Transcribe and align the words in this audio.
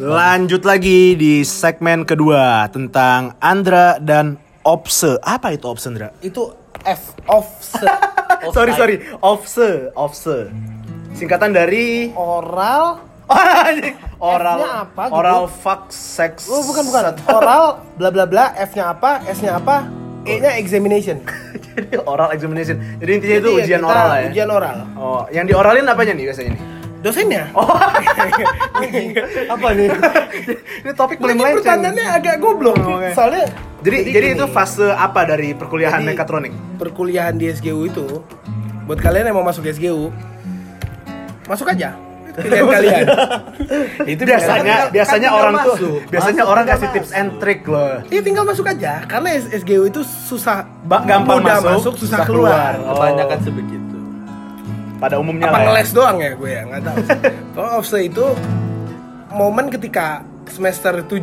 Lanjut 0.00 0.64
lagi 0.64 1.12
di 1.20 1.44
segmen 1.44 2.08
kedua 2.08 2.64
tentang 2.72 3.36
Andra 3.44 4.00
dan 4.00 4.40
Opse. 4.64 5.20
Apa 5.20 5.52
itu 5.52 5.68
Opse, 5.68 5.92
Andra? 5.92 6.08
Itu 6.24 6.56
F 6.80 7.12
offset. 7.28 7.92
sorry, 8.56 8.72
sorry. 8.72 8.96
Opse, 9.20 9.92
Opse. 9.92 10.48
Singkatan 11.12 11.52
dari 11.52 12.08
Oral. 12.16 13.04
oral 14.22 14.60
apa 14.60 15.08
gitu? 15.08 15.16
oral 15.16 15.40
fuck 15.48 15.88
sex. 15.92 16.48
Oh, 16.48 16.64
bukan 16.68 16.88
bukan. 16.88 17.02
Oral 17.32 17.80
bla 17.96 18.08
bla 18.12 18.24
bla, 18.28 18.52
F-nya 18.60 18.92
apa? 18.92 19.24
S-nya 19.24 19.56
apa? 19.56 19.88
E-nya 20.28 20.56
examination. 20.60 21.20
Jadi 21.72 21.96
oral 22.04 22.32
examination. 22.32 22.76
Jadi 23.00 23.10
intinya 23.12 23.36
itu 23.40 23.48
Jadi 23.48 23.56
ya 23.56 23.64
ujian 23.64 23.80
kita 23.80 23.92
oral 23.92 24.06
lah 24.08 24.18
ya. 24.20 24.28
Ujian 24.28 24.48
oral. 24.48 24.76
Oh, 24.96 25.22
yang 25.32 25.44
dioralin 25.48 25.84
apanya 25.88 26.12
nih 26.12 26.24
biasanya 26.28 26.50
nih? 26.56 26.62
Dosennya. 27.02 27.44
Oh. 27.54 27.66
apa 29.48 29.68
nih? 29.72 29.88
Ini 30.80 30.92
topik 30.92 31.18
belum 31.18 31.28
Ini 31.28 31.36
melenceng. 31.36 31.56
pertanyaannya 31.60 32.06
agak 32.12 32.36
goblok. 32.38 32.76
Oh, 32.78 32.96
oke. 32.96 33.10
Soalnya 33.12 33.44
Jadi 33.80 33.98
jadi, 34.08 34.28
gini, 34.28 34.36
itu 34.36 34.46
fase 34.48 34.86
apa 34.88 35.20
dari 35.24 35.52
perkuliahan 35.52 35.98
Jadi, 35.98 36.08
mekatronik? 36.08 36.52
perkuliahan 36.76 37.34
di 37.34 37.46
SGU 37.48 37.82
itu 37.84 38.06
buat 38.84 38.96
kalian 38.96 39.26
yang 39.26 39.36
mau 39.36 39.44
masuk 39.44 39.62
SGU 39.64 40.10
masuk 41.44 41.66
aja 41.68 41.94
pilihan 42.34 42.64
kalian 42.64 43.04
itu 44.04 44.22
biasanya 44.24 44.62
pilihan- 44.80 44.90
biasanya 44.90 45.28
kan 45.28 45.36
orang 45.36 45.54
tuh 45.60 45.74
masuk. 45.74 45.98
biasanya 46.08 46.34
Masuk, 46.38 46.48
orang 46.48 46.64
kasih 46.64 46.88
tips 46.90 47.02
masuk. 47.04 47.20
and 47.20 47.28
trick 47.36 47.60
loh. 47.64 47.92
Iya 48.08 48.20
tinggal 48.20 48.44
masuk 48.44 48.64
aja 48.64 48.92
karena 49.04 49.28
SGU 49.52 49.82
itu 49.84 50.00
susah 50.02 50.64
Ba- 50.82 51.04
gampang 51.04 51.38
mudah 51.38 51.58
masuk, 51.60 51.92
susah, 51.94 52.16
susah 52.16 52.18
keluar. 52.24 52.72
keluar. 52.74 52.94
Kebanyakan 52.96 53.38
sebegitu. 53.40 53.91
Pada 55.02 55.18
umumnya 55.18 55.44
Apa 55.44 55.52
lah. 55.52 55.60
ya. 55.60 55.66
ngeles 55.68 55.90
doang 55.90 56.16
ya 56.16 56.30
gue 56.32 56.46
ya 56.48 56.62
nggak 56.62 56.80
tahu. 56.80 56.96
Kalau 57.54 57.70
offset 57.74 58.02
itu 58.04 58.26
momen 59.28 59.66
ketika 59.66 60.22
semester 60.46 61.02
7 61.02 61.18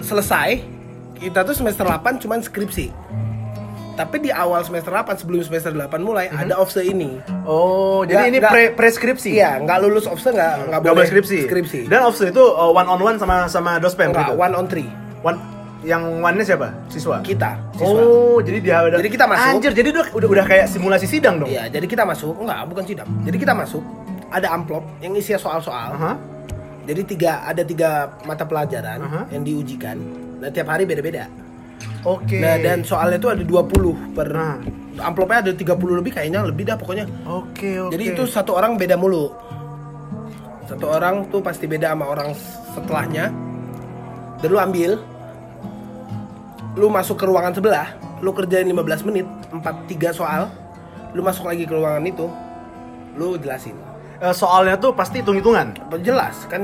selesai 0.00 0.64
kita 1.14 1.44
tuh 1.44 1.52
semester 1.52 1.84
8 1.84 2.00
cuman 2.18 2.40
skripsi. 2.40 2.88
Tapi 3.92 4.16
di 4.18 4.32
awal 4.32 4.64
semester 4.64 4.88
8 4.88 5.12
sebelum 5.14 5.44
semester 5.44 5.68
8 5.70 6.00
mulai 6.00 6.32
ada 6.32 6.56
offset 6.56 6.88
ini. 6.88 7.20
Oh, 7.44 8.00
jadi 8.02 8.32
ini 8.32 8.40
nggak- 8.40 8.48
pre 8.48 8.64
preskripsi. 8.72 9.28
Iya, 9.30 9.60
nggak 9.60 9.78
lulus 9.78 10.08
offset 10.08 10.32
nggak 10.32 10.72
nggak 10.72 10.80
boleh 10.82 11.04
skripsi. 11.04 11.38
skripsi. 11.44 11.80
Dan 11.84 12.00
offset 12.02 12.32
itu 12.32 12.40
uh, 12.40 12.72
one 12.72 12.88
on 12.88 12.96
one 12.98 13.16
sama 13.16 13.44
sama 13.44 13.76
dospem 13.76 14.08
Nggak, 14.08 14.32
gitu. 14.32 14.40
one 14.40 14.54
on 14.54 14.64
three 14.64 14.88
One 15.20 15.36
yang 15.80 16.20
one-nya 16.20 16.44
siapa? 16.44 16.68
Siswa. 16.92 17.24
kita. 17.24 17.56
siswa. 17.72 18.00
Oh, 18.00 18.38
jadi 18.44 18.58
dia 18.60 18.76
udah 18.84 18.98
Jadi 19.00 19.10
kita 19.10 19.24
masuk. 19.24 19.48
Anjir, 19.48 19.72
jadi 19.72 19.88
udah 19.96 20.06
udah, 20.12 20.28
udah 20.28 20.44
kayak 20.44 20.66
simulasi 20.68 21.06
sidang 21.08 21.40
dong. 21.40 21.48
Iya, 21.48 21.72
jadi 21.72 21.86
kita 21.88 22.04
masuk, 22.04 22.36
enggak, 22.36 22.60
bukan 22.68 22.84
sidang. 22.84 23.08
Jadi 23.24 23.36
kita 23.40 23.52
masuk, 23.56 23.82
ada 24.28 24.48
amplop 24.52 24.84
yang 25.00 25.12
isinya 25.16 25.40
soal-soal. 25.40 25.96
Aha. 25.96 26.12
Jadi 26.84 27.00
tiga 27.16 27.44
ada 27.44 27.62
tiga 27.64 28.12
mata 28.24 28.44
pelajaran 28.44 28.98
Aha. 29.04 29.20
yang 29.32 29.42
diujikan. 29.44 29.96
Nah, 30.40 30.48
tiap 30.52 30.68
hari 30.68 30.84
beda-beda. 30.84 31.28
Oke. 32.04 32.40
Nah, 32.40 32.56
dan 32.56 32.80
soalnya 32.84 33.20
itu 33.20 33.28
ada 33.28 33.44
20 33.44 33.92
per 34.16 34.28
Nah. 34.32 34.56
amplopnya 35.00 35.48
ada 35.48 35.52
30 35.52 35.96
lebih 35.96 36.12
kayaknya 36.12 36.44
lebih 36.44 36.64
dah 36.68 36.76
pokoknya. 36.76 37.08
Oke, 37.24 37.80
oke. 37.80 37.92
Jadi 37.96 38.04
itu 38.16 38.22
satu 38.28 38.56
orang 38.56 38.76
beda 38.76 38.96
mulu. 39.00 39.32
Satu 40.68 40.86
orang 40.92 41.28
tuh 41.32 41.40
pasti 41.40 41.64
beda 41.64 41.92
sama 41.92 42.04
orang 42.08 42.36
setelahnya. 42.76 43.32
Dan 44.40 44.48
lu 44.48 44.58
ambil 44.60 44.96
lu 46.74 46.86
masuk 46.88 47.18
ke 47.18 47.24
ruangan 47.26 47.50
sebelah, 47.50 47.88
lu 48.20 48.30
kerjain 48.30 48.66
15 48.66 49.06
menit, 49.06 49.26
4 49.50 49.62
3 49.86 50.10
soal. 50.10 50.46
Lu 51.10 51.20
masuk 51.20 51.42
lagi 51.44 51.66
ke 51.66 51.74
ruangan 51.74 52.06
itu, 52.06 52.26
lu 53.18 53.34
jelasin. 53.34 53.74
Eh, 54.20 54.30
soalnya 54.30 54.78
tuh 54.78 54.94
pasti 54.94 55.18
hitung-hitungan. 55.18 55.74
Jelas 56.00 56.46
kan 56.46 56.62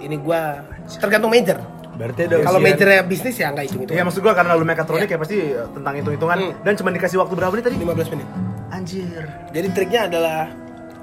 ini 0.00 0.16
gua 0.18 0.64
tergantung 0.98 1.30
major. 1.30 1.60
Berarti 1.96 2.28
ada 2.28 2.44
Kalau 2.44 2.60
majornya 2.60 3.00
bisnis 3.08 3.40
ya 3.40 3.48
nggak 3.52 3.64
hitung 3.68 3.82
itu. 3.86 3.92
Iya, 3.94 4.02
maksud 4.04 4.20
gua 4.20 4.34
karena 4.36 4.52
lu 4.52 4.64
mekatronik 4.64 5.08
Iya. 5.08 5.16
ya 5.16 5.18
pasti 5.20 5.36
eh, 5.38 5.66
tentang 5.72 5.94
hitung-hitungan 5.96 6.38
Hmm. 6.40 6.52
dan 6.60 6.72
cuma 6.76 6.90
dikasih 6.92 7.16
waktu 7.16 7.32
berapa 7.32 7.52
menit 7.52 7.64
tadi? 7.64 7.76
15 7.78 8.08
menit. 8.12 8.28
Anjir. 8.68 9.22
Jadi 9.54 9.68
triknya 9.72 10.00
adalah 10.10 10.40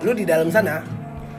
lu 0.04 0.12
di 0.12 0.26
dalam 0.28 0.52
sana, 0.52 0.84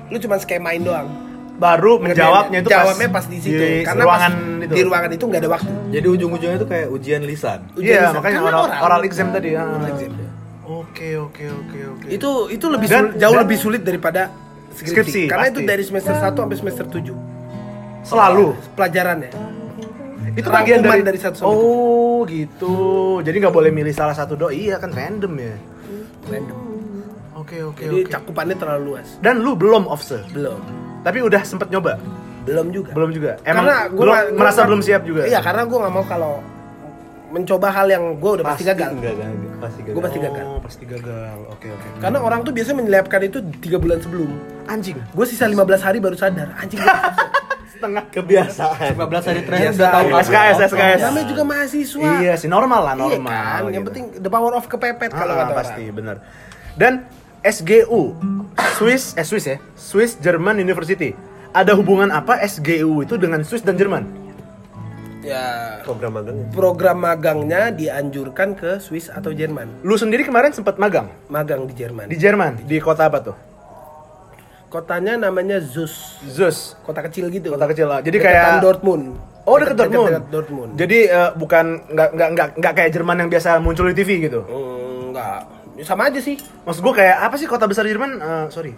lu 0.09 0.17
cuma 0.17 0.41
skemain 0.41 0.81
doang. 0.81 1.07
Baru 1.55 1.97
menjawabnya 1.97 2.59
itu 2.61 2.69
jawabnya 2.69 3.09
pas, 3.09 3.25
di 3.25 3.39
situ 3.39 3.55
di 3.55 3.83
karena 3.83 4.03
ruangan 4.03 4.33
pas 4.33 4.65
itu. 4.65 4.75
di 4.75 4.83
ruangan 4.83 5.11
itu 5.13 5.25
nggak 5.25 5.39
ada 5.39 5.51
waktu 5.53 5.71
Jadi 5.93 6.07
ujung-ujungnya 6.11 6.57
itu 6.57 6.67
kayak 6.67 6.87
ujian 6.91 7.23
lisan. 7.23 7.59
Ujian 7.73 7.87
Iya, 7.87 8.01
lisan. 8.05 8.15
makanya 8.17 8.39
oral, 8.43 8.63
oral. 8.65 8.81
oral 8.83 9.01
exam 9.03 9.29
tadi. 9.31 9.49
Oral 9.55 9.87
exam. 9.89 10.11
Oke, 10.65 11.09
oke, 11.15 11.45
oke, 11.47 11.79
oke. 11.93 12.07
itu 12.09 12.31
itu 12.51 12.67
lebih 12.67 12.89
Dan- 12.89 13.07
sul- 13.07 13.15
jauh 13.17 13.31
dan- 13.31 13.43
lebih 13.45 13.57
sulit 13.57 13.83
daripada 13.83 14.23
skripsi, 14.73 14.91
Skripsi, 14.91 15.23
karena 15.27 15.45
pasti. 15.47 15.55
itu 15.55 15.61
dari 15.63 15.83
semester 15.83 16.15
1 16.17 16.41
sampai 16.41 16.57
semester 16.57 16.85
7 16.89 17.15
selalu. 18.03 18.47
pelajarannya 18.75 19.31
Itu 20.35 20.51
bagian 20.51 20.83
Rangkuman 20.83 20.99
dari, 20.99 21.07
dari 21.07 21.19
satu 21.21 21.35
sampai 21.39 21.55
Oh, 21.55 22.27
gitu. 22.27 22.75
Jadi 23.21 23.37
nggak 23.39 23.55
boleh 23.55 23.71
milih 23.71 23.95
salah 23.95 24.11
satu 24.13 24.35
do. 24.35 24.51
Iya 24.51 24.77
kan 24.77 24.91
random 24.91 25.31
ya. 25.37 25.55
random 26.27 26.59
Oke, 27.37 27.63
oke, 27.63 27.79
jadi 27.79 27.99
oke. 28.01 28.11
cakupannya 28.11 28.57
terlalu 28.57 28.83
luas 28.91 29.09
Dan 29.21 29.39
lu 29.39 29.55
belum 29.55 29.85
offset. 29.87 30.25
belum 30.29 30.59
Tapi 31.05 31.19
udah 31.21 31.43
sempet 31.43 31.69
nyoba. 31.69 32.01
belum 32.43 32.69
juga 32.71 32.91
Belum 32.93 33.11
juga. 33.11 33.41
Emang 33.43 33.63
karena 33.63 33.77
gua 33.87 34.01
belum 34.01 34.13
gua 34.13 34.21
merasa 34.35 34.53
nggak- 34.55 34.69
belum 34.69 34.81
siap 34.83 35.03
juga. 35.03 35.23
iya 35.25 35.39
karena 35.39 35.63
gue 35.63 35.79
nggak 35.79 35.95
mau 35.95 36.05
kalau 36.05 36.33
mencoba 37.27 37.69
hal 37.69 37.87
yang 37.89 38.05
gue 38.15 38.31
udah 38.33 38.45
pasti, 38.47 38.63
gagal 38.63 38.91
Enggak 38.93 39.15
kan? 39.17 39.33
Pasti 39.59 39.81
gagal. 39.81 39.93
Gua 39.93 40.03
pasti 40.03 40.19
gagal. 40.21 40.45
Oh, 40.47 40.61
pasti 40.61 40.85
gagal. 40.87 41.37
Oke, 41.51 41.67
oke. 41.69 41.89
karena 41.99 42.19
orang 42.21 42.41
tuh 42.41 42.53
biasanya 42.53 42.77
menyiapkan 42.79 43.21
itu 43.23 43.39
tiga 43.59 43.77
bulan 43.77 43.99
sebelum 43.99 44.29
Anjing. 44.67 44.97
gue 45.01 45.25
sisa 45.25 45.45
15 45.45 45.57
hari 45.81 45.99
baru 45.99 46.15
sadar 46.15 46.53
anjing 46.55 46.79
gua- 46.79 47.33
Setengah 47.75 48.05
kebiasaan. 48.09 48.93
15 48.95 49.03
hari 49.25 49.41
terakhir 49.43 49.69
udah 49.73 49.89
tahu 49.91 50.07
SKS. 50.23 50.57
SKS. 50.69 51.01
namanya 51.03 51.27
juga 51.27 51.43
mahasiswa 51.45 52.11
Iya 52.19 52.33
sih 52.37 52.47
normal 52.47 52.81
lah 52.83 52.95
Iya 52.95 53.03
normal. 53.19 53.33
kan, 53.35 53.61
yang 53.67 53.73
gitu. 53.75 53.89
penting 53.89 54.05
the 54.21 54.31
power 54.31 54.53
of 54.53 54.65
kepepet 54.65 55.11
kalau 55.11 55.33
Ah, 55.33 55.39
kata 55.43 55.53
pasti 55.57 55.85
benar. 55.91 56.17
Dan 56.75 56.93
SGU 57.45 58.17
Swiss 58.75 59.13
eh 59.15 59.23
Swiss 59.23 59.45
ya 59.47 59.57
Swiss 59.75 60.17
German 60.19 60.57
University 60.57 61.13
ada 61.53 61.73
hubungan 61.73 62.09
apa 62.09 62.41
SGU 62.41 63.05
itu 63.05 63.15
dengan 63.15 63.39
Swiss 63.41 63.63
dan 63.63 63.77
Jerman? 63.77 64.03
Ya, 65.23 65.81
Program 65.81 66.13
magangnya. 66.13 66.47
program 66.51 66.97
magangnya 66.99 67.63
dianjurkan 67.71 68.53
ke 68.53 68.77
Swiss 68.77 69.09
atau 69.09 69.31
Jerman. 69.31 69.81
Lu 69.81 69.95
sendiri 69.95 70.21
kemarin 70.21 70.51
sempat 70.51 70.77
magang 70.77 71.09
Magang 71.29 71.65
di 71.65 71.73
Jerman. 71.73 72.11
di 72.11 72.19
Jerman 72.19 72.61
di 72.61 72.77
kota 72.77 73.07
apa 73.07 73.23
tuh? 73.23 73.37
Kotanya 74.67 75.17
namanya 75.17 75.63
Zus. 75.63 76.19
Zeus. 76.27 76.75
Kota 76.83 77.01
kecil 77.01 77.31
gitu. 77.31 77.49
Kota 77.49 77.65
kecil 77.65 77.87
lah. 77.87 78.03
Jadi 78.03 78.19
Deketan 78.19 78.59
kayak- 78.59 78.61
Dortmund. 78.61 79.05
Oh 79.45 79.57
deket 79.57 79.77
Dortmund. 79.79 80.09
Dekat 80.11 80.25
Dortmund. 80.29 80.71
Jadi 80.75 80.99
eh, 81.07 81.31
bukan 81.33 81.65
nggak 81.87 82.09
nggak 82.11 82.29
nggak 82.35 82.49
nggak 82.59 82.73
kayak 82.75 82.91
Jerman 82.91 83.17
yang 83.17 83.31
biasa 83.31 83.63
muncul 83.63 83.87
di 83.87 83.95
TV 83.95 84.11
gitu. 84.21 84.43
Hmm, 84.43 85.09
enggak. 85.09 85.41
Sama 85.83 86.07
aja 86.07 86.21
sih. 86.23 86.39
Maksud 86.39 86.81
gua 86.85 86.95
kayak 86.95 87.17
apa 87.27 87.35
sih 87.35 87.51
kota 87.51 87.67
besar 87.67 87.83
Jerman? 87.89 88.23
Eh, 88.23 88.47
sorry. 88.55 88.73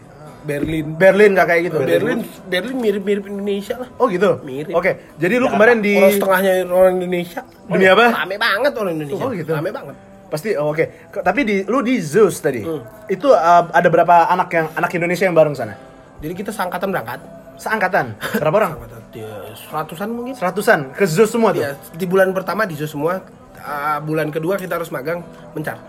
Berlin. 0.46 0.86
Berlin 0.94 1.30
nggak 1.34 1.46
kayak 1.50 1.62
gitu. 1.68 1.78
Berlin, 1.82 2.20
Berlin 2.46 2.76
mirip-mirip 2.78 3.24
Indonesia 3.26 3.74
lah. 3.82 3.88
Oh 3.98 4.06
gitu. 4.06 4.38
Mirip. 4.46 4.72
Oke. 4.72 5.18
Jadi 5.18 5.34
lu 5.42 5.50
kemarin 5.50 5.82
di 5.82 5.98
Orang 5.98 6.14
setengahnya 6.14 6.52
orang 6.70 6.94
Indonesia. 7.02 7.40
Demi 7.66 7.86
apa? 7.90 8.04
Rame 8.14 8.36
banget 8.38 8.72
orang 8.78 8.92
Indonesia. 8.94 9.24
Oh, 9.26 9.30
gitu. 9.34 9.50
Rame 9.50 9.70
banget. 9.74 9.94
Pasti 10.30 10.54
oh, 10.54 10.70
oke. 10.70 10.84
Ke- 11.10 11.22
Tapi 11.26 11.40
di 11.42 11.56
lu 11.66 11.82
di 11.82 11.98
Zeus 11.98 12.38
tadi. 12.38 12.62
Hmm. 12.62 12.82
Itu 13.10 13.34
uh, 13.34 13.62
ada 13.74 13.88
berapa 13.90 14.30
anak 14.30 14.48
yang 14.54 14.66
anak 14.78 14.90
Indonesia 14.94 15.26
yang 15.26 15.34
bareng 15.34 15.54
sana? 15.58 15.74
Jadi 16.22 16.32
kita 16.32 16.54
seangkatan 16.54 16.88
berangkat. 16.94 17.20
Seangkatan. 17.56 18.06
Berapa 18.40 18.56
orang? 18.60 18.72
Seangkatan 18.76 19.00
ya, 19.16 19.32
seratusan 19.56 20.08
mungkin. 20.12 20.32
Seratusan 20.36 20.78
ke 20.92 21.04
Zeus 21.08 21.32
semua 21.32 21.56
tuh. 21.56 21.64
Iya, 21.64 21.72
di 21.96 22.04
bulan 22.04 22.36
pertama 22.36 22.68
di 22.68 22.76
Zus 22.76 22.92
semua. 22.92 23.24
Ah, 23.56 23.96
bulan 23.98 24.28
kedua 24.28 24.60
kita 24.60 24.76
harus 24.76 24.92
magang 24.92 25.24
mencar. 25.56 25.80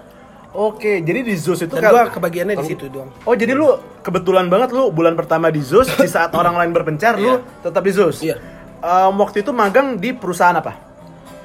Oke, 0.55 1.03
jadi 1.03 1.21
di 1.27 1.35
Zeus 1.35 1.59
itu 1.59 1.75
kan 1.75 1.91
gua 1.91 2.07
kebagiannya 2.07 2.55
di 2.63 2.65
situ 2.65 2.87
doang. 2.87 3.11
Oh, 3.27 3.35
jadi 3.35 3.51
lu 3.51 3.77
kebetulan 3.99 4.47
banget 4.47 4.71
lu 4.71 4.89
bulan 4.95 5.13
pertama 5.13 5.51
di 5.51 5.59
Zeus, 5.59 5.91
di 5.91 6.07
saat 6.07 6.31
orang 6.33 6.55
lain 6.55 6.71
berpencar 6.71 7.19
lu 7.19 7.43
tetap 7.59 7.83
di 7.83 7.91
Zeus. 7.91 8.23
Iya. 8.23 8.39
Um, 8.79 9.19
waktu 9.19 9.43
itu 9.43 9.51
magang 9.51 9.99
di 9.99 10.15
perusahaan 10.15 10.55
apa? 10.55 10.77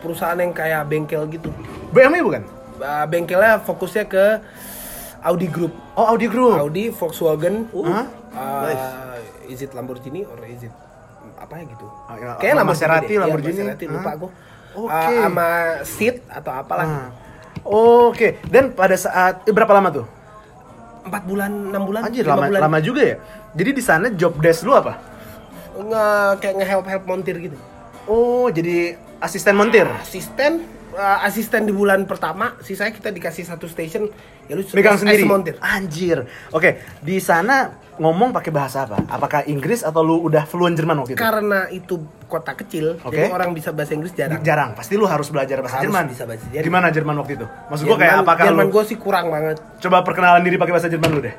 Perusahaan 0.00 0.38
yang 0.38 0.54
kayak 0.54 0.86
bengkel 0.86 1.26
gitu. 1.28 1.50
BMW 1.90 2.22
bukan? 2.22 2.42
Ah, 2.82 3.04
bengkelnya 3.06 3.62
fokusnya 3.62 4.04
ke 4.06 4.24
Audi 5.22 5.46
Group. 5.46 5.72
Oh, 5.94 6.06
Audi 6.10 6.26
Group. 6.26 6.58
Audi, 6.58 6.90
Volkswagen, 6.90 7.70
Hah? 7.70 8.06
ah, 8.34 9.18
is 9.46 9.62
it 9.62 9.70
Lamborghini 9.70 10.26
or 10.26 10.38
is 10.46 10.66
it 10.66 10.74
apa 11.38 11.62
ya 11.62 11.64
gitu? 11.70 11.86
Ah, 12.10 12.16
ya, 12.18 12.30
Kayak 12.42 12.54
apa, 12.58 12.64
Maserati, 12.66 13.06
deh. 13.06 13.14
Iya, 13.14 13.20
Lamborghini. 13.22 13.60
Maserati, 13.62 13.84
lupa 13.86 14.10
Hah? 14.10 14.14
gua. 14.18 14.30
Oke. 14.72 14.90
Ah, 14.90 15.10
sama 15.28 15.48
Seat 15.84 16.16
atau 16.32 16.52
apalah. 16.56 16.88
Oke, 17.62 18.42
dan 18.50 18.74
pada 18.74 18.94
saat 18.94 19.46
eh, 19.46 19.54
berapa 19.54 19.70
lama 19.70 19.88
tuh? 19.92 20.06
Empat 21.02 21.22
bulan, 21.26 21.50
enam 21.70 21.82
bulan, 21.82 22.02
Anjir, 22.06 22.26
lama, 22.26 22.46
bulan. 22.46 22.60
lama 22.62 22.78
juga 22.78 23.02
ya. 23.02 23.16
Jadi 23.54 23.70
di 23.70 23.82
sana 23.82 24.06
job 24.10 24.38
desk 24.38 24.62
lu 24.62 24.74
apa? 24.74 24.98
Nge, 25.72 26.06
kayak 26.38 26.54
nge-help 26.62 26.86
help 26.86 27.04
montir 27.06 27.36
gitu. 27.38 27.56
Oh, 28.06 28.50
jadi 28.50 28.98
asisten 29.18 29.54
montir. 29.54 29.86
Asisten, 29.98 30.62
ah, 30.94 31.22
asisten 31.22 31.66
di 31.66 31.74
bulan 31.74 32.06
pertama, 32.06 32.54
sisanya 32.60 32.90
kita 32.90 33.10
dikasih 33.10 33.46
satu 33.46 33.66
station, 33.66 34.10
ya 34.46 34.54
lu 34.54 34.62
Megang 34.74 34.98
sendiri. 34.98 35.22
montir. 35.22 35.54
Anjir. 35.58 36.26
Oke, 36.50 36.82
di 36.98 37.18
sana 37.18 37.78
ngomong 37.94 38.30
pakai 38.30 38.48
bahasa 38.48 38.84
apa? 38.84 39.04
Apakah 39.06 39.44
Inggris 39.44 39.80
atau 39.80 40.00
lu 40.00 40.20
udah 40.20 40.42
fluent 40.42 40.72
Jerman 40.72 40.96
waktu 40.98 41.12
itu? 41.12 41.20
Karena 41.20 41.68
itu 41.68 41.96
kota 42.24 42.52
kecil, 42.52 42.96
Oke. 42.98 43.12
jadi 43.14 43.28
orang 43.28 43.52
bisa 43.52 43.68
bahasa 43.70 43.92
Inggris 43.92 44.12
jarang. 44.12 44.40
Jarang, 44.40 44.70
pasti 44.72 44.94
lu 44.94 45.04
harus 45.04 45.28
belajar 45.28 45.58
bahasa 45.58 45.76
Harus 45.76 45.86
Jerman. 45.86 46.04
bisa 46.08 46.24
bahasa 46.24 46.44
Jerman. 46.46 46.64
Gimana 46.64 46.86
Jerman 46.88 47.14
waktu 47.18 47.32
itu? 47.34 47.46
Maksud 47.68 47.84
gua 47.84 47.98
kayak 47.98 48.14
apakah 48.20 48.44
Jerman 48.46 48.64
lu 48.64 48.70
gue 48.70 48.84
sih 48.86 48.96
kurang 48.96 49.26
banget. 49.28 49.56
coba 49.78 50.00
perkenalan 50.00 50.40
diri 50.40 50.56
pakai 50.56 50.72
bahasa 50.72 50.88
Jerman 50.88 51.10
lu 51.10 51.20
deh? 51.20 51.34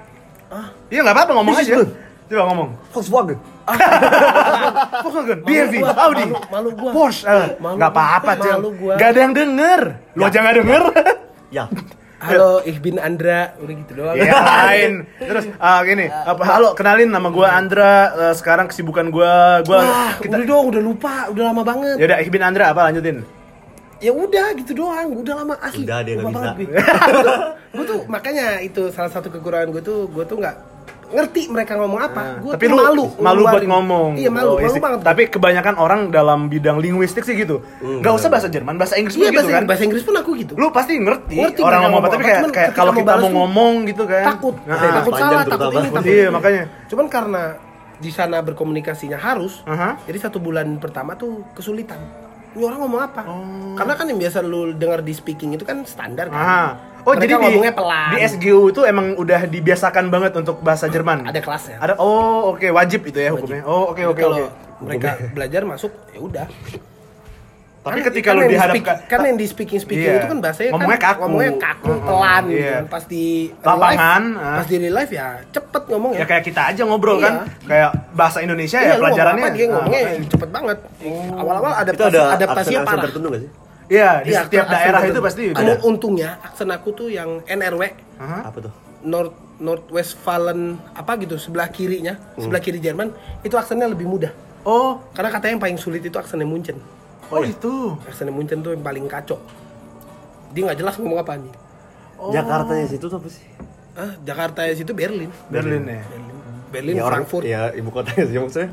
Ah. 0.47 0.69
Iya 0.87 1.01
nggak 1.01 1.15
apa-apa 1.15 1.31
ngomong 1.33 1.53
This 1.57 1.65
aja. 1.65 1.75
good. 1.79 1.89
Coba 2.23 2.43
ngomong. 2.47 2.69
Volkswagen. 2.89 3.37
Volkswagen, 5.03 5.37
Malu 5.39 5.47
BMW, 5.47 5.75
Audi, 5.83 6.23
malu- 6.23 6.47
malu 6.49 6.69
gua. 6.73 6.91
Porsche. 6.91 7.23
eh, 7.25 7.47
Malu 7.57 7.75
Nggak 7.77 7.91
gua, 7.91 7.99
apa-apa, 7.99 8.31
gua. 8.77 8.93
Gak 8.95 9.09
ada 9.09 9.19
yang 9.19 9.33
denger. 9.33 9.81
Lu 10.13 10.21
Ya. 10.21 10.27
aja 10.29 10.37
nggak 10.39 10.55
denger. 10.61 10.83
Ya. 11.49 11.63
Halo, 12.23 12.63
ich 12.63 12.79
bin 12.79 12.95
Andra, 13.03 13.51
udah 13.59 13.75
gitu 13.83 13.91
doang. 13.99 14.15
Iya 14.15 14.31
lain. 14.63 14.91
Terus 15.19 15.45
ah 15.59 15.83
gini, 15.83 16.07
apa 16.07 16.39
halo 16.47 16.71
kenalin 16.71 17.11
nama 17.11 17.27
gua 17.27 17.51
Andra, 17.51 18.15
eh, 18.15 18.33
sekarang 18.39 18.71
kesibukan 18.71 19.11
gua 19.11 19.59
gua 19.67 19.83
Wah, 19.83 20.11
kita 20.23 20.39
udah 20.39 20.47
dong, 20.47 20.65
udah 20.71 20.81
lupa, 20.81 21.27
udah 21.27 21.43
lama 21.51 21.67
banget. 21.67 21.99
Ya 21.99 22.05
udah, 22.07 22.19
ich 22.23 22.31
bin 22.31 22.39
Andra 22.39 22.71
apa 22.71 22.87
lanjutin? 22.87 23.27
Ya 23.99 24.15
udah 24.15 24.55
gitu 24.55 24.71
doang, 24.71 25.19
udah 25.19 25.33
lama 25.35 25.55
asli. 25.59 25.83
Udah, 25.83 25.99
dia 25.99 26.15
nggak 26.15 26.31
bisa. 26.31 26.39
banget 26.39 26.55
gue 27.73 27.85
tuh 27.89 27.99
makanya 28.05 28.61
itu 28.61 28.93
salah 28.93 29.09
satu 29.09 29.33
kekurangan 29.33 29.73
gue 29.73 29.81
tuh 29.81 30.05
gue 30.05 30.23
tuh 30.29 30.37
nggak 30.37 30.55
ngerti 31.13 31.41
mereka 31.47 31.77
ngomong 31.77 32.01
apa. 32.01 32.21
Nah, 32.21 32.41
Gue 32.41 32.51
tapi 32.57 32.65
lu 32.67 32.77
malu, 32.81 33.05
malu 33.21 33.41
buat 33.45 33.63
ngomong. 33.63 34.09
Iya 34.17 34.29
malu, 34.33 34.57
Oh, 34.57 34.59
malu 34.59 34.81
banget. 34.81 34.99
Tapi 35.05 35.21
kebanyakan 35.29 35.75
orang 35.77 35.99
dalam 36.09 36.49
bidang 36.49 36.81
linguistik 36.81 37.21
sih 37.23 37.37
gitu. 37.37 37.61
Gak 38.01 38.13
usah 38.17 38.29
bahasa 38.33 38.49
Jerman, 38.49 38.75
bahasa 38.75 38.97
Inggris 38.97 39.13
pun 39.13 39.23
iya 39.23 39.31
gitu 39.31 39.39
bahasa, 39.45 39.53
kan. 39.53 39.63
bahasa 39.69 39.83
Inggris 39.85 40.03
pun 40.03 40.15
aku 40.17 40.31
gitu. 40.35 40.53
Lu 40.57 40.73
pasti 40.73 40.97
ngerti, 40.97 41.35
Ngerti 41.37 41.61
orang 41.61 41.81
ngomong 41.87 41.99
apa, 42.01 42.09
tapi 42.11 42.23
kayak, 42.25 42.73
kalau 42.73 42.91
kita 42.91 43.13
mau 43.21 43.29
ngomong 43.29 43.73
gitu 43.87 44.03
kan. 44.09 44.23
takut, 44.33 44.55
Nah, 44.65 44.75
takut 44.75 45.13
panjang 45.13 45.29
salah, 45.29 45.43
takut 45.45 45.69
ini, 45.69 45.87
takut 45.87 46.03
Iya, 46.03 46.27
makanya. 46.33 46.63
Cuman 46.89 47.05
karena 47.07 47.43
di 48.01 48.11
sana 48.11 48.37
berkomunikasinya 48.43 49.15
harus, 49.15 49.61
jadi 50.03 50.17
satu 50.17 50.41
bulan 50.41 50.81
pertama 50.81 51.13
tuh 51.13 51.45
kesulitan. 51.53 52.01
Ini 52.53 52.61
orang 52.69 52.79
ngomong 52.85 53.01
apa? 53.01 53.21
Oh. 53.25 53.73
Karena 53.73 53.97
kan 53.97 54.05
yang 54.05 54.21
biasa 54.21 54.45
lu 54.45 54.77
dengar 54.77 55.01
di 55.01 55.09
speaking 55.09 55.57
itu 55.57 55.65
kan 55.65 55.81
standar 55.89 56.29
kan. 56.29 56.37
Oh 57.03 57.11
Mereka 57.11 57.21
jadi 57.21 57.33
di, 57.33 57.43
ngomongnya 57.43 57.73
pelan. 57.73 58.09
di 58.09 58.19
SGU 58.23 58.59
itu 58.69 58.81
emang 58.83 59.05
udah 59.13 59.41
dibiasakan 59.45 60.07
banget 60.07 60.31
untuk 60.35 60.59
bahasa 60.59 60.87
Jerman. 60.87 61.25
Ada 61.25 61.39
kelasnya. 61.39 61.77
Ada 61.77 61.93
oh 61.97 62.51
oke 62.51 62.63
wajib 62.69 63.03
itu 63.03 63.17
ya 63.17 63.29
Wajib. 63.29 63.43
hukumnya. 63.43 63.63
Oh 63.65 63.91
oke 63.91 64.01
oke 64.05 64.21
kalau 64.21 64.37
oke. 64.41 64.81
mereka 64.81 65.09
belajar 65.29 65.61
masuk 65.63 65.91
ya 66.09 66.19
udah. 66.19 66.47
Tapi 67.83 67.99
Kan- 67.99 68.07
ketika 68.07 68.29
kan 68.29 68.33
lu 68.33 68.39
yang 68.39 68.47
di 68.47 68.55
dihadapkan 68.55 68.79
speak- 68.95 69.09
kan 69.11 69.19
yang 69.21 69.35
di 69.35 69.43
speaking 69.43 69.75
speaking 69.77 70.07
Iya. 70.07 70.15
itu 70.17 70.27
kan 70.29 70.39
bahasanya 70.39 70.69
Ngomongnya 70.71 70.95
kan 70.95 71.09
kaku. 71.09 71.19
ngomongnya 71.19 71.51
kaku, 71.59 71.91
Mhm. 71.91 71.99
pelan 72.01 72.43
gitu 72.45 72.55
Iya. 72.55 72.71
kan. 72.71 72.83
Pas 72.87 73.03
di 73.03 73.25
Lapangan, 73.59 74.21
ah. 74.33 74.55
pas 74.55 74.65
di 74.65 74.75
real 74.79 74.95
life 74.95 75.11
ya 75.11 75.27
cepet 75.45 75.83
ngomongnya. 75.83 76.17
ya 76.17 76.25
kayak 76.25 76.43
kita 76.45 76.61
aja 76.65 76.81
ngobrol 76.81 77.17
Iya. 77.17 77.25
kan. 77.25 77.33
Kayak 77.67 77.89
bahasa 78.13 78.37
Indonesia 78.39 78.77
Iya, 78.77 78.79
ya 78.79 78.87
ngomong 78.89 79.03
pelajarannya. 79.03 79.43
apa, 79.43 79.51
dia 79.51 79.65
ngomongnya 79.67 79.99
ah, 80.01 80.15
cepet 80.25 80.49
banget. 80.49 80.77
Awal-awal 81.33 81.71
Itu 81.73 81.81
adaptasi 81.83 82.07
ada 82.07 82.21
adaptasinya 82.31 82.79
parah. 82.81 83.03
tertentu 83.03 83.27
gak 83.27 83.41
sih? 83.43 83.51
Iya, 83.93 84.09
di 84.19 84.31
Iya, 84.31 84.39
setiap 84.43 84.65
aksen 84.65 84.73
daerah 84.75 85.01
itu 85.05 85.19
pasti 85.21 85.41
Cuma 85.51 85.61
ada. 85.69 85.85
untungnya 85.85 86.29
aksen 86.41 86.65
aku 86.67 86.89
tuh 86.91 87.07
yang 87.07 87.45
NRW 87.45 87.81
Aha. 88.17 88.49
Apa 88.49 88.57
tuh? 88.59 88.73
North 89.05 89.35
Northwestfalen 89.61 90.59
apa 90.91 91.13
gitu 91.17 91.37
sebelah 91.37 91.69
kirinya, 91.69 92.17
Hmm. 92.33 92.41
sebelah 92.41 92.57
kiri 92.59 92.79
Jerman 92.79 93.13
itu 93.39 93.53
aksennya 93.53 93.85
lebih 93.85 94.05
mudah. 94.05 94.33
Oh, 94.63 94.97
Karena 95.11 95.29
katanya 95.29 95.51
yang 95.53 95.61
paling 95.61 95.77
sulit 95.77 96.01
itu 96.01 96.13
aksennya 96.13 96.43
Munchen. 96.43 96.79
oh 97.29 97.43
itu. 97.43 97.93
Aksennya 98.01 98.31
Munchen 98.31 98.59
tuh 98.59 98.71
yang 98.71 98.81
paling 98.81 99.05
kacau. 99.05 99.37
Dia 100.49 100.61
nggak 100.65 100.79
jelas 100.79 100.95
ngomong 100.97 101.19
apa 101.19 101.35
nih. 101.35 101.53
Oh. 102.15 102.31
Jakarta 102.31 102.71
ya 102.73 102.85
situ 102.87 103.05
tuh 103.05 103.17
apa 103.17 103.27
sih? 103.27 103.45
Ah, 103.93 104.13
Jakarta 104.19 104.59
ya 104.63 104.73
situ 104.73 104.91
Berlin. 104.91 105.29
Berlin 105.47 105.83
ya. 105.83 106.01
Berlin, 106.01 106.35
Berlin 106.69 106.93
ya 106.95 107.03
orang 107.03 107.23
Frankfurt. 107.23 107.43
ya 107.43 107.69
ibu 107.71 107.89
kotanya 107.89 108.23
sih 108.23 108.37
maksudnya. 108.37 108.69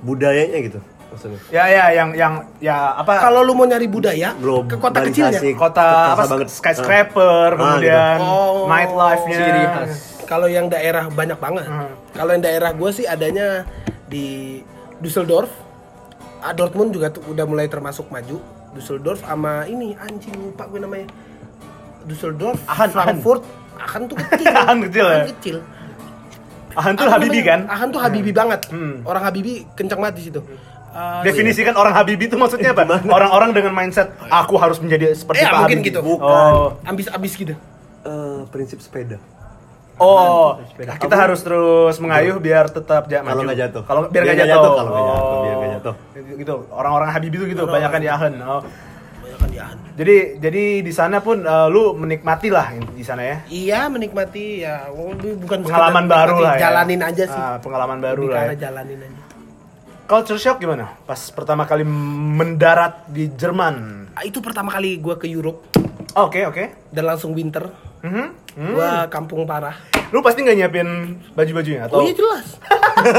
Budayanya 0.00 0.58
gitu 0.62 0.80
maksudnya. 1.12 1.40
Ya 1.52 1.64
ya 1.68 1.84
yang 1.92 2.10
yang 2.16 2.34
ya 2.58 2.96
apa 2.96 3.20
Kalau 3.20 3.44
lu 3.44 3.52
mau 3.52 3.68
nyari 3.68 3.86
budaya 3.86 4.32
ke 4.66 4.76
kota 4.80 4.98
kecilnya. 5.04 5.36
Globalisasi. 5.36 5.50
kota 5.54 5.86
apa 6.16 6.24
banget. 6.26 6.48
skyscraper 6.48 7.48
Ah, 7.52 7.58
kemudian 7.60 8.16
gitu. 8.18 8.24
Oh. 8.24 8.64
nightlife-nya. 8.66 9.44
Kalau 10.24 10.48
yang 10.48 10.66
daerah 10.72 11.12
banyak 11.12 11.36
banget. 11.36 11.68
Hmm. 11.68 11.92
Kalau 12.16 12.30
yang 12.32 12.42
daerah 12.42 12.70
gue 12.72 12.90
sih 12.90 13.04
adanya 13.04 13.68
di 14.08 14.58
Düsseldorf. 14.98 15.52
Ah, 16.40 16.50
Dortmund 16.50 16.90
juga 16.90 17.12
tuh 17.12 17.22
udah 17.28 17.44
mulai 17.44 17.68
termasuk 17.68 18.08
maju. 18.08 18.40
Düsseldorf 18.72 19.20
sama 19.20 19.68
ini 19.68 19.92
anjing 20.00 20.32
lupa 20.34 20.64
gue 20.66 20.80
namanya. 20.80 21.06
Düsseldorf, 22.02 22.58
Aachen, 22.66 22.90
Frankfurt, 22.90 23.42
Aachen 23.78 24.10
tuh 24.10 24.16
kecil. 24.18 24.50
Aachen 24.58 24.78
kecil 24.88 25.06
ya? 25.06 25.12
Aachen 25.22 25.30
kecil. 25.38 25.56
Ahan 26.72 26.96
tuh 26.96 27.04
Apa 27.04 27.20
Habibi 27.20 27.30
namanya? 27.36 27.50
kan? 27.52 27.60
Aachen 27.68 27.88
tuh 27.92 28.00
Habibi 28.00 28.32
banget. 28.32 28.60
Hmm. 28.72 28.94
Orang 29.04 29.22
Habibi 29.22 29.52
kencang 29.76 30.00
banget 30.00 30.14
di 30.18 30.22
situ. 30.32 30.40
Ah, 30.92 31.20
Definisikan 31.20 31.72
orang 31.72 31.92
Habibi 31.92 32.28
itu 32.28 32.36
maksudnya 32.36 32.70
apa? 32.70 33.00
Orang-orang 33.02 33.50
dengan 33.50 33.72
mindset 33.72 34.12
aku 34.22 34.54
harus 34.54 34.76
menjadi 34.76 35.12
seperti 35.12 35.40
Eh, 35.40 35.48
Pak 35.48 35.58
mungkin 35.58 35.78
Habibie." 35.78 35.88
gitu. 35.88 36.00
Oh. 36.20 36.76
Ambis-ambis 36.84 37.32
gitu. 37.34 37.54
Eh, 38.02 38.40
prinsip 38.48 38.78
sepeda. 38.78 39.16
Oh, 39.96 40.58
kita 40.74 41.14
harus 41.14 41.40
terus 41.40 41.96
mengayuh 41.96 42.36
biar 42.36 42.66
tetap 42.66 43.06
ja- 43.06 43.22
Kalau 43.22 43.40
nggak 43.40 43.58
jatuh. 43.60 43.82
Kalau 43.84 44.00
biar 44.06 44.22
nggak 44.24 44.36
jatuh. 44.36 44.50
jatuh, 44.50 44.72
kalau 44.74 44.90
nggak 44.90 45.04
jatuh, 45.06 45.38
biar 45.38 45.54
nggak 45.54 45.72
jatuh. 45.72 45.94
Gitu. 46.34 46.54
Orang-orang 46.68 47.08
Habibi 47.08 47.36
itu 47.36 47.46
gitu, 47.48 47.62
banyak 47.64 47.90
di 47.94 48.08
Aachen. 48.08 48.34
Oh. 48.42 48.62
Jadi 49.92 50.40
jadi 50.40 50.64
di 50.80 50.88
sana 50.90 51.20
pun 51.20 51.44
eh, 51.44 51.66
lu 51.68 51.92
menikmati 51.92 52.48
lah 52.48 52.72
di 52.72 53.04
sana 53.04 53.22
ya. 53.22 53.36
Iya 53.46 53.80
menikmati 53.86 54.64
ya 54.64 54.88
bukan 55.36 55.62
Pengalaman 55.62 56.08
baru 56.08 56.36
lah 56.40 56.54
ya. 56.56 56.60
Jalanin 56.64 57.00
aja 57.04 57.24
sih. 57.28 57.36
Ah, 57.38 57.56
pengalaman 57.60 57.98
baru 58.00 58.24
Lebih 58.24 58.32
lah. 58.32 58.40
karena 58.40 58.54
Ya. 58.54 58.60
jalanin 58.64 58.98
aja. 58.98 59.21
Culture 60.06 60.38
shock 60.38 60.58
gimana? 60.60 60.98
Pas 61.06 61.18
pertama 61.32 61.64
kali 61.64 61.86
mendarat 61.86 63.06
di 63.08 63.30
Jerman. 63.32 64.08
Ah, 64.12 64.26
itu 64.26 64.44
pertama 64.44 64.68
kali 64.68 65.00
gue 65.00 65.14
ke 65.16 65.24
Europe 65.24 65.72
Oke, 66.12 66.44
oke. 66.44 66.92
dan 66.92 67.04
langsung 67.08 67.32
winter. 67.32 67.72
Mhm. 68.04 68.26
Hmm. 68.52 68.72
Gua 68.76 69.08
kampung 69.08 69.48
parah. 69.48 69.80
Lu 70.12 70.20
pasti 70.20 70.44
nggak 70.44 70.56
nyiapin 70.60 70.88
baju-bajunya 71.32 71.88
atau 71.88 72.00
Oh 72.00 72.04
iya 72.04 72.12
jelas. 72.12 72.60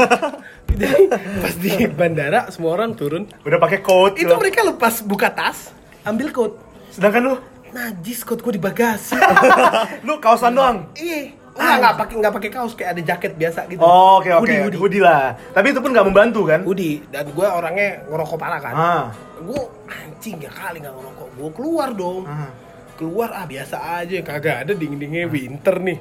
Jadi 0.78 1.10
pas 1.42 1.54
di 1.58 1.70
bandara 1.90 2.40
semua 2.54 2.78
orang 2.78 2.94
turun. 2.94 3.26
udah 3.42 3.58
pakai 3.58 3.82
coat? 3.82 4.14
Itu 4.14 4.30
gitu? 4.30 4.38
mereka 4.38 4.62
lepas 4.62 5.02
buka 5.02 5.26
tas, 5.34 5.74
ambil 6.06 6.30
coat. 6.30 6.54
Sedangkan 6.94 7.22
lu 7.22 7.34
Najis 7.74 8.22
coat 8.22 8.38
gue 8.38 8.54
di 8.54 8.62
bagasi. 8.62 9.18
lu 10.06 10.22
kaosan 10.22 10.54
doang. 10.54 10.86
Iya. 10.94 11.34
Enggak, 11.54 11.74
enggak 11.78 11.94
pakai 11.94 12.14
enggak 12.18 12.34
pakai 12.34 12.50
kaos 12.50 12.72
kayak 12.74 12.90
ada 12.98 13.02
jaket 13.04 13.32
biasa 13.38 13.60
gitu. 13.70 13.78
Oh, 13.78 14.18
oke 14.18 14.26
oke. 14.26 14.42
Hoodie, 14.42 14.58
hoodie. 14.60 14.80
Hoodie 14.80 15.02
lah. 15.02 15.38
Tapi 15.54 15.66
itu 15.70 15.78
pun 15.78 15.90
nggak 15.94 16.06
membantu 16.06 16.40
kan? 16.44 16.60
Hoodie. 16.66 17.06
dan 17.08 17.30
gue 17.30 17.46
orangnya 17.46 17.88
ngerokok 18.06 18.36
parah 18.36 18.60
kan. 18.60 18.74
Ah. 18.74 19.04
Gue 19.38 19.62
anjing 19.86 20.42
ya 20.42 20.50
kali 20.50 20.82
nggak 20.82 20.94
ngerokok. 20.94 21.28
Gue 21.38 21.50
keluar 21.54 21.88
dong. 21.94 22.26
Ah. 22.26 22.50
Keluar 22.94 23.30
ah 23.30 23.46
biasa 23.46 23.76
aja 24.02 24.18
kagak 24.20 24.66
ada 24.66 24.72
dingin 24.74 24.98
dinginnya 24.98 25.30
winter 25.30 25.78
nih. 25.78 25.98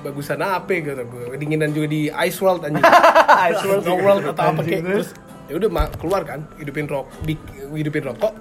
Bagusan 0.00 0.40
apa 0.40 0.72
kata 0.72 1.04
gue. 1.04 1.24
Kedinginan 1.36 1.70
juga 1.70 1.86
di 1.88 2.08
Ice 2.08 2.38
World 2.40 2.64
anjing. 2.64 2.84
Ice 3.52 3.64
World 3.64 3.84
Snow 3.84 3.98
World 3.98 4.24
atau 4.26 4.44
apa 4.46 4.60
kayak 4.62 4.82
terus? 4.84 5.10
ya 5.48 5.56
udah 5.56 5.70
ma- 5.72 5.92
keluar 5.96 6.22
kan 6.28 6.44
hidupin 6.60 6.84
rok 6.84 7.08
di- 7.24 7.40
hidupin 7.72 8.04
rokok 8.04 8.36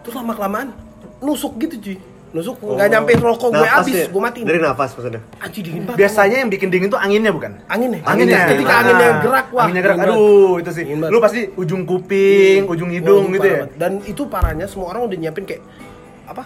terus 0.00 0.14
lama 0.14 0.30
kelamaan 0.30 0.70
nusuk 1.18 1.58
gitu 1.58 1.74
cuy 1.82 1.98
nusuk 2.36 2.56
nggak 2.60 2.88
nyampe 2.88 3.10
rokok 3.16 3.48
gue 3.50 3.64
habis 3.66 3.94
ya? 3.96 4.06
gue 4.06 4.20
matiin 4.20 4.44
Dari 4.44 4.60
nafas 4.60 4.92
maksudnya. 4.92 5.22
anjing 5.38 5.64
dingin 5.64 5.82
banget 5.82 5.98
Biasanya 5.98 6.36
yang 6.38 6.50
bikin 6.50 6.68
dingin 6.68 6.88
tuh 6.88 6.98
anginnya 6.98 7.32
bukan? 7.32 7.52
anginnya 7.66 8.00
Anginnya. 8.04 8.44
ketika 8.46 8.70
Ah. 8.70 8.80
anginnya 8.82 9.10
gerak 9.18 9.46
wah 9.50 9.64
Anginnya 9.64 9.82
gerak. 9.82 9.96
Aduh, 10.02 10.52
itu 10.58 10.70
sih. 10.70 10.84
Lu 10.86 11.18
pasti 11.18 11.40
ujung 11.54 11.82
kuping, 11.82 12.62
ujung 12.66 12.90
hidung 12.90 13.32
gitu 13.32 13.42
ya. 13.42 13.56
banget. 13.58 13.70
Dan 13.74 13.92
itu 14.04 14.22
parahnya 14.26 14.66
semua 14.66 14.92
orang 14.92 15.08
udah 15.08 15.16
nyiapin 15.16 15.42
kayak 15.42 15.62
apa? 16.26 16.44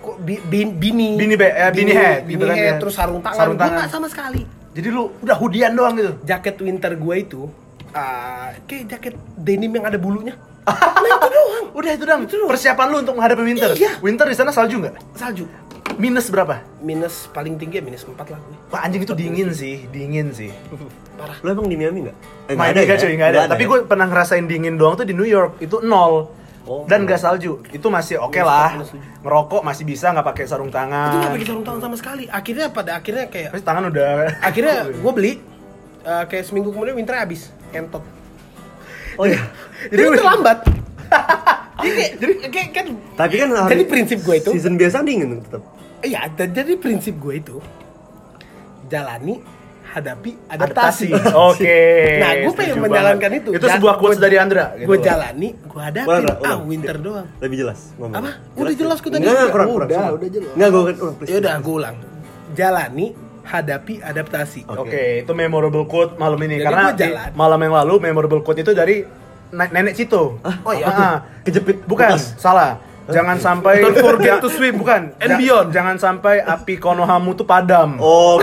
Kok 0.00 0.16
bi- 0.20 0.42
bin- 0.42 0.74
bini 0.74 1.08
Bini 1.14 1.34
be- 1.34 1.48
eh, 1.48 1.70
bini 1.70 1.92
head 1.92 2.20
bini 2.22 2.34
gitu 2.34 2.44
kan 2.44 2.56
head, 2.56 2.66
ya. 2.66 2.74
terus 2.76 2.94
sarung 2.94 3.20
tangan. 3.20 3.38
Sarung 3.38 3.56
tangan. 3.56 3.78
nggak 3.78 3.88
sama 3.88 4.06
sekali. 4.06 4.42
Jadi 4.70 4.88
lu 4.90 5.14
udah 5.16 5.36
hudian 5.36 5.72
doang 5.72 5.94
gitu. 5.94 6.12
Jaket 6.22 6.58
winter 6.58 6.92
gue 6.92 7.14
itu 7.16 7.40
ah, 7.92 8.50
kayak 8.66 8.84
jaket 8.90 9.14
denim 9.34 9.70
yang 9.70 9.86
ada 9.86 9.96
bulunya. 9.96 10.34
Nah 10.64 11.10
itu 11.10 11.28
doang. 11.28 11.64
Udah 11.74 11.90
itu 11.92 12.04
dong. 12.04 12.20
Itu 12.24 12.34
doang. 12.40 12.50
Persiapan 12.50 12.86
lu 12.88 12.96
untuk 13.04 13.14
menghadapi 13.14 13.42
winter. 13.44 13.70
Iya. 13.76 14.00
Winter 14.00 14.26
di 14.26 14.36
sana 14.36 14.50
salju 14.50 14.80
nggak? 14.80 14.94
Salju. 15.14 15.44
Minus 15.94 16.26
berapa? 16.26 16.58
Minus 16.80 17.30
paling 17.30 17.54
tinggi 17.54 17.78
ya 17.78 17.84
minus 17.84 18.02
4 18.02 18.16
lah 18.16 18.38
gue. 18.40 18.56
Wah 18.72 18.80
anjing 18.82 19.04
itu 19.04 19.14
dingin 19.14 19.54
sih, 19.54 19.86
dingin 19.92 20.34
sih. 20.34 20.50
Parah. 21.14 21.38
Lu 21.44 21.54
emang 21.54 21.70
di 21.70 21.76
Miami 21.78 22.08
nggak? 22.08 22.16
Eh, 22.50 22.54
nggak 22.56 22.82
ya? 22.82 22.96
cuy, 22.98 23.12
nggak 23.14 23.30
ada. 23.30 23.38
Nggak 23.44 23.52
Tapi 23.54 23.62
ya? 23.62 23.68
gue 23.70 23.78
pernah 23.86 24.06
ngerasain 24.10 24.44
dingin 24.48 24.74
doang 24.74 24.98
tuh 24.98 25.06
di 25.06 25.14
New 25.14 25.28
York, 25.28 25.62
itu 25.62 25.78
nol. 25.84 26.34
Oh. 26.64 26.88
Dan 26.88 27.04
nggak 27.04 27.20
salju, 27.20 27.60
itu 27.70 27.86
masih 27.92 28.16
oke 28.18 28.40
Minus 28.40 28.48
lah. 28.48 28.70
empat. 28.80 29.20
Ngerokok 29.20 29.60
masih 29.62 29.84
bisa 29.84 30.10
nggak 30.10 30.26
pakai 30.32 30.44
sarung 30.48 30.72
Itu 30.72 30.80
nggak 30.80 30.90
tangan. 30.90 31.32
pakai 31.36 31.46
sarung 31.46 31.64
tangan 31.68 31.80
sama 31.84 31.96
sekali. 32.00 32.24
Akhirnya 32.26 32.66
pada 32.72 32.90
akhirnya 32.98 33.24
kayak 33.28 33.48
Terus 33.52 33.64
tangan 33.68 33.82
udah. 33.92 34.12
akhirnya 34.40 34.76
gue 35.04 35.12
beli 35.12 35.32
eh, 36.02 36.24
kayak 36.24 36.44
seminggu 36.48 36.72
kemudian 36.72 36.96
winter 36.96 37.14
habis 37.14 37.52
entot. 37.70 38.02
Oh 39.14 39.24
iya. 39.24 39.40
Jadi 39.90 40.00
itu 40.02 40.22
lambat. 40.22 40.58
Jadi 41.76 41.90
kayak, 41.90 42.12
jadi 42.16 42.32
kayak 42.48 42.68
kan 42.70 42.86
Tapi 43.12 43.34
kan 43.36 43.48
hari 43.52 43.70
Jadi 43.70 43.82
prinsip 43.86 44.18
gue 44.20 44.34
itu- 44.36 44.52
season 44.52 44.74
biasa 44.74 45.02
dingin 45.02 45.38
tetap. 45.38 45.62
Iya, 46.00 46.20
dan 46.30 46.52
jadi 46.52 46.76
prinsip 46.76 47.16
gue 47.16 47.34
itu 47.36 47.56
jalani 48.86 49.40
hadapi 49.86 50.32
adaptasi. 50.48 51.08
Oke. 51.48 51.78
Nah, 52.18 52.30
gue 52.40 52.52
pengen 52.52 52.76
menjalankan 52.78 53.30
banget. 53.30 53.40
itu. 53.42 53.50
Itu 53.54 53.66
sebuah 53.68 53.94
quotes 53.96 54.18
dari 54.18 54.36
Andra. 54.36 54.74
gitu. 54.74 54.86
Gue 54.86 54.98
jalani, 55.00 55.48
gue 55.54 55.80
hadapi. 55.82 56.08
Ulang, 56.08 56.24
Ah, 56.24 56.36
ulang. 56.40 56.60
winter 56.66 56.96
doang. 56.98 57.26
Lebih 57.38 57.56
jelas 57.58 57.78
ngomong. 57.96 58.16
Apa? 58.16 58.30
Udah 58.54 58.74
jelas 58.74 58.96
kok 58.98 59.08
tadi. 59.08 59.22
Enggak, 59.22 59.48
kurang, 59.48 59.68
kurang. 59.70 59.88
Udah, 59.88 60.06
udah 60.14 60.28
jelas. 60.28 60.52
Enggak, 60.52 60.68
gue 60.68 60.82
kan 60.82 60.94
ulang, 60.98 61.14
please. 61.16 61.30
Ya 61.30 61.36
udah, 61.38 61.54
gue 61.58 61.74
ulang. 61.74 61.96
Jalani, 62.54 63.06
hadapi 63.44 64.00
adaptasi. 64.00 64.64
Oke, 64.66 65.22
itu 65.22 65.32
memorable 65.32 65.84
quote 65.84 66.16
malam 66.16 66.40
ini 66.42 66.58
Jadi 66.58 66.64
karena 66.64 66.84
di 66.90 67.08
malam 67.36 67.60
yang 67.60 67.74
lalu 67.76 67.94
memorable 68.00 68.40
quote 68.40 68.64
itu 68.64 68.72
dari 68.72 69.04
ne- 69.52 69.70
nenek 69.70 69.94
Cito. 69.94 70.40
Oh 70.42 70.72
iya. 70.72 70.86
Ah, 70.88 71.16
Kejepit 71.44 71.84
bukan, 71.84 72.16
bekas. 72.16 72.34
salah. 72.40 72.80
Jangan 73.04 73.36
sampai 73.36 73.84
Don't 73.84 74.00
forget 74.00 74.40
to 74.40 74.48
swim. 74.48 74.80
Bukan, 74.80 75.12
And 75.20 75.36
beyond. 75.36 75.76
Jangan 75.76 76.00
sampai 76.00 76.40
api 76.40 76.80
Konohamu 76.80 77.36
tuh 77.36 77.44
padam. 77.44 78.00
Oh, 78.00 78.40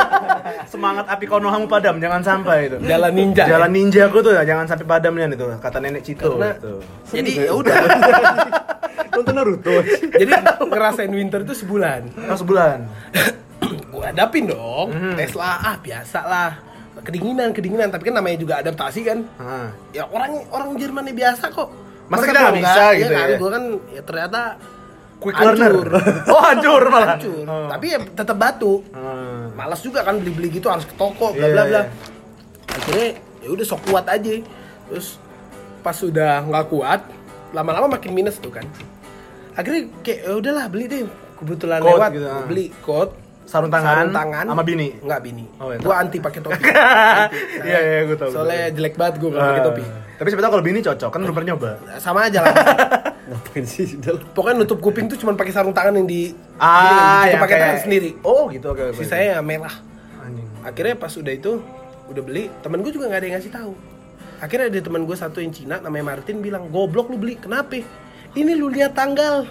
Semangat 0.72 1.04
api 1.04 1.28
Konohamu 1.28 1.68
padam, 1.68 2.00
jangan 2.00 2.24
sampai 2.24 2.72
itu. 2.72 2.80
Jalan 2.80 3.12
ninja. 3.12 3.44
Jalan 3.44 3.68
ninja 3.68 4.08
aku 4.08 4.24
tuh 4.24 4.32
jangan 4.40 4.64
sampai 4.64 4.88
padamnya 4.88 5.28
itu 5.28 5.44
kata 5.60 5.78
nenek 5.84 6.00
Cito 6.00 6.40
Karena- 6.40 6.56
gitu. 6.56 6.74
Jadi 7.12 7.32
ya 7.44 7.52
udah. 7.52 7.76
nonton 9.20 9.34
Naruto. 9.36 9.74
Jadi 10.16 10.32
ngerasain 10.64 11.12
winter 11.12 11.44
itu 11.44 11.52
sebulan. 11.52 12.00
Oh, 12.30 12.38
sebulan. 12.40 12.78
hadapin 14.10 14.44
dong. 14.46 14.88
Tesla 15.14 15.50
ah 15.56 15.76
biasa 15.76 16.20
lah. 16.22 16.50
Kedinginan, 17.00 17.50
kedinginan. 17.50 17.88
Tapi 17.88 18.02
kan 18.06 18.14
namanya 18.14 18.36
juga 18.36 18.54
adaptasi 18.60 19.00
kan. 19.02 19.18
Ah. 19.36 19.70
Ya 19.90 20.04
orang 20.04 20.44
orang 20.50 20.76
Jermannya 20.76 21.14
biasa 21.14 21.48
kok. 21.48 21.68
Masa 22.06 22.26
kita 22.26 22.38
nggak 22.40 22.56
bisa 22.58 22.84
gitu 22.92 23.12
kan? 23.12 23.26
ya? 23.26 23.36
Gue 23.38 23.50
kan 23.50 23.64
ya 23.90 24.02
ternyata 24.02 24.40
Quick 25.20 25.36
hancur. 25.36 25.84
learner. 25.84 25.88
Oh, 26.32 26.40
hancur 26.40 26.82
malah. 26.88 27.08
hancur. 27.14 27.44
Oh. 27.44 27.68
Tapi 27.68 27.86
ya 27.88 27.98
tetap 28.00 28.36
batu. 28.36 28.82
Ah. 28.90 29.46
Malas 29.52 29.80
juga 29.80 30.00
kan 30.00 30.16
beli-beli 30.16 30.48
gitu 30.50 30.66
harus 30.66 30.84
ke 30.84 30.94
toko 30.94 31.30
bla 31.30 31.40
Iya, 31.40 31.52
bla 31.52 31.62
bla. 31.64 31.80
iya. 31.80 31.82
Akhirnya 32.66 33.08
ya 33.40 33.48
udah 33.48 33.64
sok 33.64 33.80
kuat 33.86 34.04
aja. 34.06 34.32
Terus 34.88 35.16
pas 35.80 35.94
sudah 35.94 36.42
nggak 36.42 36.66
kuat, 36.68 37.00
lama-lama 37.52 37.96
makin 37.96 38.12
minus 38.12 38.36
tuh 38.36 38.50
kan. 38.50 38.66
Akhirnya 39.52 39.88
kayak 40.00 40.18
ya 40.24 40.32
udahlah 40.36 40.66
beli 40.66 40.84
deh. 40.86 41.02
Kebetulan 41.36 41.80
Coat 41.80 41.96
lewat 41.96 42.10
gitu, 42.12 42.26
ah. 42.26 42.44
beli 42.44 42.66
coat 42.80 43.10
Sarung 43.50 43.66
tangan, 43.66 44.06
sarung 44.06 44.14
tangan 44.14 44.44
sama 44.46 44.62
bini. 44.62 44.94
Enggak 44.96 45.20
bini. 45.20 45.44
Oh, 45.58 45.68
iya. 45.68 45.82
gua 45.82 45.94
anti 45.98 46.18
pakai 46.18 46.38
topi. 46.38 46.62
Iya, 47.66 47.78
iya, 47.82 47.98
gua 48.06 48.16
tahu, 48.16 48.30
Soalnya 48.30 48.70
jelek 48.70 48.94
banget 48.94 49.14
gua 49.18 49.28
kalau 49.28 49.42
pakai 49.44 49.58
Ah. 49.58 49.66
topi. 49.66 49.84
Tapi 50.14 50.26
siapa 50.28 50.42
tahu 50.42 50.52
kalau 50.52 50.64
bini 50.64 50.78
cocok 50.80 51.10
kan 51.10 51.18
belum 51.20 51.34
pernah 51.34 51.48
nyoba. 51.50 51.70
Sama 51.98 52.20
aja 52.24 52.38
lah. 52.40 52.54
Ngapain 53.30 53.64
sih 53.64 53.86
udah 53.96 54.12
lah. 54.12 54.22
Pokoknya 54.30 54.54
nutup 54.56 54.78
kuping 54.78 55.06
tuh 55.06 55.16
cuma 55.16 55.34
pakai 55.34 55.50
sarung 55.50 55.70
tangan 55.70 55.92
yang 55.92 56.06
di 56.06 56.30
Ah, 56.56 57.26
ditutup 57.26 57.42
pakai 57.42 57.56
tangan 57.58 57.78
sendiri. 57.80 58.10
Oh, 58.20 58.46
gitu 58.48 58.66
oke 58.68 58.82
oke. 58.88 58.96
Sisanya 58.96 59.26
ya 59.34 59.40
merah. 59.40 59.74
anjing. 60.20 60.46
akhirnya 60.60 60.94
pas 60.94 61.10
udah 61.10 61.32
itu 61.32 61.52
udah 62.06 62.22
beli 62.22 62.52
temen 62.60 62.78
gue 62.78 62.90
juga 62.90 63.06
nggak 63.06 63.18
ada 63.18 63.26
yang 63.26 63.36
ngasih 63.36 63.50
tahu 63.50 63.72
akhirnya 64.38 64.66
ada 64.68 64.80
teman 64.80 65.02
gue 65.02 65.16
satu 65.16 65.38
yang 65.38 65.48
Cina 65.48 65.78
namanya 65.78 66.04
Martin 66.06 66.38
bilang 66.38 66.68
goblok 66.68 67.06
lu 67.06 67.16
beli 67.16 67.34
kenapa 67.34 67.80
ini 68.30 68.52
lu 68.52 68.68
lihat 68.68 68.92
tanggal 68.92 69.48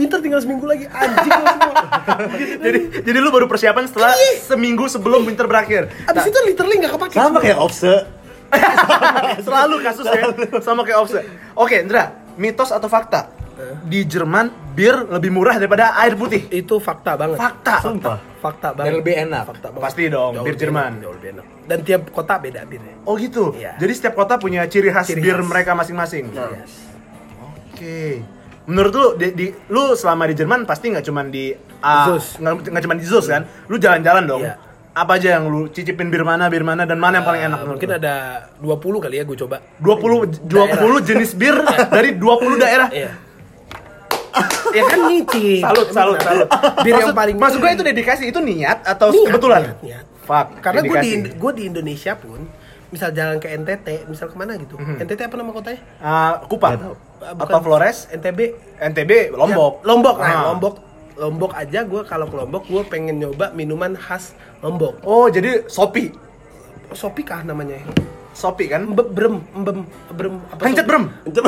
winter 0.00 0.18
tinggal 0.18 0.40
seminggu 0.40 0.64
lagi 0.64 0.88
anjing 0.88 1.28
lu 1.30 1.44
semua 1.46 1.74
jadi 2.64 2.78
jadi 3.02 3.18
lu 3.18 3.28
baru 3.28 3.44
persiapan 3.44 3.84
setelah 3.84 4.16
seminggu 4.40 4.88
sebelum 4.88 5.20
winter 5.22 5.44
berakhir. 5.44 5.92
abis 6.02 6.24
itu 6.26 6.38
literally 6.42 6.76
nggak 6.78 6.92
kepake 6.96 7.12
Sama 7.12 7.38
kayak 7.38 7.58
Opse. 7.58 7.94
Selalu 9.46 9.76
kasusnya 9.80 10.22
sama 10.58 10.82
kayak 10.82 10.98
Opse. 10.98 11.20
Oke, 11.54 11.76
Indra, 11.78 12.10
mitos 12.34 12.70
atau 12.70 12.88
fakta? 12.88 13.30
Di 13.84 14.02
Jerman 14.02 14.48
bir 14.72 15.04
lebih 15.06 15.28
murah 15.28 15.54
daripada 15.54 15.92
air 15.94 16.16
putih. 16.16 16.48
itu 16.48 16.80
fakta 16.80 17.12
banget 17.12 17.36
Fakta. 17.36 17.74
Sumpah. 17.78 18.16
fakta 18.40 18.72
Dan 18.72 18.76
banget 18.80 18.94
lebih 18.98 19.14
enak. 19.20 19.42
fakta 19.46 19.66
banget. 19.68 19.84
Pasti 19.84 20.02
dong, 20.08 20.32
Jauh 20.32 20.44
bir 20.48 20.56
Jerman. 20.56 20.92
jauh 20.98 21.12
lebih 21.12 21.28
enak. 21.30 21.46
dan 21.62 21.78
tiap 21.84 22.02
kota 22.10 22.34
beda 22.36 22.64
birnya 22.64 22.96
Oh 23.04 23.14
gitu. 23.14 23.52
Iya. 23.54 23.76
Jadi 23.76 23.92
setiap 23.92 24.16
kota 24.16 24.34
punya 24.34 24.64
ciri 24.64 24.88
khas 24.88 25.06
Ciri 25.06 25.20
bir 25.20 25.36
khas. 25.36 25.46
mereka 25.46 25.76
masing-masing. 25.76 26.32
Yes. 26.32 26.72
Oke. 27.70 28.24
Menurut 28.70 28.92
lu 28.92 29.06
di, 29.16 29.26
di- 29.32 29.54
lu 29.66 29.92
selama 29.92 30.24
di 30.24 30.34
Jerman 30.34 30.62
pasti 30.62 30.88
nggak 30.88 31.02
cuman 31.02 31.26
di 31.28 31.50
Zus. 32.06 32.38
nggak 32.38 32.80
cuman 32.80 32.96
di 32.96 33.04
Zus 33.04 33.26
kan? 33.26 33.42
Lu 33.66 33.76
jalan-jalan 33.76 34.24
dong. 34.24 34.40
Iya. 34.40 34.54
Apa 34.92 35.16
aja 35.16 35.36
yang 35.36 35.46
lu 35.46 35.66
cicipin 35.66 36.06
bir 36.06 36.22
mana, 36.22 36.46
bir 36.46 36.62
mana 36.62 36.82
dan 36.82 36.96
mana 36.96 37.18
yang 37.18 37.26
paling 37.26 37.42
enak 37.44 37.58
Uh, 37.60 37.66
mungkin 37.68 37.88
lu? 37.88 37.94
ada 37.96 38.14
20 38.58 38.78
kali 39.00 39.14
ya 39.16 39.24
gue 39.24 39.38
coba 39.38 39.56
20 39.78 40.46
20 40.46 40.50
jenis 41.04 41.30
bir 41.32 41.54
dari 41.94 42.10
20 42.12 42.22
daerah. 42.58 42.88
iya 42.90 43.10
ya 44.70 44.82
kan 44.84 44.98
nyicip 45.04 45.58
Salut, 45.60 45.88
salut, 45.90 46.18
salut. 46.20 46.46
bir 46.80 46.94
yang 46.96 47.10
paling 47.10 47.34
Maksud 47.34 47.58
gue 47.58 47.70
itu 47.72 47.84
dedikasi, 47.84 48.22
itu 48.30 48.38
niat 48.40 48.82
atau 48.84 49.10
Niat, 49.10 49.26
kebetulan? 49.26 49.60
niat, 49.64 49.78
niat. 49.82 50.04
Fuck. 50.22 50.46
Karena 50.60 50.80
gue 50.80 50.96
di 51.00 51.10
gue 51.28 51.52
di 51.52 51.62
Indonesia 51.66 52.12
pun, 52.14 52.46
misal 52.88 53.10
jalan 53.10 53.38
ke 53.38 53.50
NTT, 53.52 54.06
misal 54.06 54.26
ke 54.26 54.36
mana 54.36 54.54
gitu. 54.54 54.74
Mhm. 54.74 55.02
NTT 55.02 55.20
apa 55.26 55.34
nama 55.34 55.50
kotanya? 55.50 55.80
Ah, 55.98 56.38
Kupang 56.46 56.94
Ah, 57.20 57.36
atau 57.36 57.60
Flores, 57.60 58.08
NTB. 58.10 58.40
NTB, 58.80 59.12
Lombok. 59.30 59.72
Ya, 59.80 59.86
Lombok, 59.86 60.16
nah, 60.16 60.26
Ah. 60.26 60.44
Lombok. 60.50 60.74
Lombok 61.20 61.52
aja 61.52 61.84
gue 61.84 62.00
kalau 62.08 62.24
ke 62.24 62.34
Lombok 62.34 62.64
gue 62.64 62.80
pengen 62.88 63.20
nyoba 63.20 63.52
minuman 63.52 63.92
khas 63.92 64.32
Lombok. 64.64 65.04
Oh, 65.04 65.28
jadi 65.28 65.68
Sopi. 65.68 66.08
Sopi 66.90 67.20
kah 67.20 67.44
namanya? 67.44 67.76
Sopi 68.30 68.64
kan? 68.66 68.86
Mbe, 68.86 69.02
brem, 69.10 69.34
mbem, 69.52 69.78
brem, 70.10 70.34
apa? 70.48 70.60
Pencet 70.62 70.82
sopi? 70.82 70.88
brem. 70.88 71.04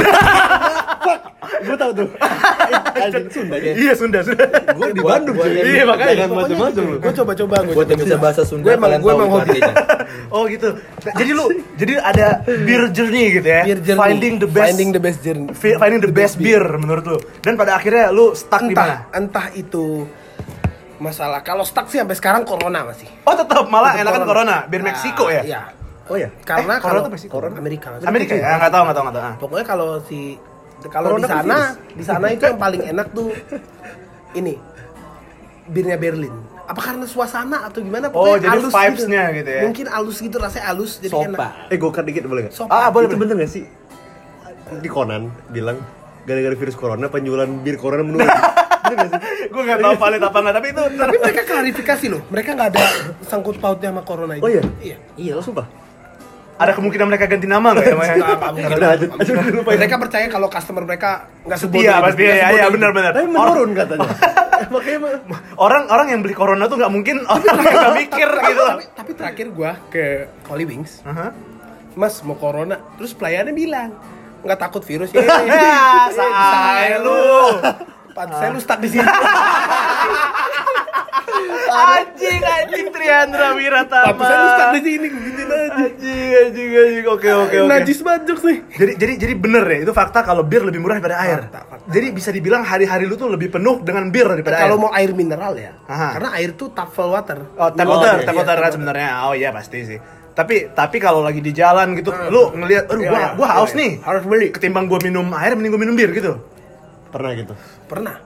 Gue 1.62 1.76
tau 1.78 1.90
tuh. 1.94 2.08
Anjing 3.02 3.28
Sunda 3.30 3.56
ya. 3.56 3.72
Iya, 3.74 3.92
Sunda, 3.94 4.18
Sunda. 4.20 4.44
Gue 4.74 4.88
di 4.90 4.98
Bandung 5.00 5.36
yang- 5.38 5.62
Iya, 5.62 5.82
makanya. 5.86 6.14
Jangan 6.18 6.34
macam-macam 6.36 6.82
lu. 6.82 6.96
Gue 6.98 7.12
coba-coba 7.14 7.54
gue. 7.62 7.74
Buat 7.74 7.88
yang 7.88 8.00
bisa 8.02 8.16
bahasa 8.18 8.42
Sunda 8.42 8.64
Gue 8.64 8.72
emang, 8.74 8.90
gue 8.92 9.02
tahu 9.04 9.14
emang 9.16 9.30
hobi. 9.30 9.48
artinya. 9.58 9.74
Oh 10.28 10.44
gitu. 10.44 10.68
Jadi 11.02 11.30
lu, 11.32 11.44
jadi 11.76 12.00
ada 12.00 12.40
beer 12.44 12.88
journey 12.90 13.32
gitu 13.32 13.48
ya? 13.48 13.62
Beer 13.64 13.80
journey. 13.80 14.00
Finding 14.02 14.34
the 14.38 14.48
best, 14.48 14.64
Finding 14.66 14.90
the 14.90 15.00
best 15.00 15.18
journey. 15.20 15.46
fi- 15.52 15.76
finding 15.76 16.00
the 16.00 16.08
best 16.10 16.36
beer 16.36 16.64
menurut 16.74 17.04
lu. 17.06 17.18
Dan 17.40 17.54
pada 17.54 17.76
akhirnya 17.76 18.08
lu 18.08 18.32
stuck 18.32 18.60
di 18.60 18.72
mana? 18.72 19.08
Entah, 19.10 19.52
itu 19.52 20.08
masalah. 20.98 21.40
Kalau 21.40 21.64
stuck 21.64 21.84
sih 21.86 21.96
sampai 21.96 22.16
sekarang 22.16 22.42
corona 22.42 22.80
masih. 22.82 23.08
Oh 23.22 23.32
tetap 23.32 23.68
malah 23.68 23.92
Tetap 23.92 24.04
enakan 24.08 24.22
corona, 24.24 24.56
bir 24.64 24.80
Nah, 24.80 24.86
Meksiko 24.86 25.28
ya? 25.28 25.42
Iya. 25.44 25.60
Oh 26.10 26.16
ya. 26.18 26.28
Karena 26.42 26.74
Eh, 26.76 26.80
kalau 26.80 27.00
Meksiko? 27.06 27.32
Corona 27.38 27.54
Amerika. 27.56 27.94
Amerika 28.02 28.34
ya? 28.34 28.58
Nggak 28.58 28.72
tahu, 28.72 28.82
nggak 28.86 28.96
tahu, 28.96 29.04
nggak 29.06 29.16
tahu. 29.16 29.24
Ah. 29.24 29.34
Pokoknya 29.38 29.66
kalau 29.66 29.88
si 30.02 30.18
kalau 30.90 31.14
di 31.14 31.22
Corona 31.22 31.26
sana, 31.30 31.58
di 31.94 32.02
sana 32.02 32.26
itu 32.28 32.42
yang 32.42 32.58
paling 32.58 32.82
enak 32.82 33.06
tuh 33.14 33.30
ini 34.34 34.58
birnya 35.64 35.94
Berlin. 35.94 36.34
Apa 36.62 36.80
karena 36.80 37.06
suasana 37.06 37.68
atau 37.68 37.78
gimana? 37.82 38.10
Oh, 38.10 38.24
Pokoknya 38.26 38.38
jadi 38.40 38.50
halus 38.58 38.72
vibes-nya 38.72 39.22
gitu 39.36 39.50
ya? 39.50 39.62
Mungkin 39.62 39.86
halus 39.86 40.16
gitu 40.18 40.36
rasanya 40.38 40.64
halus 40.72 40.98
jadi 40.98 41.12
Sopa. 41.12 41.26
enak. 41.28 41.70
Eh 41.70 41.76
gue 41.78 41.90
cut 41.90 42.04
dikit 42.06 42.22
boleh 42.26 42.42
nggak? 42.48 42.54
Ah, 42.66 42.88
boleh, 42.90 43.06
Itu 43.06 43.18
bener 43.18 43.34
gak 43.38 43.50
sih? 43.50 43.64
Di 44.72 44.88
Conan 44.88 45.28
bilang 45.52 45.78
gara-gara 46.22 46.54
virus 46.54 46.78
corona 46.78 47.06
penjualan 47.06 47.46
bir 47.46 47.76
corona 47.78 48.02
menurun. 48.02 48.26
gak? 48.26 49.10
Gue 49.52 49.62
nggak 49.62 49.80
tahu 49.80 49.94
valid 49.96 50.22
apa 50.22 50.38
nggak, 50.38 50.54
tapi 50.54 50.66
itu 50.70 50.82
Tapi 50.96 51.16
mereka 51.18 51.42
klarifikasi 51.46 52.06
loh. 52.10 52.20
Mereka 52.30 52.50
nggak 52.54 52.68
ada 52.72 52.82
sangkut 53.22 53.56
pautnya 53.58 53.90
sama 53.90 54.02
corona 54.02 54.34
itu. 54.34 54.42
Oh 54.42 54.50
iya? 54.50 54.62
Iya. 54.80 54.96
Iya 55.14 55.32
lo 55.38 55.42
sumpah. 55.44 55.66
Ada 56.52 56.72
kemungkinan 56.72 57.06
mereka 57.08 57.24
ganti 57.26 57.48
nama 57.48 57.72
nggak 57.72 57.86
ya? 57.86 57.96
Maya? 57.96 58.14
Lupa. 58.16 58.48
Mereka 59.72 59.96
percaya 59.98 60.26
kalau 60.28 60.46
customer 60.46 60.84
mereka 60.84 61.26
nggak 61.42 61.58
sebodoh 61.58 61.82
itu, 61.82 62.04
pasti 62.04 62.22
ya, 62.22 62.28
ya, 62.28 62.36
sebodoh 62.44 62.60
itu. 62.62 62.74
benar-benar. 62.76 63.10
Tapi 63.12 63.26
menurun 63.26 63.70
katanya. 63.72 64.08
Makanya. 64.72 64.98
Orang 65.56 65.82
orang 65.88 66.06
yang 66.08 66.20
beli 66.22 66.32
corona 66.32 66.64
tuh 66.66 66.76
nggak 66.76 66.92
mungkin 66.92 67.16
orang 67.28 67.44
nggak 67.58 67.96
mikir 67.98 68.28
Tapi- 68.30 68.48
gitu. 68.48 68.64
Tapi, 68.64 68.84
tapi 68.94 69.10
terakhir 69.12 69.46
gua 69.50 69.72
ke 69.88 70.04
Holy 70.46 70.64
Wings. 70.64 71.02
Mas 71.92 72.20
mau 72.22 72.34
corona, 72.34 72.80
terus 72.96 73.12
pelayannya 73.12 73.52
bilang 73.52 73.90
nggak 74.42 74.58
takut 74.58 74.82
virus 74.82 75.10
ya. 75.16 75.24
Say 76.08 76.96
lu. 76.98 77.16
Pantes 78.12 78.44
lu 78.46 78.60
stuck 78.60 78.76
di 78.78 78.88
sini. 78.88 79.08
Anjing, 81.72 82.40
anjing 82.40 82.86
Triandra 82.92 83.48
Wiratama. 83.56 84.12
Pantes 84.12 84.36
lu 84.36 84.48
stuck 84.52 84.70
di 84.76 84.80
sini 84.84 85.06
gitu 85.08 85.42
aja. 85.48 85.72
Anjing, 85.72 86.30
anjing, 86.36 86.68
anjing. 86.76 87.04
Oke, 87.08 87.28
oke, 87.32 87.56
oke. 87.58 87.68
Najis 87.68 87.98
banget 88.04 88.22
jokes 88.28 88.44
nih. 88.44 88.58
Jadi 88.76 88.92
jadi 89.00 89.12
jadi 89.16 89.34
bener 89.34 89.64
ya 89.64 89.78
itu 89.88 89.92
fakta 89.92 90.20
kalau 90.20 90.44
bir 90.44 90.62
lebih 90.62 90.80
murah 90.84 91.00
daripada 91.00 91.16
air. 91.24 91.40
Fakta, 91.48 91.60
fakta. 91.64 91.86
Jadi 91.88 92.06
bisa 92.12 92.30
dibilang 92.30 92.62
hari-hari 92.62 93.04
lu 93.08 93.16
tuh 93.16 93.32
lebih 93.32 93.48
penuh 93.48 93.80
dengan 93.80 94.12
bir 94.12 94.26
daripada 94.28 94.60
Kalau 94.60 94.76
air. 94.76 94.82
mau 94.84 94.90
air 94.92 95.10
mineral 95.12 95.52
ya, 95.56 95.72
Aha. 95.88 96.08
karena 96.20 96.28
air 96.36 96.50
tuh 96.54 96.68
tafel 96.70 97.08
water. 97.08 97.38
Oh, 97.56 97.68
tap 97.72 97.86
Oh, 97.88 97.96
water, 97.98 98.14
iya, 98.20 98.26
tap 98.28 98.34
iya, 98.36 98.40
water 98.44 98.56
tap 98.56 98.64
kan 98.64 98.70
sebenarnya. 98.76 99.08
Oh 99.26 99.34
iya 99.34 99.48
pasti 99.50 99.78
sih. 99.84 99.98
Tapi 100.32 100.72
tapi 100.72 100.96
kalau 100.96 101.20
lagi 101.20 101.44
di 101.44 101.52
jalan 101.52 101.92
gitu, 101.92 102.08
lu 102.32 102.56
ngelihat, 102.56 102.88
aduh 102.88 103.04
Iya, 103.04 103.10
gua 103.12 103.20
iya, 103.20 103.28
gua 103.36 103.48
iya, 103.48 103.54
haus 103.60 103.72
iya. 103.76 103.80
nih. 103.84 103.90
Harus 104.00 104.22
beli. 104.24 104.48
Ketimbang 104.48 104.88
gua 104.88 105.00
minum 105.04 105.26
air, 105.36 105.52
mending 105.52 105.72
gua 105.76 105.82
minum 105.84 105.92
bir 105.96 106.08
gitu. 106.12 106.40
Pernah 107.12 107.30
gitu. 107.36 107.52
Pernah. 107.84 108.16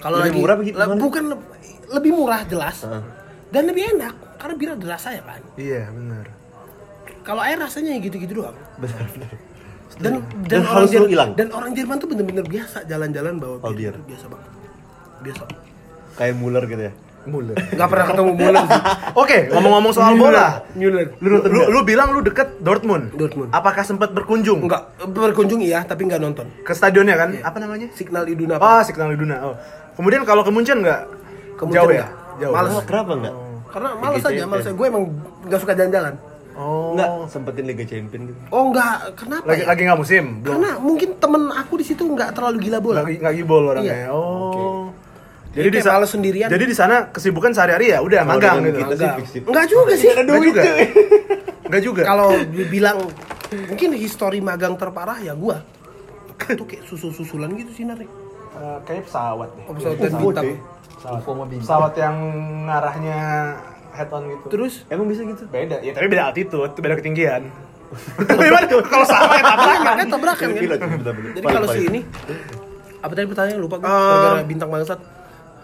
Kalau 0.00 0.16
lagi 0.22 0.38
murah 0.38 0.56
begitu, 0.56 0.76
gimana? 0.78 1.00
bukan 1.00 1.24
lebih 1.88 2.12
murah 2.12 2.42
jelas. 2.44 2.82
Heeh. 2.82 3.02
Dan 3.46 3.62
lebih 3.66 3.94
enak 3.94 4.14
karena 4.36 4.54
bir 4.54 4.68
ada 4.72 4.86
rasanya 4.90 5.22
kan. 5.22 5.40
Iya, 5.54 5.86
benar. 5.88 6.26
Kalau 7.22 7.40
air 7.40 7.56
rasanya 7.56 7.90
ya 7.92 8.00
gitu-gitu 8.00 8.32
doang. 8.36 8.56
Benar 8.76 9.06
benar. 9.08 9.32
Dan 9.96 10.12
Dan 10.44 10.60
orang 10.62 10.74
haus 10.76 10.90
lu 10.90 10.94
Jer- 11.00 11.10
hilang. 11.10 11.30
Dan 11.34 11.48
orang 11.50 11.70
Jerman 11.72 11.96
tuh 11.96 12.08
bener-bener 12.08 12.44
biasa 12.44 12.84
jalan-jalan 12.84 13.34
bawa 13.36 13.56
Oh, 13.60 13.70
bir. 13.70 13.90
bir. 13.90 13.94
Biasa 14.04 14.26
banget. 14.26 14.50
Biasa. 15.22 15.42
Kayak 16.14 16.34
Muller 16.36 16.64
gitu 16.64 16.82
ya. 16.82 16.92
Muller. 17.26 17.58
Nggak 17.58 17.88
pernah 17.90 18.06
ketemu 18.06 18.30
Muller 18.34 18.62
sih. 18.62 18.80
Oke, 19.22 19.36
ngomong-ngomong 19.50 19.92
soal 19.92 20.14
bola. 20.14 20.62
Muller. 20.72 21.10
Lu, 21.18 21.38
lu, 21.40 21.60
lu 21.68 21.80
bilang 21.82 22.14
lu 22.14 22.22
deket 22.22 22.60
Dortmund. 22.60 23.10
Dortmund. 23.12 23.50
Apakah 23.50 23.82
sempat 23.82 24.10
berkunjung 24.10 24.62
Enggak 24.62 24.94
berkunjung 25.04 25.58
iya, 25.58 25.82
tapi 25.82 26.06
nggak 26.06 26.20
nonton. 26.20 26.46
ke 26.62 26.70
stadionnya 26.70 27.14
kan? 27.16 27.34
Apa 27.40 27.58
namanya? 27.58 27.90
Signal 27.90 28.26
Iduna. 28.26 28.58
Oh, 28.58 28.78
Signal 28.80 29.10
Iduna. 29.10 29.36
Oh. 29.42 29.54
Kemudian 29.96 30.22
kalau 30.22 30.44
ke 30.44 30.52
Munchen 30.52 30.78
nggak? 30.78 31.15
Ke 31.56 31.62
Munchen 31.62 31.76
Jauh 31.78 31.90
ya? 31.90 32.06
Jauh. 32.36 32.52
Males. 32.52 32.70
Oh, 32.70 32.82
kenapa 32.82 33.10
enggak? 33.12 33.34
Karena 33.66 33.88
males 33.94 34.16
Liga 34.16 34.28
aja, 34.28 34.44
males 34.44 34.62
Champion. 34.62 34.62
aja. 34.62 34.72
Gue 34.72 34.86
emang 34.86 35.04
nggak 35.42 35.60
suka 35.60 35.72
jalan-jalan. 35.72 36.14
Oh. 36.56 36.92
Enggak, 36.92 37.08
sempetin 37.28 37.64
Liga 37.64 37.84
Champion 37.84 38.20
gitu. 38.26 38.38
Oh 38.48 38.62
enggak, 38.66 38.96
kenapa 39.12 39.44
Lagi 39.44 39.60
ya? 39.60 39.66
lagi 39.66 39.80
nggak 39.84 39.98
musim? 39.98 40.24
Belum. 40.40 40.52
Karena 40.54 40.70
mungkin 40.78 41.08
temen 41.16 41.42
aku 41.50 41.72
di 41.76 41.84
situ 41.84 42.02
nggak 42.02 42.30
terlalu 42.32 42.56
gila 42.62 42.78
bola. 42.80 43.00
Lagi 43.02 43.16
nggak 43.18 43.34
gibol 43.34 43.64
orangnya. 43.66 43.92
Iya. 43.92 44.08
Oh. 44.08 44.88
Jadi 45.52 45.68
di 45.68 45.74
kayak 45.74 45.84
sa- 45.84 45.94
males 45.94 46.10
sendirian. 46.10 46.48
Jadi 46.48 46.64
di 46.64 46.76
sana 46.76 46.96
kesibukan 47.08 47.52
sehari-hari 47.52 47.88
ya 47.88 48.00
udah 48.00 48.20
Kalau 48.22 48.32
magang 48.34 48.56
gitu. 48.62 48.80
Enggak 49.42 49.66
juga 49.66 49.92
sih. 49.96 50.08
Nggak 50.12 50.40
juga. 50.44 50.62
Nggak 51.68 51.82
juga. 51.82 52.02
Kalau 52.04 52.28
dibilang 52.46 52.98
mungkin 53.66 53.90
histori 53.96 54.38
magang 54.38 54.76
terparah 54.76 55.18
ya 55.18 55.32
gua. 55.32 55.60
Itu 56.36 56.62
kayak 56.62 56.84
susul-susulan 56.84 57.52
gitu 57.56 57.72
sih 57.72 57.84
Nari. 57.84 58.04
Eh, 58.56 58.78
kayaknya 58.82 59.04
pesawat 59.04 59.48
deh. 59.50 59.64
Oh, 59.64 59.72
pesawat 59.72 59.96
dan 59.96 60.12
bintang. 60.14 60.44
Pesawat. 60.96 61.20
Pesawat 61.52 61.92
yang 61.94 62.16
ngarahnya 62.64 63.18
head 63.92 64.10
on 64.10 64.22
gitu. 64.26 64.44
Terus 64.48 64.74
Emang 64.86 65.06
bisa 65.06 65.22
gitu? 65.22 65.44
beda, 65.46 65.76
ya 65.80 65.92
tapi 65.92 66.06
beda 66.06 66.24
altitude, 66.26 66.72
beda 66.74 66.94
ketinggian. 66.96 67.42
Kalau 68.90 69.06
sama 69.06 69.34
ya 69.34 69.44
tabrakan. 69.46 70.06
tabrakan 70.10 70.48
kan. 70.48 70.58
Gila, 70.58 70.74
bener-bener. 70.76 71.30
Jadi 71.32 71.40
Paling- 71.40 71.56
kalau 71.56 71.68
si 71.70 71.80
ini 71.86 72.00
apa 72.98 73.12
tadi 73.14 73.26
pertanyaan 73.30 73.60
lupa 73.62 73.76
gue 73.78 73.86
Eh, 73.86 73.94
gara-gara 73.94 74.42
bintang 74.42 74.68
bangsat. 74.68 75.00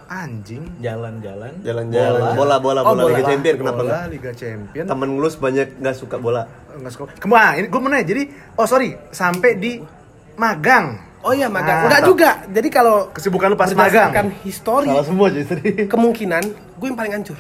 Anjing. 0.07 0.63
Jalan-jalan. 0.79 1.53
Jalan-jalan, 1.65 2.37
bola, 2.37 2.57
bola, 2.61 2.81
Oh, 2.85 2.93
bola, 2.93 3.09
Liga 3.09 3.17
bola. 3.17 3.29
Champion 3.33 3.55
kenapa 3.57 3.75
Bola, 3.75 3.89
enggak? 3.89 4.05
Liga 4.13 4.31
Champion. 4.37 4.85
Temen 4.85 5.09
lu 5.11 5.29
banyak 5.33 5.69
nggak 5.81 5.97
suka 5.97 6.17
bola. 6.21 6.43
Enggak 6.77 6.93
suka. 6.93 7.05
Ke 7.17 7.27
mana? 7.27 7.57
Ini 7.57 7.67
gue 7.67 7.81
mau 7.81 7.89
nanya. 7.89 8.07
Jadi, 8.07 8.23
oh 8.55 8.67
sorry, 8.69 8.93
sampai 9.09 9.57
di 9.57 9.73
magang. 10.37 11.01
Oh 11.23 11.31
iya 11.31 11.47
Nah, 11.47 11.55
magang. 11.55 11.79
Enggak 11.87 12.03
juga. 12.05 12.31
Jadi 12.45 12.69
kalau 12.69 12.97
Kesibukan 13.11 13.47
lu 13.47 13.57
pas 13.57 13.71
berdasarkan 13.71 14.11
magang. 14.11 14.29
histori 14.43 14.91
Salah 14.91 15.07
semua 15.07 15.27
jadi. 15.31 15.87
kemungkinan 15.87 16.43
gue 16.77 16.87
yang 16.87 16.99
paling 16.99 17.15
hancur. 17.15 17.39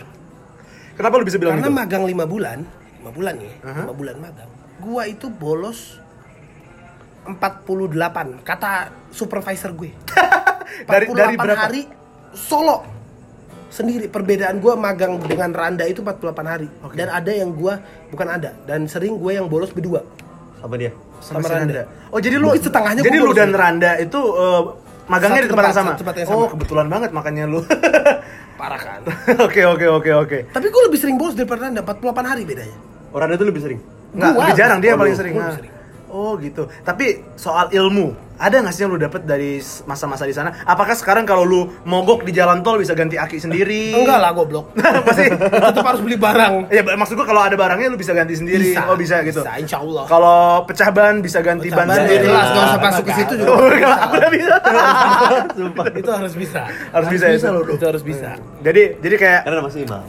Kenapa 0.93 1.15
lu 1.17 1.25
bisa 1.25 1.37
bilang 1.37 1.59
Karena 1.59 1.67
gitu? 1.67 1.79
magang 1.79 2.03
lima 2.05 2.25
bulan, 2.25 2.63
lima 3.01 3.11
bulan 3.11 3.35
ya, 3.37 3.53
Aha. 3.61 3.81
lima 3.83 3.93
bulan 3.93 4.17
magang. 4.19 4.51
Gua 4.79 5.03
itu 5.05 5.27
bolos 5.27 5.99
48 7.25 7.39
kata 8.41 8.71
supervisor 9.09 9.71
gue. 9.73 9.91
Dari- 10.89 11.07
48 11.07 11.13
dari 11.13 11.35
berapa? 11.37 11.59
hari 11.61 11.83
solo 12.33 12.83
sendiri 13.69 14.07
perbedaan 14.07 14.57
gua 14.59 14.75
magang 14.75 15.17
dengan 15.19 15.51
Randa 15.51 15.85
itu 15.85 16.01
48 16.01 16.23
hari 16.45 16.69
dan 16.93 17.09
ada 17.09 17.29
yang 17.29 17.51
gua 17.51 17.81
bukan 18.09 18.29
ada 18.31 18.53
dan 18.63 18.85
sering 18.85 19.17
gue 19.17 19.33
yang 19.33 19.47
bolos 19.47 19.69
berdua 19.69 20.05
Sama 20.63 20.75
dia. 20.79 20.91
Sama, 21.19 21.37
sama 21.37 21.43
si 21.43 21.51
Randa. 21.53 21.73
Randa. 21.75 21.83
Oh, 22.09 22.19
jadi 22.19 22.35
lu 22.37 22.47
Mungkin 22.49 22.63
setengahnya 22.63 23.03
Jadi 23.03 23.17
gua 23.17 23.27
lu 23.27 23.33
dan. 23.35 23.51
Randa 23.53 23.91
itu 23.99 24.21
eh, 24.33 24.61
magangnya 25.05 25.37
Satu 25.37 25.45
di 25.45 25.51
tempat 25.51 25.65
yang 25.65 25.77
sama. 25.77 25.91
tempat 25.93 26.15
yang 26.17 26.29
Oh, 26.29 26.35
sama. 26.39 26.53
kebetulan 26.55 26.87
banget 26.89 27.11
makanya 27.11 27.45
lu. 27.45 27.61
parah 28.53 28.79
kan 28.79 29.01
Oke, 29.47 29.63
oke, 29.65 29.87
oke, 29.91 30.11
oke. 30.17 30.39
tapi 30.49 30.67
gue 30.69 30.83
lebih 30.87 30.95
sering 30.97 31.19
bolos 31.19 31.35
daripada 31.35 31.67
Randa 31.67 31.83
48 31.83 31.99
hari 32.23 32.43
bedanya 32.45 32.77
Orang 33.11 33.29
itu 33.29 33.43
lebih 33.43 33.59
sering. 33.59 33.81
Enggak, 34.15 34.31
Gua 34.31 34.41
lebih 34.41 34.55
jarang 34.57 34.79
dia 34.79 34.93
Oh, 34.95 35.01
paling 35.03 35.17
sering. 35.19 35.35
Gua 35.35 35.43
Nah. 35.43 35.49
lebih 35.51 35.59
sering. 35.61 35.73
Oh 36.13 36.37
gitu. 36.37 36.69
Tapi 36.85 37.25
soal 37.35 37.73
ilmu, 37.73 38.13
ada 38.37 38.61
nggak 38.61 38.69
sih 38.71 38.85
yang 38.85 38.93
lu 38.93 39.01
dapet 39.01 39.25
dari 39.25 39.57
masa-masa 39.89 40.29
di 40.29 40.37
sana? 40.37 40.53
Apakah 40.63 40.93
sekarang 40.93 41.25
kalau 41.25 41.41
lu 41.41 41.65
mogok 41.83 42.21
di 42.21 42.37
jalan 42.37 42.61
tol 42.61 42.77
bisa 42.77 42.93
ganti 42.93 43.17
aki 43.17 43.41
sendiri? 43.41 43.97
enggak 43.97 44.21
lah 44.21 44.29
goblok 44.31 44.77
Apa 45.01 45.09
sih? 45.17 45.33
tetap 45.73 45.81
harus 45.81 46.05
beli 46.05 46.21
barang 46.21 46.69
Ya 46.69 46.85
maksud 46.85 47.17
gua 47.17 47.25
kalau 47.25 47.41
ada 47.41 47.57
barangnya 47.57 47.89
lu 47.89 47.97
bisa 47.97 48.13
ganti 48.13 48.37
sendiri. 48.37 48.77
Bisa, 48.77 48.93
oh 48.93 48.97
bisa 49.01 49.25
gitu. 49.25 49.41
bisa, 49.41 49.57
insya 49.57 49.81
Allah. 49.81 50.05
Kalau 50.05 50.69
pecah 50.69 50.93
ban 50.93 51.25
bisa 51.25 51.41
ganti 51.41 51.73
ban 51.73 51.89
Ban 51.89 51.97
ya 51.97 52.05
sendiri. 52.05 52.29
jelas 52.29 52.45
gak 52.47 52.65
usah 52.69 52.81
masuk 52.85 53.05
ke 53.09 53.13
situ 53.17 53.33
juga 53.41 53.49
Oh, 53.49 53.67
enggak, 53.67 53.97
aku 53.97 54.15
udah 54.21 54.31
bisa. 54.31 54.55
itu 56.05 56.11
harus 56.13 56.35
bisa 56.37 56.61
Harus 56.93 57.09
bisa 57.09 57.25
ya, 57.25 57.35
itu. 57.41 57.49
itu 57.73 57.85
harus 57.89 58.03
bisa 58.05 58.31
Jadi 58.61 58.83
jadi 59.01 59.17
kayak 59.17 59.41
Karena 59.49 59.61
masih 59.65 59.81
imam. 59.89 60.05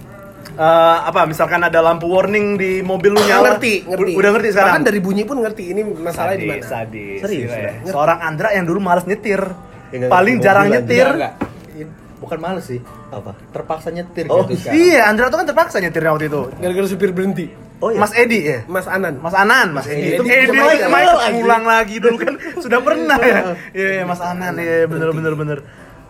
Eh, 0.56 0.64
apa 1.04 1.22
misalkan 1.24 1.60
ada 1.60 1.80
lampu 1.80 2.08
warning 2.08 2.56
di 2.56 2.72
mobil 2.80 3.12
lu 3.12 3.22
nyala. 3.22 3.56
ngerti 3.56 3.84
ngerti 3.84 4.12
Udah 4.14 4.30
ngerti 4.32 4.50
sekarang. 4.50 4.68
bahkan 4.70 4.84
dari 4.84 5.00
bunyi 5.00 5.24
pun 5.24 5.38
ngerti 5.40 5.64
ini 5.68 5.82
masalahnya 5.84 6.38
di 6.38 6.48
mana 6.48 6.64
Sadis. 6.64 7.20
Serius, 7.20 7.50
ya. 7.50 7.72
Seorang 7.86 8.20
Andra 8.20 8.50
yang 8.52 8.64
dulu 8.64 8.80
malas 8.80 9.04
nyetir. 9.04 9.42
Ya, 9.90 10.08
Paling 10.08 10.38
jarang 10.40 10.68
nyetir. 10.68 11.06
Enggak. 11.08 11.34
Bukan 12.18 12.40
males 12.40 12.64
sih. 12.64 12.80
Apa? 13.10 13.36
Terpaksa 13.52 13.92
nyetir 13.92 14.26
Oh, 14.26 14.42
gitu 14.44 14.64
sekarang. 14.64 14.80
Iya, 14.80 15.02
Andra 15.06 15.26
tuh 15.28 15.38
kan 15.38 15.46
terpaksa 15.46 15.78
nyetirnya 15.78 16.12
waktu 16.12 16.26
itu. 16.28 16.42
gara-gara 16.56 16.88
supir 16.88 17.12
berhenti 17.12 17.46
Oh 17.78 17.92
iya. 17.92 18.00
Mas 18.00 18.16
Edi 18.16 18.40
ya? 18.42 18.60
Mas 18.64 18.88
Anan 18.88 19.20
Mas 19.20 19.36
Anan, 19.36 19.68
Mas 19.70 19.84
Edi. 19.86 20.00
Edi 20.08 20.16
Itu 20.16 20.24
Edi 20.24 20.48
itu 20.48 20.88
Michael 20.88 21.20
lagi. 21.20 21.36
pulang 21.36 21.64
lagi 21.68 21.96
dulu 22.00 22.16
kan 22.16 22.34
sudah 22.58 22.80
pernah 22.80 23.20
ya. 23.20 23.40
Iya, 23.76 23.88
iya, 23.92 24.04
Mas 24.08 24.22
Anan 24.24 24.56
ya 24.56 24.88
bener 24.88 25.10
bener 25.12 25.34
bener. 25.36 25.58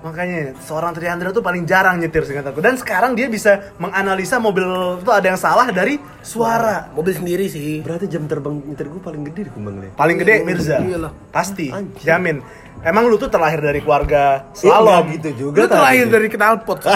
Makanya 0.03 0.51
seorang 0.59 0.91
Triandra 0.91 1.31
tuh 1.31 1.39
paling 1.39 1.63
jarang 1.63 1.95
nyetir 1.95 2.27
seingat 2.27 2.43
aku. 2.45 2.59
Dan 2.59 2.75
sekarang 2.75 3.15
dia 3.15 3.31
bisa 3.31 3.71
menganalisa 3.79 4.35
mobil 4.35 4.67
itu 4.99 5.07
ada 5.07 5.23
yang 5.23 5.39
salah 5.39 5.71
dari 5.71 5.95
suara. 6.19 6.91
mobil 6.91 7.15
sendiri 7.15 7.47
sih 7.47 7.79
Berarti 7.79 8.11
jam 8.11 8.27
terbang 8.27 8.59
nyetir 8.59 8.91
gue 8.91 8.99
paling 8.99 9.23
gede 9.23 9.47
di 9.47 9.51
Kumbang 9.51 9.79
nih. 9.79 9.91
Paling 9.95 10.17
gede 10.19 10.35
Mirza. 10.43 10.83
Iyalah. 10.83 11.11
Pasti. 11.31 11.71
Anjir. 11.71 12.03
Jamin. 12.03 12.43
Emang 12.83 13.07
lu 13.07 13.15
tuh 13.15 13.31
terlahir 13.31 13.63
dari 13.63 13.79
keluarga 13.79 14.43
Iya, 14.51 14.59
slalom. 14.75 15.07
nggak 15.07 15.15
gitu 15.15 15.29
juga. 15.47 15.57
Lu 15.63 15.67
terlahir 15.71 16.05
dari 16.11 16.27
knalpot 16.27 16.79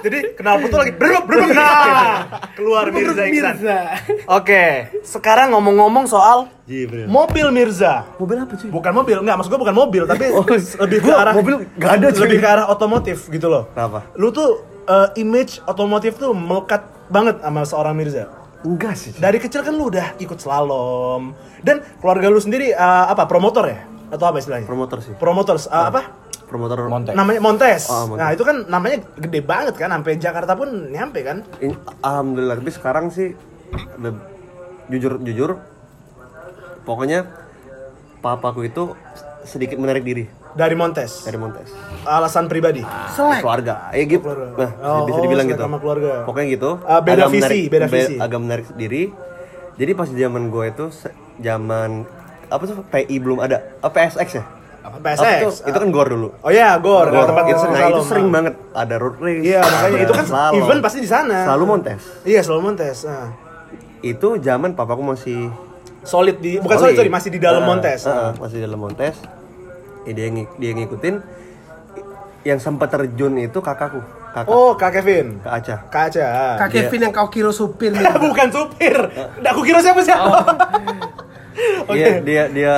Jadi 0.00 0.18
kenal 0.32 0.58
tuh 0.62 0.78
lagi 0.78 0.92
berbuk 0.92 1.24
berbuk 1.24 1.50
nah 1.52 2.24
keluar 2.52 2.88
Mirza 2.88 3.22
Iksan. 3.22 3.56
Oke, 4.26 4.64
sekarang 5.02 5.52
ngomong-ngomong 5.52 6.04
soal 6.04 6.48
Iya, 6.64 7.04
mobil 7.04 7.50
Mirza. 7.50 8.06
Mobil 8.16 8.38
apa 8.38 8.54
cuy? 8.54 8.70
Bukan 8.70 8.92
mobil, 8.94 9.16
enggak 9.18 9.36
maksud 9.36 9.50
gua 9.50 9.60
bukan 9.60 9.76
mobil, 9.76 10.02
tapi 10.06 10.24
Oh, 10.30 10.46
lebih 10.46 10.98
ke 10.98 11.04
gua 11.04 11.16
arah 11.20 11.34
mobil 11.34 11.54
nggak 11.74 11.92
ada, 11.98 12.06
cuy. 12.10 12.20
lebih 12.24 12.38
ke 12.38 12.48
arah 12.48 12.66
otomotif 12.68 13.26
gitu 13.26 13.46
loh. 13.46 13.66
Kenapa? 13.70 14.06
Lu 14.14 14.30
tuh 14.30 14.62
eh, 14.86 15.08
image 15.18 15.58
otomotif 15.64 16.14
tuh 16.16 16.30
melekat 16.30 16.80
banget 17.08 17.42
sama 17.42 17.62
seorang 17.64 17.94
Mirza. 17.94 18.30
Enggak 18.62 18.94
sih. 18.94 19.10
cuy. 19.10 19.20
Dari 19.20 19.38
kecil 19.38 19.60
kan 19.60 19.74
lu 19.74 19.88
udah 19.88 20.14
ikut 20.16 20.38
slalom 20.38 21.34
dan 21.60 21.82
keluarga 21.98 22.28
lu 22.28 22.38
sendiri 22.38 22.70
eh, 22.70 23.04
apa 23.06 23.26
promotor 23.26 23.66
ya 23.66 23.82
atau 24.10 24.26
apa 24.26 24.38
istilahnya? 24.38 24.66
Promotor 24.66 24.98
sih. 25.02 25.12
Promoters 25.14 25.66
eh, 25.66 25.74
apa? 25.74 26.00
Promotor. 26.50 26.84
Montek. 26.84 27.14
Namanya 27.14 27.38
Montes. 27.38 27.86
Oh, 27.86 28.04
Montes. 28.04 28.18
Nah, 28.18 28.28
itu 28.30 28.42
kan 28.42 28.66
namanya 28.66 28.98
gede 29.14 29.40
banget 29.40 29.74
kan 29.76 29.88
sampai 29.88 30.18
Jakarta 30.18 30.52
pun 30.52 30.90
nyampe 30.90 31.22
kan? 31.22 31.46
In- 31.60 31.78
Alhamdulillah 32.00 32.58
tapi 32.58 32.70
sekarang 32.70 33.06
sih 33.08 33.38
jujur 34.88 35.22
jujur 35.22 35.50
pokoknya 36.82 37.30
papaku 38.18 38.66
itu 38.66 38.98
sedikit 39.42 39.78
menarik 39.78 40.02
diri 40.02 40.26
Dari 40.50 40.74
Montes. 40.74 41.22
dari 41.22 41.38
Montes 41.38 41.70
Alasan 42.02 42.44
pribadi. 42.44 42.82
selek 43.08 43.38
keluarga 43.38 43.86
ya 43.90 44.02
gitu 44.02 44.26
nah 44.58 44.70
Oh, 44.82 45.06
bisa 45.06 45.18
oh, 45.18 45.22
dibilang 45.22 45.46
gitu 45.46 45.62
sama 45.62 45.78
keluarga. 45.78 46.26
pokoknya 46.26 46.48
gitu 46.50 46.70
Ah, 46.82 46.98
beda 46.98 47.22
agak 47.22 47.30
visi, 47.30 47.38
menarik- 47.38 47.70
beda 47.70 47.86
be- 47.86 47.94
visi. 47.94 48.14
agak 48.18 48.40
menarik 48.40 48.66
diri 48.74 49.02
jadi 49.76 49.92
pas 49.94 50.08
zaman 50.10 50.50
gue 50.50 50.64
itu 50.68 50.84
zaman 51.38 51.90
apa 52.50 52.62
tuh 52.66 52.82
PI 52.84 53.16
belum 53.16 53.38
ada 53.38 53.62
oh, 53.78 53.88
PSX 53.88 54.28
ya. 54.34 54.44
Apa 54.80 54.96
tuh? 55.12 55.52
itu 55.52 55.76
kan 55.76 55.88
gor 55.88 56.08
dulu 56.08 56.28
Oh 56.40 56.48
iya, 56.48 56.76
Gor. 56.76 57.06
Gor. 57.06 57.26
tempat 57.26 57.44
kita 57.44 57.52
Itu- 57.52 57.62
sering 57.62 57.74
nah 57.74 57.88
itu 57.90 58.02
sering 58.02 58.28
banget 58.28 58.54
ada 58.72 58.94
road 58.96 59.16
race 59.18 59.42
Iya, 59.42 59.60
makanya 59.62 59.98
itu 60.00 60.14
kan 60.14 60.24
slalom. 60.26 60.54
event 60.56 60.80
pasti 60.80 60.98
di 60.98 61.08
sana. 61.08 61.38
selalu 61.44 61.64
Montes 61.66 62.00
Iya, 62.22 62.40
selalu 62.40 62.60
Montes. 62.62 62.96
Ah. 63.04 63.28
itu 64.00 64.28
zaman 64.38 64.72
papaku 64.72 65.02
masih 65.06 65.52
Solid 66.00 66.40
di 66.40 66.56
bukan 66.56 66.80
solid, 66.80 66.96
sorry, 66.96 67.12
masih 67.12 67.28
di 67.28 67.36
dalam 67.36 67.60
Ah, 67.60 67.68
Montes. 67.68 68.00
ah, 68.04 68.32
masih 68.34 68.56
di 68.56 68.64
dalam 68.64 68.80
Montes. 68.80 69.20
Ya, 70.02 70.12
dia 70.14 70.26
dia 70.32 70.70
ngikutin 70.72 71.20
yang 72.40 72.56
sempat 72.56 72.88
terjun 72.88 73.36
itu 73.36 73.60
kakakku, 73.60 74.00
kakak 74.32 74.48
Oh, 74.48 74.72
Kak 74.72 74.96
Kevin. 74.96 75.36
Kak 75.38 75.52
Aca. 75.54 75.76
Kak 75.86 76.04
Aca. 76.08 76.26
Kak 76.56 76.68
Kevin 76.72 77.00
yang 77.02 77.12
kau 77.12 77.28
kira 77.28 77.52
supir 77.52 77.92
Bukan 78.24 78.48
supir. 78.48 78.96
Aku 79.44 79.60
kira 79.60 79.76
siapa 79.78 80.00
sih? 80.00 80.16
Oke. 81.90 81.92
Dia 81.92 82.16
dia 82.24 82.42
dia 82.48 82.74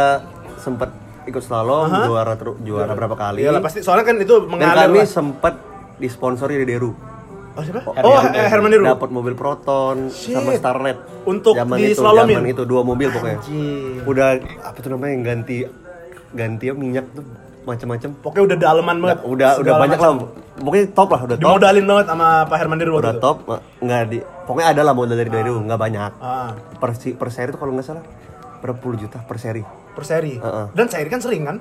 sempat 0.59 0.91
ikut 1.25 1.41
slalom, 1.41 1.87
Aha. 1.87 2.05
juara 2.05 2.35
teru- 2.35 2.59
juara 2.61 2.93
berapa 2.93 3.15
kali. 3.15 3.41
Iyalah 3.41 3.61
pasti 3.61 3.79
soalnya 3.79 4.05
kan 4.05 4.17
itu 4.17 4.35
Dan 4.37 4.49
mengalir 4.49 4.89
kami 4.89 4.99
lah. 4.99 5.07
sempat 5.07 5.55
disponsori 5.97 6.57
dari 6.57 6.69
Deru. 6.69 6.93
Oh, 7.53 7.61
siapa? 7.61 7.85
Oh, 7.85 8.17
eh, 8.27 8.49
Herman 8.49 8.71
Deru. 8.71 8.85
Dapat 8.87 9.09
mobil 9.09 9.33
Proton 9.33 10.09
Shit. 10.09 10.33
sama 10.33 10.51
Starlet. 10.53 10.97
Untuk 11.23 11.53
zaman 11.53 11.77
di 11.77 11.93
itu, 11.93 12.01
slalomin? 12.01 12.35
zaman 12.35 12.49
itu 12.51 12.63
dua 12.65 12.83
mobil 12.83 13.09
pokoknya. 13.09 13.39
Anjir. 13.39 14.03
Udah 14.03 14.29
apa 14.63 14.79
tuh 14.79 14.91
namanya 14.91 15.13
yang 15.13 15.25
ganti 15.25 15.57
ganti 16.31 16.67
minyak 16.71 17.07
tuh 17.13 17.23
macam-macam. 17.63 18.09
Pokoknya 18.19 18.45
udah 18.47 18.59
daleman 18.59 18.97
banget. 18.99 19.19
Udah 19.23 19.29
udah 19.29 19.51
Segala 19.61 19.79
banyak 19.79 19.99
macam. 20.01 20.15
lah. 20.17 20.41
Pokoknya 20.55 20.85
top 20.91 21.09
lah, 21.09 21.21
udah 21.23 21.37
top. 21.37 21.45
Dimodalin 21.47 21.85
banget 21.87 22.07
sama 22.09 22.29
Pak 22.45 22.57
Herman 22.57 22.79
Deru 22.79 22.93
udah 22.95 23.13
itu. 23.13 23.21
top 23.21 23.37
nggak 23.79 24.03
di 24.07 24.19
pokoknya 24.43 24.69
ada 24.71 24.83
lah 24.83 24.93
modal 24.93 25.15
dari 25.15 25.29
Deru 25.29 25.55
nggak 25.61 25.77
banyak 25.77 26.11
Ah, 26.19 26.51
per, 26.77 26.91
per 26.93 27.29
seri 27.29 27.49
itu 27.49 27.57
kalau 27.57 27.73
nggak 27.73 27.85
salah 27.85 28.05
berapa 28.59 28.77
puluh 28.77 28.97
juta 28.97 29.19
per 29.19 29.37
seri 29.37 29.63
per 29.93 30.03
seri. 30.03 30.35
Heeh. 30.37 30.67
Dan 30.73 30.87
seri 30.87 31.09
kan 31.09 31.21
sering 31.21 31.45
kan? 31.45 31.59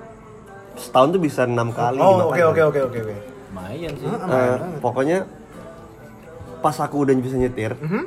setahun 0.72 1.12
tuh 1.12 1.22
bisa 1.22 1.44
enam 1.44 1.68
kali 1.70 2.00
Oh, 2.00 2.32
oke 2.32 2.42
oke 2.42 2.62
oke 2.66 2.80
oke 2.82 3.00
oke. 3.02 3.16
Lumayan 3.52 3.92
sih. 3.94 4.08
Eh, 4.08 4.56
pokoknya 4.80 5.28
pas 6.58 6.78
aku 6.78 7.02
udah 7.02 7.14
bisa 7.14 7.36
nyetir 7.36 7.76
Mhm. 7.76 8.02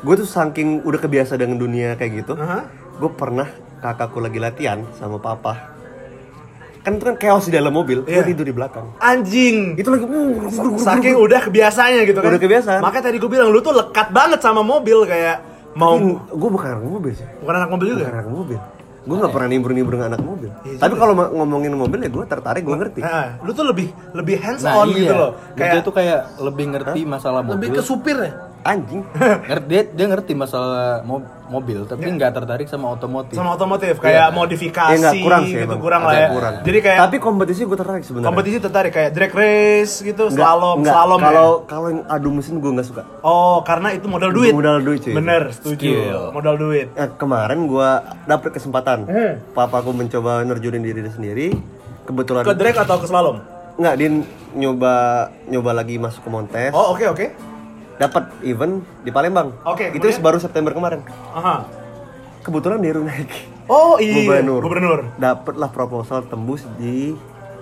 gue 0.00 0.14
tuh 0.16 0.26
saking 0.26 0.82
udah 0.82 0.98
kebiasa 0.98 1.34
dengan 1.34 1.56
dunia 1.56 1.94
kayak 1.94 2.12
gitu 2.18 2.34
Aha. 2.34 2.66
gue 2.94 3.10
pernah 3.10 3.48
kakakku 3.78 4.18
lagi 4.18 4.36
latihan 4.36 4.82
sama 4.92 5.16
papa 5.16 5.72
kan 6.80 6.92
itu 6.92 7.04
kan 7.04 7.16
chaos 7.16 7.44
di 7.44 7.52
dalam 7.52 7.70
mobil 7.70 8.00
gue 8.00 8.10
Iya. 8.10 8.24
tidur 8.26 8.42
di 8.42 8.52
belakang 8.52 8.88
Anjing. 8.98 9.76
itu 9.76 9.86
lagi 9.86 10.04
uh, 10.04 10.76
Saking 10.76 11.14
udah 11.14 11.40
kebiasaannya 11.42 12.02
gitu 12.04 12.18
kan. 12.18 12.30
Udah 12.30 12.40
kebiasaan. 12.40 12.80
Makanya 12.80 13.04
tadi 13.06 13.16
gue 13.16 13.30
bilang 13.30 13.48
lu 13.48 13.60
tuh 13.60 13.72
lekat 13.72 14.10
banget 14.10 14.40
sama 14.40 14.60
mobil 14.60 15.04
kayak 15.04 15.40
mau 15.72 15.94
gue 16.26 16.50
bukan 16.50 16.68
anak 16.74 16.84
mobil 16.84 17.12
sih 17.14 17.28
bukan 17.38 17.54
anak 17.56 17.70
mobil 17.70 17.86
juga. 17.90 18.04
bukan 18.04 18.16
anak 18.18 18.28
mobil 18.28 18.58
gue 19.10 19.16
nggak 19.18 19.34
pernah 19.34 19.48
nimbrung 19.50 19.74
nimbrung 19.74 20.02
anak 20.04 20.22
mobil 20.22 20.54
Iya 20.62 20.78
tapi 20.78 20.94
kalau 20.94 21.12
ngomongin 21.34 21.74
mobil 21.74 21.98
ya 21.98 22.08
gue 22.08 22.24
tertarik 22.24 22.62
gue 22.62 22.76
ngerti 22.76 23.00
Nah, 23.02 23.42
lu 23.42 23.50
tuh 23.50 23.66
lebih 23.66 23.90
lebih 24.14 24.38
hands 24.38 24.62
Nah, 24.62 24.78
on 24.78 24.86
iya. 24.88 24.98
gitu 25.00 25.14
loh. 25.14 25.30
Dia 25.50 25.66
Kayak 25.66 25.82
tuh 25.82 25.92
kayak 25.92 26.20
lebih 26.38 26.64
ngerti 26.70 27.00
masalah 27.04 27.42
mobil. 27.42 27.54
lebih 27.58 27.68
ke 27.74 27.82
supirnya 27.82 28.32
anjing 28.62 29.00
Ngerti- 29.48 29.66
dia, 29.66 29.82
dia 29.86 30.06
ngerti 30.06 30.32
masalah 30.32 31.00
mo- 31.00 31.24
mobil, 31.46 31.82
tapi 31.82 32.04
nggak 32.04 32.30
tertarik 32.32 32.64
sama 32.64 32.92
otomotif. 32.92 33.32
sama 33.32 33.52
otomotif 33.52 33.98
kayak 33.98 34.30
modifikasi 34.30 34.94
ya 34.94 35.10
kurang 35.16 35.42
sih 35.44 35.56
gitu 35.56 35.66
emang. 35.66 35.80
kurang 35.80 36.02
lah 36.02 36.14
ya. 36.14 36.28
kurang. 36.28 36.54
Jadi 36.60 36.78
kayak 36.78 36.98
tapi 37.00 37.16
kompetisi 37.18 37.60
gue 37.62 37.74
tertarik 37.74 38.02
sebenarnya 38.02 38.28
kompetisi 38.28 38.56
tertarik 38.58 38.92
kayak 38.92 39.10
drag 39.10 39.32
race 39.32 39.94
gitu, 40.00 40.22
Nggak- 40.24 40.36
slalom, 40.36 40.76
nggak. 40.78 40.92
slalom 40.92 41.18
ya. 41.18 41.26
kalau 41.26 41.48
kalau 41.64 41.86
yang 41.88 42.02
adu 42.06 42.28
mesin 42.30 42.54
gue 42.56 42.70
nggak 42.70 42.86
suka 42.86 43.02
Oh, 43.20 43.60
karena 43.62 43.88
itu 43.90 44.06
modal 44.06 44.30
duit. 44.30 44.52
Modal 44.52 44.78
duit, 44.78 45.00
cuy. 45.00 45.12
Bener, 45.12 45.42
setuju. 45.50 45.74
Skill. 45.74 46.22
Modal 46.30 46.54
duit. 46.56 46.86
Eh, 46.92 47.10
kemarin 47.12 47.64
gue 47.64 47.90
dapet 48.24 48.50
kesempatan 48.52 48.98
Hmm. 49.02 49.32
papaku 49.50 49.90
mencoba 49.90 50.40
nerjunin 50.42 50.78
diri 50.78 51.02
sendiri 51.06 51.46
kebetulan 52.02 52.42
Ke 52.42 52.52
drag 52.52 52.76
atau 52.78 52.96
ke 52.96 53.06
slalom? 53.06 53.40
nggak 53.72 53.94
dia 53.96 54.08
nyoba 54.52 54.94
nyoba 55.46 55.70
lagi 55.72 55.96
masuk 55.96 56.20
ke 56.20 56.28
Montes 56.28 56.70
Oh, 56.70 56.92
oke 56.92 57.06
oke. 57.08 57.26
Dapat 58.00 58.32
event 58.42 58.80
di 58.98 59.10
Palembang 59.10 59.52
Oke, 59.62 59.92
itu 59.92 60.00
kemudian? 60.00 60.24
baru 60.24 60.38
September 60.38 60.72
kemarin 60.72 61.04
Aha. 61.30 61.68
kebetulan 62.40 62.80
Deru 62.80 63.04
naik 63.04 63.28
Oh, 63.68 64.00
iya. 64.00 64.24
gubernur 64.24 64.60
Gubernur. 64.60 65.00
dapatlah 65.14 65.68
proposal 65.68 66.24
tembus 66.24 66.64
di 66.74 67.12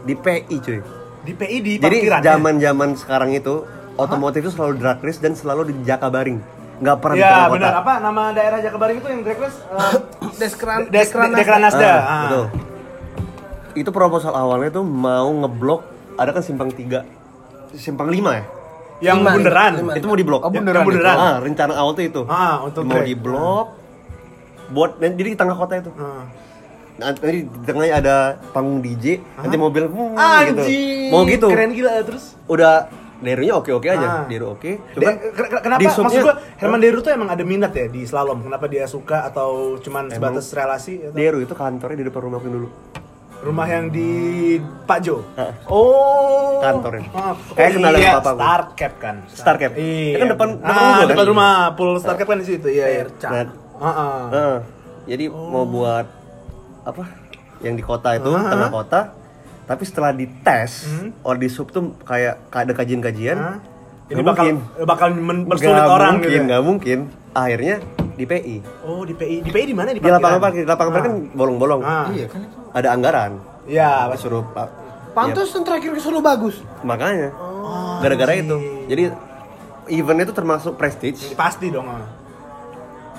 di 0.01 0.15
PI 0.15 0.57
cuy 0.57 0.81
Di 1.21 1.33
PI 1.35 1.57
di 1.59 1.73
jadi 1.77 1.97
ya? 2.01 2.19
zaman 2.25 2.57
zaman 2.57 2.95
sekarang 2.95 3.35
itu 3.35 3.67
otomotif 3.95 4.41
itu 4.41 4.55
selalu 4.55 4.79
drag 4.79 5.03
race 5.03 5.19
dan 5.19 5.35
selalu 5.35 5.69
di 5.69 5.83
Jakabaring 5.83 6.39
nggak 6.79 6.97
pernah 6.97 7.13
di 7.13 7.21
Iya, 7.21 7.29
tengah 7.29 7.43
kota 7.45 7.57
benar. 7.59 7.73
Apa 7.77 7.93
nama 7.99 8.23
daerah 8.31 8.59
Jakabaring 8.63 8.97
itu 8.97 9.09
yang 9.11 9.21
drag 9.21 9.39
race? 9.41 9.59
Deskran 10.41 10.79
Des- 10.87 11.11
Dekran 11.11 11.35
Dekran 11.35 11.61
Nasda. 11.61 11.83
Ah, 11.83 11.99
Ah. 11.99 12.21
betul. 12.23 12.45
Itu 13.75 13.91
proposal 13.91 14.31
awalnya 14.33 14.71
tuh 14.73 14.87
mau 14.87 15.27
ngeblok 15.37 15.83
ada 16.15 16.31
kan 16.31 16.39
simpang 16.41 16.71
3 16.71 17.03
simpang 17.75 18.07
5 18.07 18.31
ya? 18.33 18.43
Yang 18.99 19.19
Lima, 19.23 19.31
bunderan. 19.31 19.73
Itu 19.95 20.07
mau 20.11 20.19
diblok. 20.19 20.41
Oh, 20.43 20.51
beneran 20.51 20.83
Yang 20.83 20.99
itu? 20.99 21.07
Ah, 21.07 21.37
rencana 21.39 21.73
awal 21.79 21.93
tuh 21.95 22.05
itu. 22.05 22.23
Ah, 22.27 22.57
untuk 22.67 22.83
mau 22.83 22.99
diblok 22.99 23.67
buat 24.69 25.01
jadi 25.01 25.31
di 25.33 25.39
tengah 25.39 25.57
kota 25.57 25.75
itu. 25.79 25.91
Ah. 25.97 26.27
Nanti 26.99 27.23
di 27.23 27.41
tengahnya 27.63 27.95
ada 28.03 28.17
panggung 28.51 28.83
DJ, 28.83 29.23
nanti 29.39 29.55
mobil 29.55 29.87
hmm, 29.87 30.19
gitu. 30.51 30.63
Anjing. 30.67 31.09
Mau 31.15 31.23
gitu. 31.25 31.47
Keren 31.47 31.71
gila 31.71 32.03
terus. 32.03 32.35
Udah 32.51 32.91
Derunya 33.19 33.51
oke-oke 33.59 33.91
Ah. 33.91 33.95
aja, 33.99 34.09
Deru 34.31 34.55
oke. 34.55 34.79
De- 34.79 34.79
Cuman 34.95 35.15
ken- 35.19 35.35
ken- 35.51 35.63
kenapa 35.63 35.81
di 35.83 35.87
maksud 35.91 36.23
gua 36.23 36.35
Herman 36.55 36.79
Deru 36.79 37.03
tuh 37.03 37.11
emang 37.11 37.27
ada 37.27 37.43
minat 37.43 37.75
ya 37.75 37.91
di 37.91 38.07
slalom? 38.07 38.47
Kenapa 38.47 38.71
dia 38.71 38.87
suka 38.87 39.27
atau 39.27 39.75
cuman 39.83 40.07
sebatas 40.07 40.55
relasi? 40.55 41.03
Atau? 41.03 41.19
Deru 41.19 41.39
itu 41.43 41.51
kantornya 41.51 41.99
di 41.99 42.07
depan 42.07 42.31
rumahku 42.31 42.47
dulu. 42.47 42.69
Rumah 43.39 43.67
yang 43.67 43.87
di 43.87 44.11
Pak 44.83 44.99
Jo. 44.99 45.23
Ah. 45.35 45.55
Oh. 45.65 46.59
Kantornya. 46.59 47.07
Ah, 47.13 47.33
Kayak 47.55 47.71
kenal 47.79 47.93
iya, 47.95 48.11
papa 48.19 48.31
gua. 48.31 48.41
Star 48.41 48.63
Cap 48.75 48.93
kan. 48.99 49.17
Star 49.31 49.57
Cap. 49.57 49.73
Iya. 49.73 50.11
Ya 50.11 50.19
kan 50.19 50.29
depan- 50.29 50.59
depan 50.59 50.69
ah, 50.69 50.75
rumah 50.75 50.99
kan? 50.99 51.07
depan 51.09 51.27
rumah. 51.29 51.53
Pool 51.73 51.91
Star 51.97 52.17
Cap 52.17 52.27
kan 52.27 52.39
di 52.39 52.47
situ. 52.47 52.67
Iya, 52.67 52.87
iya. 52.89 53.03
Nah, 53.07 53.47
Heeh. 53.79 54.23
Heeh. 54.29 54.57
jadi 55.07 55.25
Oh. 55.29 55.49
mau 55.49 55.65
buat 55.65 56.07
apa? 56.83 57.03
Yang 57.59 57.75
di 57.77 57.85
kota 57.85 58.09
itu, 58.15 58.27
Ah, 58.29 58.43
tengah 58.49 58.67
ah. 58.67 58.75
kota. 58.75 59.01
Tapi 59.65 59.83
setelah 59.85 60.11
dites, 60.11 60.73
Hmm. 60.89 61.13
or 61.23 61.37
di 61.37 61.47
sub 61.47 61.69
tuh 61.69 61.95
kayak 62.01 62.43
ada 62.49 62.73
kajian-kajian. 62.73 63.37
Hah? 63.37 63.57
Ini 64.09 64.25
bakal 64.25 64.45
mungkin. 64.51 64.57
bakal 64.83 65.09
mempersulit 65.13 65.69
Nggak 65.71 65.87
orang 65.87 66.13
mungkin, 66.17 66.27
gitu. 66.27 66.35
ya? 66.35 66.47
nggak 66.49 66.63
mungkin. 66.65 66.99
Akhirnya 67.31 67.77
di 68.17 68.25
PI. 68.25 68.57
Oh, 68.83 69.05
di 69.05 69.13
PI. 69.13 69.37
Di 69.45 69.51
PI 69.53 69.65
di 69.69 69.77
mana 69.77 69.93
di 69.93 70.01
Di 70.01 70.09
lapangan 70.09 70.41
parkir, 70.41 70.65
di 70.65 70.67
lapangan 70.67 70.91
parkir 70.91 71.07
kan 71.07 71.17
bolong-bolong. 71.31 71.81
Ah. 71.85 72.09
Iya 72.09 72.27
kan 72.27 72.41
itu. 72.43 72.58
Ada 72.73 72.89
anggaran. 72.95 73.41
Iya, 73.69 74.09
Disuruh 74.13 74.45
Pak. 74.53 74.69
Pantas 75.13 75.51
yang 75.51 75.65
terakhir 75.67 75.91
ke 75.93 76.01
Solo 76.01 76.23
bagus. 76.23 76.63
Ya, 76.63 76.85
makanya. 76.87 77.29
Oh, 77.35 77.99
Gara-gara 77.99 78.33
anjing. 78.33 78.47
itu. 78.47 78.57
Jadi 78.87 79.03
event 79.93 80.19
itu 80.23 80.33
termasuk 80.33 80.73
prestige. 80.79 81.21
pasti 81.35 81.69
dong. 81.75 81.91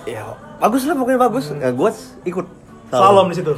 Ya, 0.07 0.23
bagus 0.63 0.87
lah 0.87 0.95
pokoknya 0.95 1.19
bagus. 1.19 1.51
Ya, 1.53 1.69
gue 1.75 1.89
ikut. 2.23 2.45
Slalom 2.89 3.27
di 3.29 3.35
situ. 3.37 3.53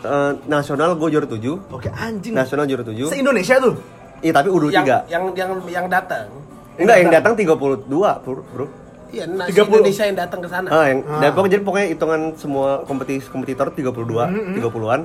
Eh, 0.00 0.32
nasional 0.48 0.96
gue 0.96 1.08
juara 1.12 1.28
7 1.28 1.60
Oke, 1.68 1.92
anjing. 1.92 2.32
Nasional 2.32 2.64
juara 2.64 2.80
7 2.80 3.12
Se 3.12 3.20
Indonesia 3.20 3.60
tuh. 3.60 3.76
Iya 4.20 4.32
tapi 4.36 4.48
U23 4.52 4.72
Yang 4.72 4.84
yang 5.12 5.24
yang 5.36 5.50
yang 5.68 5.86
datang. 5.92 6.28
Enggak 6.80 6.96
yang 7.04 7.10
datang 7.12 7.32
32 7.36 7.84
bro, 8.24 8.40
bro. 8.40 8.66
Iya, 9.10 9.24
nah, 9.26 9.46
30. 9.46 9.82
Indonesia 9.82 10.04
yang 10.04 10.16
datang 10.16 10.40
ke 10.40 10.48
sana. 10.48 10.68
Ah, 10.68 10.84
yang 10.86 10.98
dan 11.02 11.30
pokoknya 11.30 11.52
jadi 11.52 11.62
pokoknya 11.62 11.88
hitungan 11.90 12.20
semua 12.34 12.68
kompetisi 12.84 13.26
kompetitor 13.26 13.70
32, 13.70 14.24
Hmm, 14.24 14.54
30-an. 14.54 15.02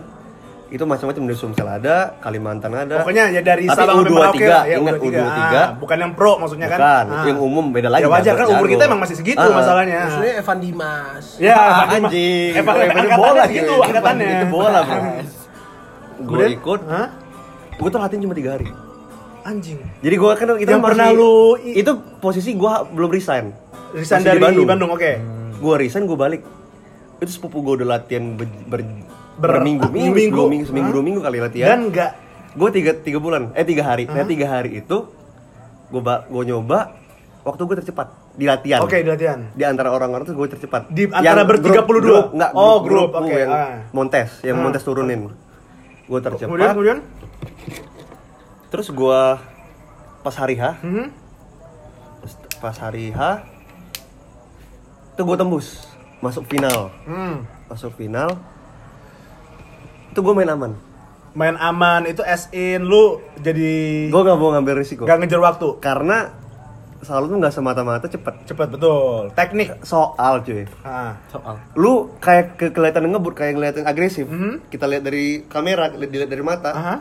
Itu 0.65 0.81
macam-macam 0.83 1.29
dari 1.29 1.37
Sumsel 1.37 1.67
ada, 1.67 2.17
Kalimantan 2.19 2.73
ada. 2.73 2.97
Pokoknya 2.99 3.29
ya 3.29 3.39
dari 3.39 3.65
Tapi 3.65 3.77
Sabang 3.77 4.01
sampai 4.01 4.09
U23, 4.09 4.17
Merauke 4.17 4.45
lah. 4.45 4.63
Ya, 4.65 4.75
ingat 4.75 4.93
U23. 4.97 5.13
U23. 5.15 5.53
Ah, 5.55 5.67
bukan 5.77 5.97
yang 5.99 6.11
pro 6.13 6.31
maksudnya 6.35 6.67
kan. 6.67 6.79
Bukan, 6.79 7.05
Ah. 7.07 7.23
yang 7.23 7.39
umum 7.39 7.65
beda 7.69 7.87
lagi. 7.87 8.01
Ya 8.01 8.09
wajar 8.09 8.33
kan 8.35 8.45
umur 8.49 8.65
kita 8.67 8.83
emang 8.83 8.99
masih 8.99 9.15
segitu 9.15 9.39
Ah, 9.39 9.49
masalahnya. 9.51 9.99
Maksudnya 10.03 10.33
Evan 10.35 10.57
Dimas. 10.59 11.25
Ya, 11.37 11.53
Ah, 11.55 11.85
anjing. 11.87 12.51
Evan, 12.51 12.73
Evan 12.75 12.85
angkatannya 12.97 13.15
bola 13.15 13.43
gitu. 13.47 13.73
angkatannya. 13.79 14.27
Itu 14.27 14.47
bola, 14.49 14.79
bro. 14.81 14.99
Gue 16.25 16.45
ikut, 16.51 16.81
Hah? 16.87 17.07
gue 17.75 17.89
tuh 17.91 17.99
latihan 17.99 18.21
cuma 18.21 18.33
3 18.33 18.51
hari. 18.51 18.67
Anjing. 19.45 19.77
Jadi 20.01 20.15
gue 20.17 20.31
kan 20.31 20.45
itu 20.51 20.65
Yang 20.65 20.81
masih- 20.81 20.86
pernah 20.89 21.10
lu 21.12 21.34
itu 21.62 21.91
posisi 22.17 22.51
gue 22.51 22.73
belum 22.91 23.10
resign. 23.10 23.45
Resign 23.93 24.19
Masih 24.19 24.41
dari 24.41 24.58
di 24.58 24.65
Bandung, 24.65 24.89
oke. 24.89 25.12
Gue 25.55 25.73
resign 25.77 26.03
gue 26.03 26.17
balik. 26.17 26.41
Itu 27.15 27.29
sepupu 27.31 27.62
gue 27.62 27.73
udah 27.79 27.88
latihan 27.95 28.34
ber, 28.34 28.49
ber, 28.65 28.81
Ber- 29.36 29.62
berminggu 29.62 29.88
minggu, 29.88 30.12
minggu. 30.12 30.36
dua 30.36 30.47
minggu 30.49 30.65
seminggu 30.65 30.89
dua 30.91 31.03
minggu 31.03 31.21
kali 31.21 31.38
latihan. 31.38 31.67
Dan 31.69 31.79
enggak 31.88 32.12
gue 32.51 32.69
tiga 32.71 32.91
tiga 32.95 33.19
bulan, 33.19 33.51
eh 33.51 33.62
tiga 33.62 33.84
hari. 33.86 34.03
Nah 34.05 34.25
tiga 34.25 34.47
hari 34.49 34.79
itu 34.79 34.97
gue 35.86 36.01
gue 36.01 36.43
nyoba 36.45 36.97
waktu 37.43 37.62
gue 37.62 37.75
tercepat 37.77 38.08
di 38.34 38.49
latihan. 38.49 38.81
Oke, 38.81 38.97
di 38.97 39.08
latihan. 39.08 39.45
Di 39.51 39.62
antara 39.62 39.91
orang-orang 39.91 40.25
tuh 40.25 40.34
gue 40.34 40.47
tercepat. 40.49 40.89
Di 40.89 41.05
antara 41.05 41.45
ber-32? 41.45 42.01
grup, 42.01 42.25
enggak, 42.34 42.51
Oh, 42.51 42.81
grup, 42.81 42.81
grup, 42.81 43.10
grup, 43.13 43.29
oke, 43.29 43.38
yang 43.38 43.51
ah. 43.53 43.75
Montes, 43.91 44.29
yang 44.41 44.58
Ah. 44.58 44.63
Montes 44.65 44.81
turunin. 44.81 45.21
Gue 46.03 46.19
tercepat. 46.19 46.49
Kemudian 46.49 46.71
kemudian 46.73 46.97
Terus 48.75 48.91
gue 48.91 49.21
pas 50.19 50.35
hari 50.35 50.59
H, 50.59 50.83
Mhm. 50.83 51.07
pas 52.57 52.75
hari 52.75 53.07
H 53.09 53.19
itu 55.13 55.21
gue 55.21 55.38
tembus 55.38 55.88
masuk 56.17 56.43
final 56.43 56.91
Hmm. 57.07 57.47
masuk 57.65 57.95
final 57.95 58.35
itu 60.09 60.19
gue 60.19 60.33
main 60.33 60.49
aman 60.49 60.75
Main 61.31 61.55
aman 61.55 62.03
itu 62.03 62.19
as 62.19 62.51
in 62.51 62.83
lu 62.83 63.23
jadi 63.38 64.07
gue 64.07 64.21
gak 64.21 64.35
mau 64.35 64.51
ngambil 64.51 64.75
risiko 64.75 65.03
nggak 65.03 65.19
ngejar 65.21 65.39
waktu. 65.39 65.67
karena 65.79 66.35
selalu 66.99 67.25
tuh 67.29 67.38
nggak 67.38 67.53
semata-mata 67.53 68.07
cepet 68.09 68.35
Cepet 68.43 68.67
betul. 68.71 69.31
Teknik. 69.31 69.79
soal 69.83 70.41
cuy 70.41 70.67
Ah. 70.81 71.15
Soal. 71.29 71.55
lu 71.75 72.11
kayak 72.17 72.57
ke 72.57 72.65
kelihatan 72.71 73.07
ngebut 73.07 73.35
kayak 73.35 73.55
kelihatan 73.55 73.85
agresif 73.85 74.25
Mhm. 74.25 74.67
kita 74.67 74.83
lihat 74.83 75.03
dari 75.05 75.45
kamera 75.45 75.88
li- 75.91 76.09
dilihat 76.09 76.27
dari 76.27 76.41
mata 76.41 76.71
Aha. 76.71 76.95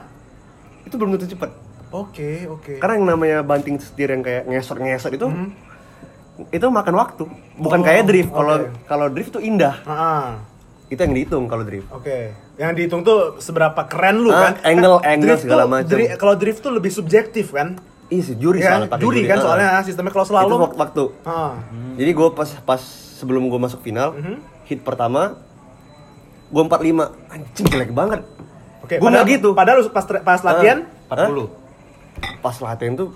itu 0.85 0.95
belum 0.95 1.17
tentu 1.17 1.33
cepet 1.33 1.51
Oke, 1.95 2.31
oke. 2.45 2.73
karena 2.77 2.95
yang 2.97 3.07
namanya 3.09 3.39
banting 3.41 3.79
setir 3.79 4.11
yang 4.11 4.19
kayak 4.19 4.45
ngesot-ngesot 4.45 5.15
itu 5.15 5.27
Mhm. 5.27 5.49
itu 6.51 6.67
makan 6.67 6.95
waktu 6.97 7.23
bukan 7.55 7.79
Oh, 7.79 7.85
kayak 7.85 8.03
drift 8.05 8.31
kalau 8.31 8.55
oke. 8.59 8.67
kalau 8.85 9.07
drift 9.07 9.31
tuh 9.31 9.39
indah 9.41 9.79
Ah, 9.81 9.95
ah. 9.95 10.27
itu 10.85 10.99
yang 10.99 11.15
dihitung 11.15 11.47
kalau 11.47 11.63
drift 11.63 11.87
Oke. 11.89 12.35
Yang 12.55 12.71
dihitung 12.77 13.03
tuh 13.03 13.19
seberapa 13.39 13.79
keren 13.85 14.19
lu 14.21 14.29
Ah, 14.29 14.51
kan? 14.51 14.53
angle- 14.65 14.99
Kan 14.99 15.11
angle 15.13 15.27
drift 15.29 15.43
segala 15.43 15.65
macam. 15.65 15.87
dri- 15.89 16.11
Kalau 16.13 16.35
drift 16.35 16.61
tuh 16.61 16.71
lebih 16.71 16.87
subjektif 16.89 17.51
kan? 17.51 17.79
Ih, 18.07 18.21
si 18.21 18.35
juri 18.35 18.59
Iya, 18.59 18.69
soalnya 18.69 18.89
pakai 18.89 19.03
juri 19.03 19.21
kan 19.25 19.37
Ah. 19.37 19.43
soalnya 19.43 19.69
sistemnya 19.81 20.11
kalau 20.11 20.23
itu 20.23 20.31
selalu 20.31 20.55
wak- 20.61 20.77
waktu. 20.77 21.05
Ah. 21.25 21.55
Jadi 21.95 22.11
gue 22.13 22.29
pas 22.31 22.51
pas 22.61 22.83
sebelum 23.15 23.43
gue 23.45 23.59
masuk 23.61 23.81
final, 23.81 24.13
Mhm. 24.13 24.37
hit 24.65 24.83
pertama 24.83 25.39
gue 26.49 26.61
45. 26.61 27.11
Anjing 27.29 27.67
jelek 27.69 27.91
banget. 27.91 28.23
Oke, 28.81 28.99
Gua 28.99 29.09
padahal- 29.09 29.25
nggak 29.25 29.35
gitu. 29.35 29.49
Padahal 29.53 29.77
lu 29.77 29.89
pas 29.89 30.05
pas 30.05 30.41
latihan 30.45 30.79
40. 31.09 31.47
Pas 32.39 32.57
latihan 32.57 32.95
tuh 32.95 33.09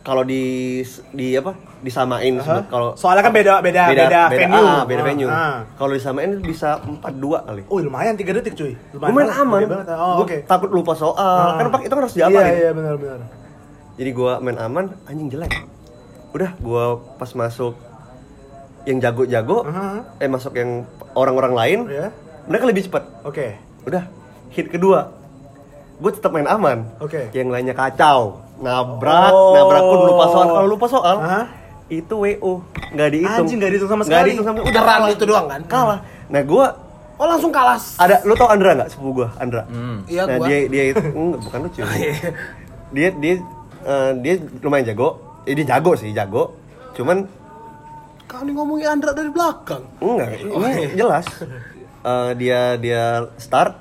kalau 0.00 0.22
di 0.22 0.80
di 1.10 1.34
apa? 1.34 1.52
disamain 1.76 2.34
Aha. 2.34 2.42
sebut- 2.42 2.68
kalau 2.68 2.88
Soalnya 2.94 3.22
kan 3.22 3.32
beda 3.32 3.54
beda 3.58 3.82
beda, 3.86 4.20
venue. 4.28 4.58
ah, 4.58 4.82
beda 4.82 5.00
Ah, 5.00 5.06
venue. 5.06 5.28
ah. 5.28 5.56
Kalau 5.72 5.92
disamain 5.92 6.30
bisa 6.40 6.80
42 6.80 7.38
kali. 7.42 7.62
Oh, 7.66 7.78
lumayan 7.78 8.14
3 8.14 8.32
detik 8.32 8.54
cuy. 8.54 8.72
Gue 8.74 9.12
main 9.12 9.28
aman. 9.28 9.60
Banget. 9.62 9.88
Oh, 9.92 10.24
oke. 10.24 10.36
takut 10.44 10.68
lupa 10.68 10.92
soal. 10.92 11.14
Ah. 11.14 11.56
Kan 11.56 11.68
pak 11.68 11.80
itu 11.82 11.92
kan 11.92 12.02
harus 12.02 12.14
Iya, 12.14 12.26
diapain. 12.26 12.52
iya, 12.54 12.70
benar 12.72 12.94
benar. 12.96 13.18
Jadi 13.94 14.10
gue 14.10 14.32
main 14.40 14.58
aman, 14.58 14.84
anjing 15.04 15.28
jelek. 15.28 15.52
udah 16.28 16.52
gua 16.58 16.84
pas 17.16 17.32
masuk 17.32 17.72
yang 18.84 19.00
jago-jago 19.00 19.64
Aha. 19.64 20.04
eh 20.16 20.28
masuk 20.28 20.52
yang 20.54 20.84
orang-orang 21.12 21.52
lain 21.52 21.78
Ya. 21.88 22.12
mereka 22.44 22.64
lebih 22.66 22.84
cepat 22.84 23.08
Oke. 23.22 23.56
udah 23.82 24.04
hit 24.50 24.68
kedua 24.68 25.16
gue 25.96 26.10
tetap 26.10 26.30
main 26.30 26.44
aman. 26.44 26.84
Oke. 26.98 27.28
yang 27.30 27.48
lainnya 27.48 27.72
kacau. 27.72 28.44
Nabrak 28.56 29.30
Oh. 29.30 29.52
nabrak. 29.52 29.82
Pun 29.82 29.98
lupa 30.06 30.24
soal. 30.26 30.46
Kalau 30.50 30.68
lupa 30.68 30.86
soal 30.86 31.16
Aha. 31.18 31.42
itu 31.86 32.14
wo 32.14 32.52
nggak 32.90 33.08
dihitung. 33.10 33.44
Anjing, 33.44 33.58
nggak 33.58 33.70
dihitung 33.70 33.90
sama 33.90 33.96
Nggak 33.98 34.10
sekali. 34.12 34.28
dihitung 34.28 34.46
sama 34.46 34.58
udah 34.62 34.82
kalah 34.82 35.08
itu 35.08 35.24
doang 35.24 35.46
kan? 35.46 35.60
kalah. 35.66 35.98
Nah 36.26 36.42
gue 36.42 36.66
Oh 37.16 37.24
langsung 37.24 37.48
kalah. 37.48 37.80
ada 37.96 38.20
lu 38.22 38.32
tau 38.32 38.44
Andra 38.46 38.76
nggak? 38.76 38.88
Sepupu 38.88 39.10
gue 39.18 39.28
Andra. 39.36 39.64
Iya 40.04 40.22
nah 40.22 40.36
gua. 40.36 40.46
dia 40.46 40.58
dia 40.66 40.82
itu 40.90 41.00
enggak, 41.02 41.40
bukan 41.42 41.58
lucu. 41.64 41.80
Dia 42.94 43.08
dia 43.12 43.34
eh, 43.82 44.10
dia 44.20 44.34
lumayan 44.60 44.86
jago. 44.86 45.08
Eh, 45.42 45.52
dia 45.52 45.66
jago 45.66 45.92
sih 45.94 46.12
jago. 46.12 46.54
Cuman 46.92 47.24
Kau 48.26 48.42
nih 48.42 48.52
ngomongin 48.52 48.88
Andra 48.90 49.10
dari 49.10 49.28
belakang. 49.28 49.82
enggak. 49.96 50.28
Ini 50.40 50.94
jelas. 50.94 51.24
Eh, 52.06 52.30
dia 52.38 52.76
dia 52.76 53.02
start 53.34 53.74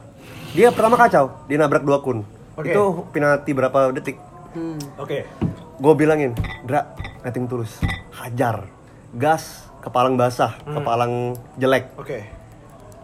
dia 0.55 0.71
pertama 0.71 0.95
kacau 0.95 1.35
dia 1.45 1.57
nabrak 1.59 1.83
dua 1.83 1.99
kun 1.99 2.23
Oke. 2.55 2.71
itu 2.71 2.81
penalti 3.11 3.51
berapa 3.51 3.91
detik 3.91 4.15
Oke. 4.95 5.27
gue 5.75 5.93
bilangin 5.93 6.31
Dra 6.63 6.95
nothing 7.21 7.45
tulus 7.45 7.75
hajar 8.15 8.63
gas 9.11 9.67
kepalang 9.83 10.15
basah 10.15 10.55
kepalang 10.63 11.35
jelek 11.55 11.91
Oke. 11.95 12.23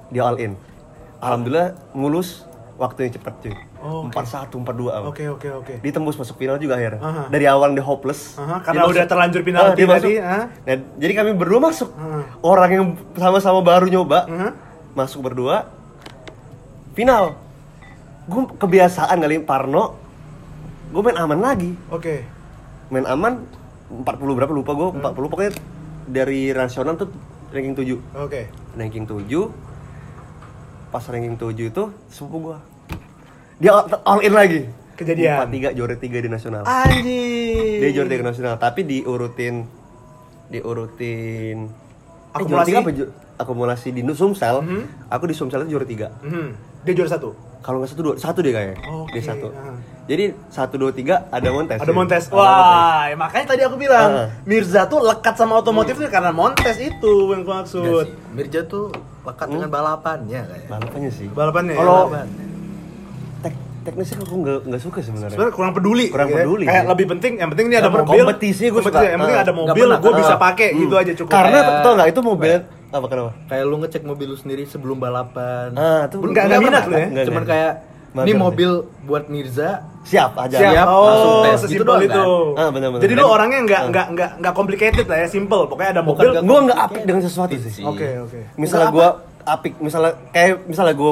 dia 0.08 0.24
all 0.24 0.40
in 0.40 0.56
alhamdulillah 1.20 1.76
mulus 1.92 2.48
waktunya 2.76 3.12
cepet 3.12 3.36
cuy 3.42 3.56
Oh, 3.82 4.06
empat 4.06 4.30
satu 4.30 4.62
empat 4.62 4.78
dua 4.78 5.02
Oke, 5.10 5.26
oke, 5.26 5.50
oke. 5.58 5.74
ditembus 5.82 6.14
masuk 6.14 6.38
final 6.38 6.62
juga 6.62 6.78
akhirnya 6.78 7.02
Aha. 7.02 7.24
dari 7.34 7.50
awal 7.50 7.74
dia 7.74 7.82
hopeless 7.82 8.38
Aha, 8.38 8.62
dia 8.62 8.66
karena 8.70 8.84
udah 8.86 9.06
terlanjur 9.10 9.42
penalti 9.42 9.66
Ah, 9.66 9.74
dia 9.74 9.88
masuk. 9.90 9.98
tadi, 9.98 10.14
ah. 10.22 10.46
Nah, 10.62 10.76
jadi 11.02 11.14
kami 11.18 11.30
berdua 11.34 11.60
masuk 11.60 11.90
Ah. 11.98 12.22
orang 12.46 12.70
yang 12.70 12.86
sama-sama 13.18 13.66
baru 13.66 13.90
nyoba 13.90 14.30
Aha. 14.30 14.50
masuk 14.94 15.26
berdua 15.26 15.66
final 16.94 17.36
gue 18.24 18.44
kebiasaan 18.56 19.18
kali 19.18 19.42
Parno 19.42 19.98
gue 20.90 21.02
main 21.02 21.18
aman 21.18 21.40
lagi 21.40 21.72
Oke. 21.90 22.24
main 22.88 23.06
aman 23.06 23.42
40 23.90 24.04
berapa 24.34 24.52
lupa 24.52 24.72
gue 24.72 24.88
40 24.94 25.32
pokoknya 25.32 25.52
dari 26.06 26.52
nasional 26.52 26.96
tuh 26.96 27.10
ranking 27.50 27.76
7 27.76 28.00
Oke. 28.18 28.48
ranking 28.74 29.04
7 29.04 29.28
pas 30.88 31.04
ranking 31.04 31.36
7 31.36 31.56
itu 31.66 31.84
sepupu 32.08 32.38
gua 32.46 32.58
dia 33.58 33.72
all, 33.72 33.88
all 34.04 34.22
in 34.22 34.34
lagi 34.34 34.68
Kejadian. 34.92 35.50
43 35.50 35.74
juara 35.74 35.96
3 35.96 36.04
di 36.20 36.30
nasional 36.30 36.62
Anjing. 36.62 37.80
dia 37.80 37.90
juara 37.90 38.10
3 38.12 38.22
nasional 38.24 38.54
tapi 38.58 38.84
diurutin 38.84 39.66
diurutin 40.48 41.72
Akumulasi? 42.32 42.38
eh, 42.38 42.48
juara 42.48 42.64
tiga 42.64 42.80
apa 42.80 42.92
akumulasi 43.38 43.88
di 43.90 44.02
Sumsel 44.12 44.56
Mhm. 44.62 44.84
aku 45.10 45.24
di 45.26 45.36
Sumsel 45.36 45.64
itu 45.64 45.74
juara 45.74 45.88
3 45.88 46.08
Mhm. 46.22 46.50
Dia 46.82 46.94
juara 46.94 47.10
satu. 47.10 47.30
kalau 47.60 47.78
nggak 47.78 47.90
satu 47.90 48.02
dua 48.02 48.14
satu 48.16 48.42
dia 48.42 48.52
kayaknya 48.52 48.78
Oke, 48.82 49.14
dia 49.14 49.22
satu 49.24 49.48
ah. 49.50 49.78
jadi 50.04 50.24
satu 50.48 50.76
dua 50.76 50.90
tiga 50.90 51.30
ada 51.30 51.46
Montes 51.48 51.78
Ada 51.78 51.86
ya? 51.86 51.94
Montes. 51.94 52.22
Ada 52.24 52.34
Montes. 52.34 52.52
Wah, 52.58 53.06
ya 53.06 53.16
makanya 53.16 53.46
tadi 53.48 53.62
aku 53.62 53.78
bilang 53.78 54.10
Ah. 54.12 54.28
Mirza 54.44 54.82
tuh 54.86 54.98
lekat 55.00 55.36
sama 55.36 55.54
otomotif 55.56 55.94
tuh 55.96 56.08
karena 56.08 56.30
Montes 56.32 56.74
itu 56.76 57.14
yang 57.28 57.42
aku 57.42 57.52
maksud. 57.54 58.06
Mirja 58.32 58.66
tuh 58.66 58.90
lekat 59.22 59.46
dengan 59.48 59.70
balapannya 59.70 60.42
kayak. 60.42 60.68
balapannya 60.68 61.12
sih 61.12 61.30
Balapannya. 61.30 61.74
ya? 61.74 61.80
kalau 61.80 62.02
tek 63.40 63.54
teknisnya 63.84 64.18
aku 64.20 64.36
nggak 64.38 64.58
nggak 64.64 64.82
suka 64.82 65.00
sebenarnya 65.00 65.30
Sebenarnya 65.32 65.54
kurang 65.54 65.72
peduli. 65.72 66.06
Kurang 66.10 66.28
gitu 66.28 66.34
ya. 66.34 66.44
peduli, 66.44 66.64
Kayak 66.66 66.82
ya. 66.82 66.90
lebih 66.90 67.06
penting, 67.08 67.34
yang 67.38 67.50
penting 67.52 67.66
ini 67.68 67.78
ada 67.78 67.90
mobil. 67.92 68.10
kompetisi 68.26 68.64
gua 68.68 68.74
Kompetisi, 68.76 68.90
suka. 68.98 69.00
Yang 69.08 69.20
penting 69.22 69.38
Ah. 69.38 69.44
ada 69.44 69.54
mobil, 69.54 69.86
gue 69.96 70.14
bisa 70.18 70.34
pakai 70.36 70.68
gitu 70.76 70.96
aja 70.96 71.12
cukup. 71.14 71.30
karena 71.32 71.58
Kayak- 71.60 71.82
tau 71.82 71.94
nggak 71.94 72.10
itu 72.10 72.22
mobil 72.24 72.54
apa 72.92 73.06
kenapa 73.08 73.32
Kayak 73.48 73.64
lu 73.66 73.76
ngecek 73.78 74.04
mobil 74.04 74.28
lu 74.28 74.36
sendiri 74.36 74.64
sebelum 74.64 74.98
balapan. 74.98 75.72
Ah, 75.74 76.06
tuh 76.06 76.20
Nggak- 76.22 76.46
nggak 76.46 76.62
minat 76.62 76.84
lu 76.86 76.94
ya? 76.94 77.08
Cuman 77.26 77.44
kayak 77.44 77.74
Mager 78.12 78.28
ini 78.28 78.34
mobil 78.36 78.72
buat 79.02 79.24
Mirza. 79.26 79.88
siap 80.04 80.36
aja 80.36 80.58
Siap. 80.58 80.74
Siap, 80.74 80.88
oh, 80.90 81.06
langsung 81.06 81.36
tes. 81.46 81.62
Gitu 81.70 81.84
doang, 81.86 82.02
itu. 82.02 82.12
kan? 82.12 82.28
Ah, 82.58 82.70
benar-benar. 82.70 83.02
Jadi 83.02 83.14
lu 83.14 83.24
orangnya 83.24 83.60
nggak 83.62 83.80
Ah. 83.80 83.88
nggak 83.88 84.08
nggak 84.12 84.32
nggak 84.42 84.54
complicated 84.54 85.06
lah 85.06 85.18
ya, 85.18 85.28
simple. 85.30 85.64
Pokoknya 85.64 85.90
ada 85.92 86.02
Bukan 86.02 86.20
mobil. 86.20 86.30
nggak- 86.34 86.44
gue 86.44 86.60
nggak 86.68 86.80
apik 86.82 87.04
dengan 87.06 87.22
sesuatu 87.22 87.56
sih 87.56 87.72
Oke, 87.82 88.08
oke. 88.20 88.40
misalnya 88.58 88.90
gue 88.90 89.08
apik 89.44 89.74
misalnya 89.78 90.12
kayak 90.30 90.66
misalnya 90.66 90.94
gue 90.94 91.12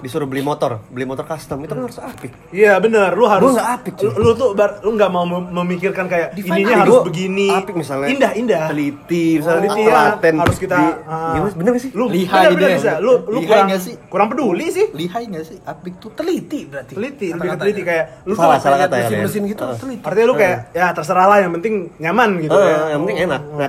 disuruh 0.00 0.24
beli 0.24 0.40
motor 0.40 0.80
beli 0.86 1.04
motor 1.04 1.24
custom 1.24 1.60
itu 1.60 1.70
kan 1.70 1.82
harus 1.82 1.98
apik 1.98 2.32
Iya 2.50 2.76
bener, 2.76 3.12
lu 3.12 3.24
harus 3.24 3.46
Gua 3.46 3.52
nggak 3.54 3.70
apik, 3.72 3.92
cuy. 3.94 4.06
lu, 4.06 4.12
lu 4.20 4.30
tuh 4.32 4.48
bar, 4.52 4.80
lu 4.80 4.90
nggak 4.92 5.08
mau 5.08 5.24
mem- 5.24 5.50
memikirkan 5.54 6.04
kayak 6.04 6.32
Define 6.32 6.60
ininya 6.60 6.76
harus 6.80 6.90
gua 6.90 7.00
begini. 7.04 7.46
apik 7.48 7.74
misalnya 7.74 8.08
Indah 8.08 8.32
indah. 8.32 8.64
teliti 8.66 9.24
misalnya 9.36 9.60
Teliti 9.62 9.80
di 9.80 9.86
ya, 9.86 10.02
harus 10.36 10.56
kita 10.58 10.76
di, 10.76 10.86
ah. 11.06 11.32
gimana 11.32 11.52
bener 11.52 11.70
gak 11.70 11.82
sih 11.82 11.90
Lu 11.92 12.04
Lihai 12.06 12.44
bener, 12.46 12.50
bener 12.56 12.70
bisa. 12.74 12.92
Lu 12.98 13.12
lu 13.22 13.38
Lihai 13.38 13.48
kurang 13.48 13.68
sih? 13.78 13.94
kurang 14.08 14.28
peduli 14.28 14.66
sih. 14.68 14.86
Lihai 14.90 15.22
nggak 15.26 15.44
sih? 15.44 15.58
Apik 15.62 15.94
tuh 15.96 16.10
Teliti 16.10 16.60
berarti. 16.64 16.92
Teliti, 16.92 17.26
lebih 17.30 17.48
ke 17.48 17.56
teliti 17.56 17.82
kayak 17.82 18.04
lu 18.24 18.32
Salah, 18.32 18.56
tuh 18.56 18.62
salah 18.62 18.78
kayak 18.78 18.88
kata 18.88 18.96
ya, 18.96 19.06
Mesin-mesin 19.06 19.40
Len. 19.40 19.50
gitu 19.50 19.62
Ah. 19.62 19.76
teliti. 19.76 20.02
Artinya 20.02 20.26
lu 20.26 20.34
kayak 20.34 20.56
ya 20.72 20.86
terserah 20.90 21.26
lah 21.26 21.38
yang 21.38 21.52
penting 21.52 21.74
nyaman 21.96 22.28
gitu 22.40 22.52
Ah, 22.52 22.64
ya. 22.64 22.76
yang 22.90 23.00
penting 23.02 23.18
Oh, 23.20 23.26
enak 23.26 23.40
nah 23.52 23.68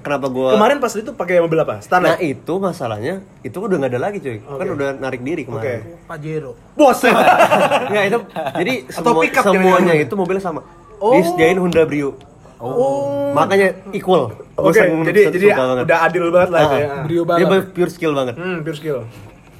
kenapa 0.00 0.26
gue 0.28 0.48
Kemarin 0.52 0.76
pas 0.78 0.92
itu 0.92 1.10
pakai 1.12 1.34
mobil 1.38 1.58
apa? 1.58 1.72
nah 1.72 1.80
Standar. 1.80 2.16
itu 2.20 2.52
masalahnya 2.56 3.14
itu 3.40 3.56
udah 3.56 3.76
nggak 3.76 3.90
ada 3.90 4.00
lagi 4.00 4.18
cuy 4.18 4.38
kan 4.40 4.66
udah 4.68 4.88
narik 4.96 5.20
diri 5.20 5.42
Oke. 5.46 5.69
Kemarin 5.72 6.04
Pajero. 6.04 6.52
Bos. 6.72 6.98
Nggak, 7.90 8.04
itu 8.04 8.18
jadi 8.60 8.72
Atau 8.84 9.02
semua, 9.06 9.22
pickup 9.22 9.44
semuanya 9.44 9.94
itu 9.96 10.14
mobilnya 10.14 10.42
sama 10.42 10.60
Oh. 10.96 11.14
disediain 11.14 11.56
Honda 11.56 11.82
Brio 11.82 12.12
Oh. 12.56 13.32
makanya 13.32 13.72
equal 13.90 14.36
Oke, 14.54 14.76
seneng- 14.76 15.00
jadi 15.02 15.32
jadi 15.32 15.46
banget. 15.54 15.84
udah 15.86 15.98
adil 16.04 16.24
banget 16.28 16.50
lah 16.50 16.60
itu 16.60 16.68
Ah, 16.68 16.76
ya. 16.76 16.88
Brio 17.02 17.22
dia 17.24 17.46
balap. 17.48 17.64
pure 17.70 17.88
skill 17.88 18.12
banget 18.12 18.34
Hmm, 18.36 18.58
pure 18.60 18.76
skill. 18.76 18.98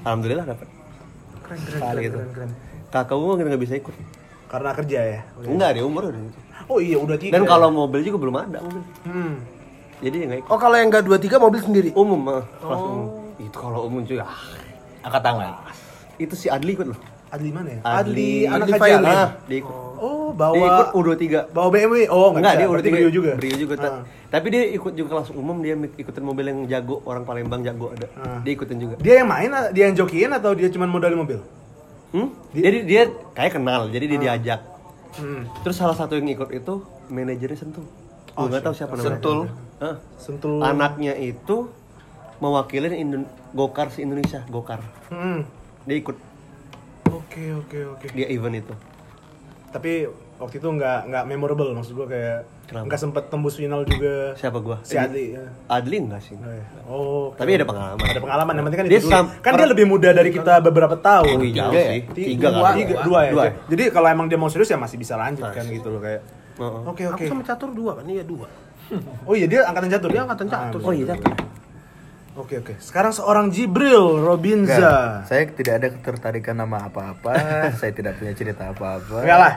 alhamdulillah 0.01 0.45
dapat 0.47 0.69
Keren 1.41 1.59
keren 1.63 1.81
Kali 1.81 2.01
keren, 2.03 2.13
keren, 2.13 2.29
keren. 2.31 2.51
kakak 2.91 3.17
gue 3.17 3.33
nggak 3.41 3.63
bisa 3.63 3.75
ikut 3.75 3.95
Karena 4.47 4.71
kerja 4.75 5.01
ya. 5.09 5.21
enggak 5.41 5.71
dia 5.73 5.83
umur 5.83 6.03
udah 6.05 6.21
gitu. 6.21 6.39
Oh 6.67 6.79
iya 6.79 6.97
udah 6.97 7.17
tiga. 7.17 7.33
dan 7.33 7.43
kalau 7.45 7.73
mobil 7.73 8.01
juga 8.01 8.19
belum 8.21 8.37
ada 8.37 8.59
mobil 8.61 8.85
hmm. 9.03 9.33
jadi 9.99 10.17
ya 10.17 10.25
nggak 10.27 10.41
ikut 10.41 10.51
Oh 10.51 10.59
kalau 10.59 10.77
yang 10.77 10.87
enggak 10.87 11.03
23 11.03 11.17
mobil 11.41 11.61
sendiri. 11.63 11.89
umum 11.95 12.21
mah 12.21 12.45
kelas 12.55 12.81
umum 12.81 13.07
itu 13.39 13.57
kalau 13.57 13.81
umum 13.83 14.01
cuy 14.03 14.21
ah, 14.21 14.29
Angkat 15.01 15.23
tangan. 15.25 15.57
Itu 16.21 16.35
si 16.37 16.47
Adli 16.47 16.77
ikut 16.77 16.87
loh 16.87 16.99
Adli 17.31 17.49
mana 17.49 17.69
ya? 17.71 17.81
Adli- 17.81 18.43
anak 18.45 18.67
Adli 18.67 18.73
Kajalan. 18.75 18.83
Fairly. 19.01 19.15
ah 19.17 19.29
dia 19.47 19.59
ikut 19.59 19.77
Oh, 20.01 20.33
dia 20.33 20.65
ikut 20.65 20.89
bawa 20.91 20.97
U23 20.97 21.53
bawa 21.53 21.69
BMW. 21.69 21.97
Oh, 22.09 22.33
Enggak, 22.33 22.57
dia 22.57 22.65
bisa. 22.65 22.65
udah 22.65 22.73
Berarti 22.73 22.91
Brio 22.91 23.11
juga. 23.13 23.33
Brio 23.37 23.57
juga. 23.61 23.75
Ah. 23.79 24.01
Tapi 24.27 24.47
dia 24.49 24.63
ikut 24.73 24.93
juga 24.97 25.09
kelas 25.13 25.29
umum, 25.31 25.61
dia 25.61 25.77
ikutin 25.77 26.25
mobil 26.25 26.45
yang 26.47 26.59
jago, 26.67 27.05
orang 27.05 27.23
Palembang 27.23 27.61
jago 27.61 27.93
ada. 27.93 28.09
Ah. 28.17 28.41
Dia 28.41 28.53
ikutin 28.57 28.79
juga. 28.81 28.95
Dia 28.97 29.21
yang 29.21 29.29
main, 29.29 29.53
dia 29.71 29.85
yang 29.85 29.95
jokiin 29.95 30.33
atau 30.33 30.57
dia 30.57 30.73
cuma 30.73 30.89
modalin 30.89 31.21
mobil? 31.21 31.39
Hmm? 32.11 32.33
Jadi 32.51 32.79
dia 32.83 33.03
kayak 33.31 33.53
kenal, 33.55 33.87
jadi 33.87 34.05
dia 34.09 34.19
diajak. 34.19 34.61
Hmm. 35.15 35.45
Terus 35.61 35.77
salah 35.77 35.95
satu 35.95 36.17
yang 36.17 36.33
ikut 36.33 36.49
itu 36.49 36.75
manajernya 37.07 37.59
Sentul. 37.61 37.85
Oh, 38.33 38.49
Gue 38.49 38.57
nggak 38.57 38.63
tahu 38.65 38.75
siapa 38.75 38.97
namanya. 38.97 39.07
Sentul. 39.13 39.39
Hah. 39.79 39.97
Sentul. 40.17 40.59
Anaknya 40.59 41.13
itu 41.15 41.69
mewakilin 42.39 42.95
Indo- 42.97 43.29
Gokar 43.53 43.93
si 43.93 44.01
Indonesia, 44.01 44.41
Gokar. 44.49 44.81
Hmm. 45.07 45.45
Dia 45.83 45.97
ikut 45.97 46.17
Oke, 47.11 47.45
oke, 47.55 47.79
oke. 47.91 48.07
dia 48.11 48.27
event 48.29 48.55
itu. 48.57 48.75
Tapi 49.71 50.07
waktu 50.37 50.57
itu 50.57 50.69
nggak 50.69 50.99
nggak 51.07 51.25
memorable 51.27 51.71
maksud 51.73 51.95
gua 51.95 52.07
kayak 52.07 52.43
Kenapa? 52.67 52.87
nggak 52.87 53.01
sempet 53.01 53.25
tembus 53.27 53.55
final 53.55 53.83
juga. 53.83 54.35
Siapa 54.35 54.59
gua? 54.59 54.79
Si 54.83 54.95
Adli. 54.95 55.35
ya. 55.35 55.47
Adli 55.69 55.97
enggak 56.01 56.21
sih. 56.21 56.35
Oh, 56.35 56.47
iya. 56.47 56.65
Oh, 56.85 57.23
oke. 57.31 57.39
Tapi 57.39 57.51
ada 57.53 57.63
pengalaman. 57.65 58.03
Ada 58.05 58.21
pengalaman. 58.21 58.53
Yang 58.53 58.65
penting 58.65 58.79
kan 58.79 58.87
Dia 58.87 59.01
sam- 59.01 59.31
kan 59.41 59.53
dia 59.55 59.69
lebih 59.69 59.87
muda 59.87 60.11
dari 60.11 60.31
kita 60.31 60.59
beberapa 60.61 60.95
tahun. 60.97 61.39
Iya, 61.41 61.55
jauh 61.57 61.71
Tiga 61.71 61.79
ya? 61.79 61.83
sih. 61.89 62.01
Ti- 62.09 62.29
Tiga 62.31 62.49
dua, 62.49 62.63
kali. 62.65 62.79
tiga, 62.79 62.95
dua 63.01 63.19
ya. 63.21 63.33
Dua. 63.33 63.45
Jadi 63.69 63.83
kalau 63.91 64.09
emang 64.09 64.27
dia 64.27 64.39
mau 64.39 64.49
serius 64.49 64.69
ya 64.69 64.77
masih 64.77 64.97
bisa 64.97 65.15
lanjut 65.15 65.47
kan 65.47 65.65
gitu 65.65 65.89
loh 65.89 66.01
kayak. 66.01 66.23
Heeh. 66.59 66.81
Oke 66.85 67.03
Aku 67.07 67.15
oke. 67.17 67.25
sama 67.27 67.43
catur 67.43 67.71
dua 67.71 67.93
kan? 67.95 68.05
Iya 68.05 68.23
dua. 68.23 68.47
Oh 69.23 69.35
iya 69.35 69.47
dia 69.47 69.63
angkatan 69.65 69.87
catur. 69.89 70.11
Dia 70.11 70.23
angkatan 70.25 70.47
catur. 70.47 70.81
Oh 70.81 70.91
iya. 70.91 71.15
Oke 72.41 72.57
oke. 72.57 72.75
Sekarang 72.81 73.13
seorang 73.13 73.53
Jibril 73.53 74.17
Robinza. 74.19 74.73
Enggak, 74.73 75.29
saya 75.29 75.43
tidak 75.53 75.75
ada 75.77 75.89
ketertarikan 75.93 76.57
nama 76.57 76.89
apa-apa, 76.89 77.35
saya 77.81 77.93
tidak 77.93 78.17
punya 78.17 78.33
cerita 78.33 78.73
apa-apa. 78.73 79.21
Enggak 79.21 79.39
lah. 79.39 79.55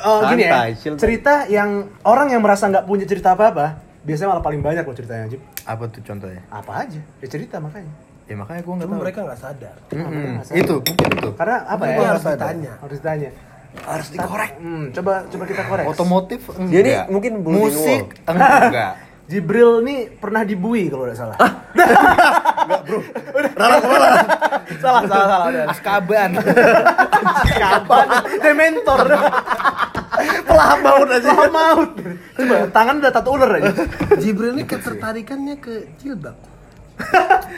Oh, 0.00 0.24
gini 0.32 0.48
ya. 0.48 0.50
Santai, 0.50 0.70
chill. 0.80 0.94
Cerita 0.96 1.34
yang 1.46 1.70
orang 2.02 2.32
yang 2.32 2.40
merasa 2.40 2.72
nggak 2.72 2.88
punya 2.88 3.04
cerita 3.04 3.36
apa-apa, 3.36 3.76
biasanya 4.00 4.32
malah 4.32 4.44
paling 4.44 4.64
banyak 4.64 4.80
loh 4.80 4.96
ceritanya, 4.96 5.28
Jib. 5.28 5.44
Apa 5.62 5.84
tuh 5.92 6.00
contohnya? 6.00 6.40
Apa 6.48 6.88
aja? 6.88 7.00
Ya 7.20 7.26
cerita 7.28 7.60
makanya. 7.60 7.92
Ya 8.24 8.34
makanya 8.38 8.60
gue 8.64 8.74
nggak 8.80 8.88
tahu. 8.88 9.00
mereka 9.02 9.18
nggak 9.28 9.40
sadar. 9.44 9.76
Mm-mm, 9.92 10.40
Itu, 10.56 10.74
mungkin 10.80 11.08
itu. 11.20 11.30
Karena 11.36 11.56
apa 11.68 11.82
Mereka 11.84 12.00
ya? 12.00 12.08
harus 12.08 12.24
ditanya. 12.24 12.72
Harus 12.80 12.96
ditanya. 12.96 13.30
Harus 13.72 14.08
dikorek. 14.08 14.52
Hmm, 14.56 14.84
coba 14.92 15.12
coba 15.28 15.44
kita 15.44 15.62
korek. 15.68 15.84
Otomotif 15.84 16.40
enggak. 16.54 16.80
Ini 16.80 16.92
mungkin 17.12 17.32
musik 17.44 18.04
enggak. 18.24 18.92
Jibril 19.30 19.80
nih 19.86 20.18
pernah 20.18 20.42
dibui 20.42 20.90
kalau 20.90 21.04
udah 21.08 21.16
salah. 21.16 21.36
Rara 23.54 23.76
ke 23.78 23.86
mana? 23.88 24.08
salah, 24.82 25.02
salah, 25.06 25.26
salah 25.30 25.46
udah. 25.48 25.64
Askaban. 25.72 26.30
Kapan? 27.46 28.06
Dementor. 28.42 29.00
Pelah 30.44 30.70
maut 30.82 31.08
aja. 31.08 31.28
Pelah 31.30 31.50
maut. 31.50 31.90
Coba, 32.34 32.56
tangan 32.74 32.94
udah 32.98 33.12
tato 33.14 33.30
ular 33.32 33.50
aja. 33.62 33.72
Jibril 34.18 34.58
ini 34.58 34.64
ketertarikannya 34.66 35.56
ke 35.62 35.96
jilbab. 36.02 36.36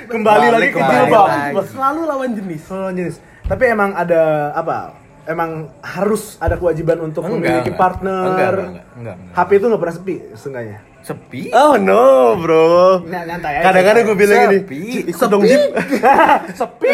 Kembali 0.09 0.47
lagi 0.53 0.69
ke 0.71 0.79
kembali 0.79 0.97
jilbab. 1.11 1.65
Selalu 1.73 2.01
lawan 2.07 2.31
jenis. 2.37 2.63
Oh, 2.71 2.93
jenis. 2.93 3.17
Tapi 3.45 3.65
emang 3.73 3.93
ada 3.93 4.53
apa? 4.57 5.04
Emang 5.25 5.51
harus 5.81 6.37
ada 6.37 6.55
kewajiban 6.55 7.01
untuk 7.01 7.25
Enggak, 7.25 7.35
memiliki 7.35 7.71
enggak. 7.71 7.81
partner. 7.81 8.25
Enggak, 8.27 8.37
enggak, 8.37 8.53
enggak, 8.61 8.85
enggak, 8.95 9.15
enggak. 9.17 9.35
HP 9.35 9.51
itu 9.51 9.65
nggak 9.65 9.81
pernah 9.81 9.95
sepi, 9.95 10.15
seenggaknya. 10.35 10.79
Sepi? 11.01 11.43
Oh 11.51 11.75
no, 11.77 12.05
bro. 12.37 13.05
Nah, 13.05 13.23
nyantai 13.23 13.53
aja. 13.55 13.65
Kadang-kadang 13.69 14.03
gue 14.05 14.17
bilang 14.17 14.39
gini, 14.43 14.59
Sepi. 14.59 14.81
"Ci, 14.87 15.01
ikut 15.07 15.29
dong 15.29 15.43
Jip. 15.43 15.61
sepi. 16.55 16.93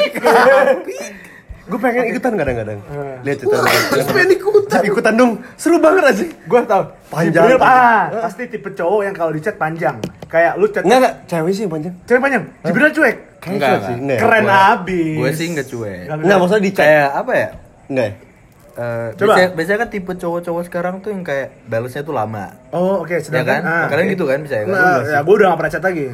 gue 1.64 1.78
pengen 1.78 2.02
ikutan 2.08 2.32
kadang-kadang. 2.34 2.78
Lihat 3.22 3.36
cerita 3.38 3.56
Terus 3.62 4.06
pengen 4.08 4.30
ikutan. 4.32 4.80
Ikutan 4.82 5.14
dong. 5.14 5.32
Seru 5.54 5.78
banget 5.78 6.02
aja. 6.04 6.24
Gue 6.26 6.60
tau. 6.66 6.82
Panjang. 7.08 7.46
Jibril, 7.46 7.58
ah, 7.62 8.02
pasti 8.20 8.42
tipe 8.46 8.70
cowok 8.70 9.00
yang 9.02 9.14
kalau 9.14 9.30
di 9.30 9.38
chat 9.38 9.54
panjang. 9.54 9.98
Kayak 10.26 10.52
lu 10.54 10.66
chat 10.66 10.82
Enggak 10.82 10.98
enggak, 11.00 11.14
cewek 11.26 11.50
sih 11.50 11.62
yang 11.62 11.72
panjang. 11.72 11.94
cewek 12.04 12.20
panjang. 12.20 12.42
Jibril 12.62 12.90
cuek. 12.92 13.16
Enggak, 13.40 13.70
sih. 13.80 13.94
enggak. 13.94 13.94
Enggak. 13.94 14.18
Keren 14.20 14.46
abis. 14.46 15.16
Gue 15.16 15.30
sih 15.32 15.46
nggak 15.48 15.66
cuek. 15.66 16.04
Enggak, 16.12 16.36
maksudnya 16.38 16.62
di 16.62 16.72
chat. 16.72 16.82
Kayak 16.82 17.08
apa 17.16 17.32
ya? 17.32 17.48
Enggak 17.90 18.06
ya? 18.06 18.14
Eh, 18.70 19.08
Coba. 19.12 19.34
biasanya, 19.34 19.48
biasanya 19.52 19.78
kan 19.78 19.88
tipe 19.90 20.12
cowok-cowok 20.14 20.62
sekarang 20.64 20.94
tuh 21.02 21.10
yang 21.10 21.20
kayak 21.20 21.52
balesnya 21.66 22.00
tuh 22.00 22.14
lama. 22.14 22.54
Oh 22.70 23.02
oke, 23.02 23.12
Ya 23.12 23.20
sedangkan 23.20 23.60
kan? 23.60 23.62
ah, 23.66 23.86
Kalian 23.90 24.06
oke. 24.06 24.14
gitu 24.14 24.24
kan 24.24 24.38
bisa 24.40 24.54
ya 24.56 24.64
kan? 24.64 24.72
Nah, 24.72 24.98
ya 25.02 25.18
gue 25.20 25.34
udah 25.34 25.46
gak 25.50 25.58
pernah 25.58 25.72
chat 25.74 25.84
lagi. 25.84 26.06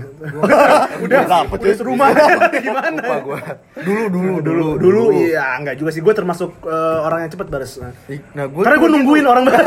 udah 1.04 1.20
dapet 1.22 1.58
udah 1.60 1.76
serumah. 1.76 2.08
Gimana? 2.64 2.96
Lupa 2.96 3.16
gua. 3.20 3.40
Dulu 3.76 4.04
dulu 4.08 4.34
dulu 4.40 4.66
dulu 4.80 5.02
iya 5.14 5.44
enggak 5.54 5.76
juga 5.76 5.90
sih 5.92 6.00
gue 6.00 6.10
termasuk 6.10 6.50
eh, 6.64 6.98
orang 6.98 7.18
yang 7.22 7.30
cepet 7.30 7.46
balas 7.46 7.70
Nah, 7.76 7.92
Nah, 8.34 8.44
gue 8.48 8.62
karena 8.64 8.76
gue 8.80 8.90
nungguin 8.90 9.26
orang 9.28 9.44
balas 9.44 9.66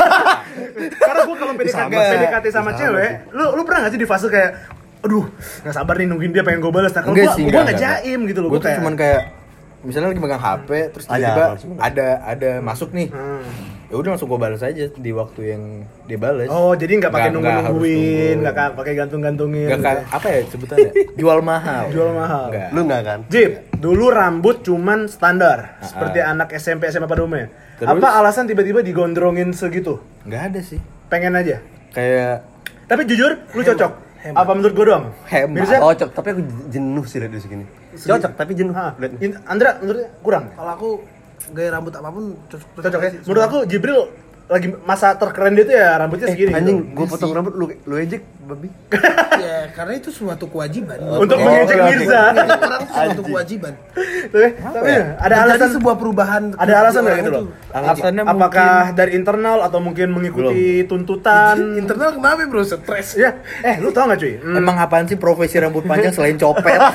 karena 1.00 1.20
gue 1.24 1.36
kalau 1.38 1.52
PDKT, 1.54 1.72
Sama. 1.72 2.02
PDKT 2.10 2.46
sama 2.50 2.70
cewek 2.74 3.10
lu 3.30 3.44
lu 3.54 3.62
pernah 3.62 3.86
gak 3.86 3.92
sih 3.94 4.00
di 4.02 4.08
fase 4.10 4.26
kayak 4.26 4.50
aduh 5.00 5.24
nggak 5.64 5.72
sabar 5.72 5.94
nih 5.96 6.04
nungguin 6.04 6.30
dia 6.30 6.44
pengen 6.44 6.60
gue 6.60 6.68
balas 6.68 6.92
nah 6.92 7.00
kalau 7.00 7.16
gue 7.16 7.24
gue 7.24 7.48
enggak, 7.48 7.80
jaim 7.80 8.20
gitu 8.26 8.44
loh 8.44 8.50
gue 8.52 8.60
tuh 8.60 8.68
cuman 8.76 8.92
kayak 8.92 9.20
misalnya 9.80 10.08
lagi 10.08 10.20
megang 10.20 10.38
HP 10.38 10.68
terus 10.90 11.04
Ada, 11.04 11.14
tiba-tiba 11.14 11.44
langsung. 11.48 11.70
ada 11.76 12.06
ada 12.22 12.50
masuk 12.60 12.88
nih. 12.90 13.08
Hmm. 13.08 13.44
Ya 13.86 13.94
udah 13.96 14.10
langsung 14.14 14.28
gue 14.28 14.38
balas 14.38 14.60
aja 14.60 14.86
di 14.86 15.10
waktu 15.10 15.40
yang 15.48 15.62
dia 16.04 16.14
balas. 16.14 16.46
oh 16.46 16.72
jadi 16.72 16.92
nggak 16.96 17.10
pakai 17.10 17.22
Nggak- 17.26 17.34
nunggu 17.34 17.50
nggak 17.50 17.64
nungguin 17.66 17.98
nunggu. 17.98 18.40
nggak 18.40 18.54
ka- 18.54 18.74
pakai 18.76 18.92
gantung 18.94 19.20
gantungin 19.20 19.66
Nggak 19.66 19.80
kayak 19.80 20.02
apa 20.08 20.26
ya 20.28 20.40
sebutannya? 20.46 20.90
Jual 21.18 21.38
mahal. 21.40 21.84
Jual 21.90 22.10
mahal. 22.12 22.44
Enggak. 22.48 22.68
Lu 22.70 22.80
enggak 22.82 23.02
kan? 23.02 23.18
Jip, 23.26 23.50
dulu 23.74 24.06
rambut 24.08 24.56
cuman 24.60 24.98
standar 25.06 25.58
Ah, 25.74 25.82
seperti 25.82 26.18
ah. 26.18 26.30
anak 26.30 26.54
SMP 26.54 26.86
SMA 26.86 27.04
pada 27.04 27.20
umumnya. 27.20 27.50
Terus? 27.76 27.90
Apa 27.90 28.08
alasan 28.16 28.46
tiba-tiba 28.46 28.78
digondrongin 28.80 29.50
segitu? 29.50 29.98
Enggak 30.22 30.54
ada 30.54 30.60
sih. 30.60 30.78
Pengen 31.08 31.34
aja. 31.34 31.58
Kayak 31.90 32.46
Tapi 32.86 33.02
jujur, 33.04 33.42
lu 33.50 33.62
cocok. 33.64 33.92
Apa 34.30 34.50
menurut 34.52 34.70
gue 34.72 34.84
doang? 34.84 35.10
Hemat. 35.24 35.50
Mirza? 35.56 35.78
Cocok, 35.80 36.10
tapi 36.12 36.28
aku 36.30 36.40
jenuh 36.68 37.02
sih 37.02 37.18
lihat 37.18 37.32
di 37.32 37.40
segini. 38.00 38.12
Cocok, 38.16 38.32
tapi 38.34 38.52
jenuh. 38.54 38.72
Ah, 38.72 38.96
Lihat. 38.96 39.12
In- 39.20 39.40
Andra, 39.44 39.70
menurutnya 39.76 40.08
kurang? 40.18 40.44
Kalau 40.50 40.72
aku 40.72 40.88
gaya 41.50 41.68
rambut 41.70 41.92
apa 41.92 42.08
pun 42.08 42.24
cocok 42.46 42.68
Cocok 42.80 43.00
ya? 43.02 43.10
Menurut 43.20 43.44
aku 43.44 43.58
Jibril 43.64 44.00
lagi 44.46 44.66
masa 44.82 45.14
terkeren 45.14 45.54
dia 45.54 45.62
tuh 45.62 45.76
ya 45.76 45.94
rambutnya 45.94 46.26
Eh, 46.26 46.34
segini. 46.34 46.50
anjing, 46.50 46.78
gitu. 46.82 46.90
gue 46.92 47.06
potong 47.06 47.30
rambut 47.30 47.54
lu 47.54 47.70
lu 47.80 47.94
ejek, 47.96 48.18
babi. 48.42 48.66
ya 49.38 49.70
karena 49.70 49.94
itu 49.94 50.10
suatu 50.10 50.42
kewajiban. 50.44 50.98
Untuk 51.16 51.38
Oh, 51.38 51.46
mengejek 51.46 51.70
oke, 51.70 51.78
oke. 51.80 51.90
Mirza. 51.94 52.22
Ngejek 52.34 52.58
orang 52.60 52.80
itu 52.80 52.90
suatu 52.92 53.22
kewajiban. 53.22 53.72
Tapi, 54.26 54.48
tapi 54.58 54.90
ada 54.90 55.06
Menjadi 55.14 55.38
alasan 55.46 55.70
sebuah 55.70 55.94
perubahan. 55.94 56.42
ada 56.52 56.72
alasan 56.76 57.00
nggak 57.00 57.14
orang 57.14 57.22
gitu 57.22 57.30
loh? 57.32 57.44
Alasannya 57.70 58.22
Apakah 58.26 58.74
dari 58.90 59.12
internal 59.14 59.58
atau 59.62 59.78
mungkin 59.78 60.06
mengikuti 60.10 60.82
tuntutan? 60.84 61.54
Internal 61.80 62.10
kenapa 62.12 62.42
bro? 62.42 62.66
Stres. 62.66 63.14
Ya, 63.14 63.30
eh 63.62 63.78
lu 63.78 63.94
tau 63.94 64.10
gak 64.10 64.18
cuy? 64.18 64.34
Hmm, 64.34 64.58
emang 64.58 64.76
apaan 64.76 65.06
sih 65.06 65.14
profesi 65.14 65.62
rambut 65.62 65.86
panjang 65.86 66.10
selain 66.10 66.34
copet? 66.34 66.74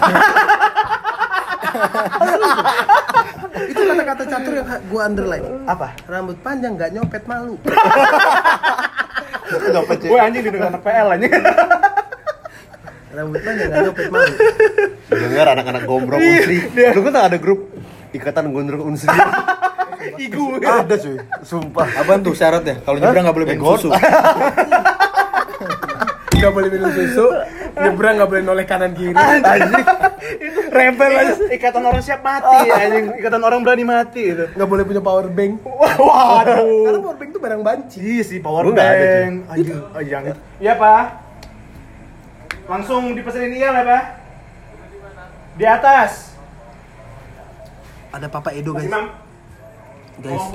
Itu 3.71 3.81
kata-kata 3.81 4.23
catur 4.27 4.53
yang 4.55 4.67
gue 4.67 5.01
underline. 5.01 5.45
apa? 5.65 5.87
Rambut 6.05 6.37
panjang 6.39 6.75
nggak 6.75 6.91
nyopet 6.95 7.23
malu. 7.25 7.55
Dapat 9.45 9.97
Gue 10.01 10.19
anjing 10.19 10.41
di 10.43 10.49
anak 10.57 10.81
PL 10.81 11.07
anjing. 11.15 11.31
Rambut 13.15 13.41
panjang 13.41 13.67
nggak 13.71 13.81
nyopet 13.89 14.07
malu. 14.11 14.33
Dengar 15.09 15.47
anak-anak 15.55 15.83
gombrong 15.85 16.19
unsri. 16.19 16.57
Lu 16.91 17.01
kan 17.05 17.15
ada 17.15 17.37
grup 17.39 17.59
ikatan 18.11 18.51
gondrong 18.51 18.83
unsri. 18.95 19.11
Igu. 20.21 20.61
ada 20.61 21.01
cuy, 21.01 21.17
sumpah. 21.41 21.89
Apaan 21.97 22.21
tuh 22.21 22.37
syaratnya? 22.37 22.77
Kalau 22.85 23.01
nyebrang 23.01 23.25
nggak 23.25 23.35
boleh 23.35 23.47
minum 23.49 23.73
susu. 23.73 23.89
Nggak 26.35 26.51
boleh 26.51 26.69
minum 26.69 26.91
susu. 26.91 27.25
Nyebrang 27.75 28.13
nggak 28.19 28.29
boleh 28.29 28.43
noleh 28.43 28.65
kanan 28.67 28.91
kiri. 28.95 29.15
Anjing. 29.15 29.85
Itu 30.39 30.59
rempel 30.71 31.11
aja. 31.11 31.33
Ikatan 31.51 31.83
orang 31.83 32.01
siap 32.03 32.21
mati 32.23 32.71
anjing. 32.71 33.05
Ikatan 33.19 33.41
orang 33.43 33.59
berani 33.63 33.83
mati 33.83 34.31
itu. 34.31 34.45
Nggak 34.55 34.69
boleh 34.69 34.83
punya 34.83 35.01
power 35.03 35.27
bank. 35.27 35.53
Waduh. 35.99 36.87
Karena 36.87 36.99
power 37.03 37.17
bank 37.19 37.29
itu 37.31 37.39
barang 37.39 37.61
banci. 37.63 37.97
Iya 37.99 38.23
sih 38.23 38.39
power 38.39 38.63
nggak 38.71 38.87
ada, 38.87 39.05
bank. 39.05 39.33
Anjing. 39.51 39.79
Jangan. 40.07 40.35
Iya, 40.59 40.73
Pak. 40.75 41.03
Langsung 42.65 43.01
dipesenin 43.13 43.53
iya 43.53 43.69
lah, 43.69 43.83
Pak. 43.85 44.03
Di 45.55 45.65
atas. 45.67 46.11
Ada 48.15 48.27
Papa 48.31 48.55
Edo 48.55 48.71
guys. 48.71 48.87
Guys. 50.15 50.45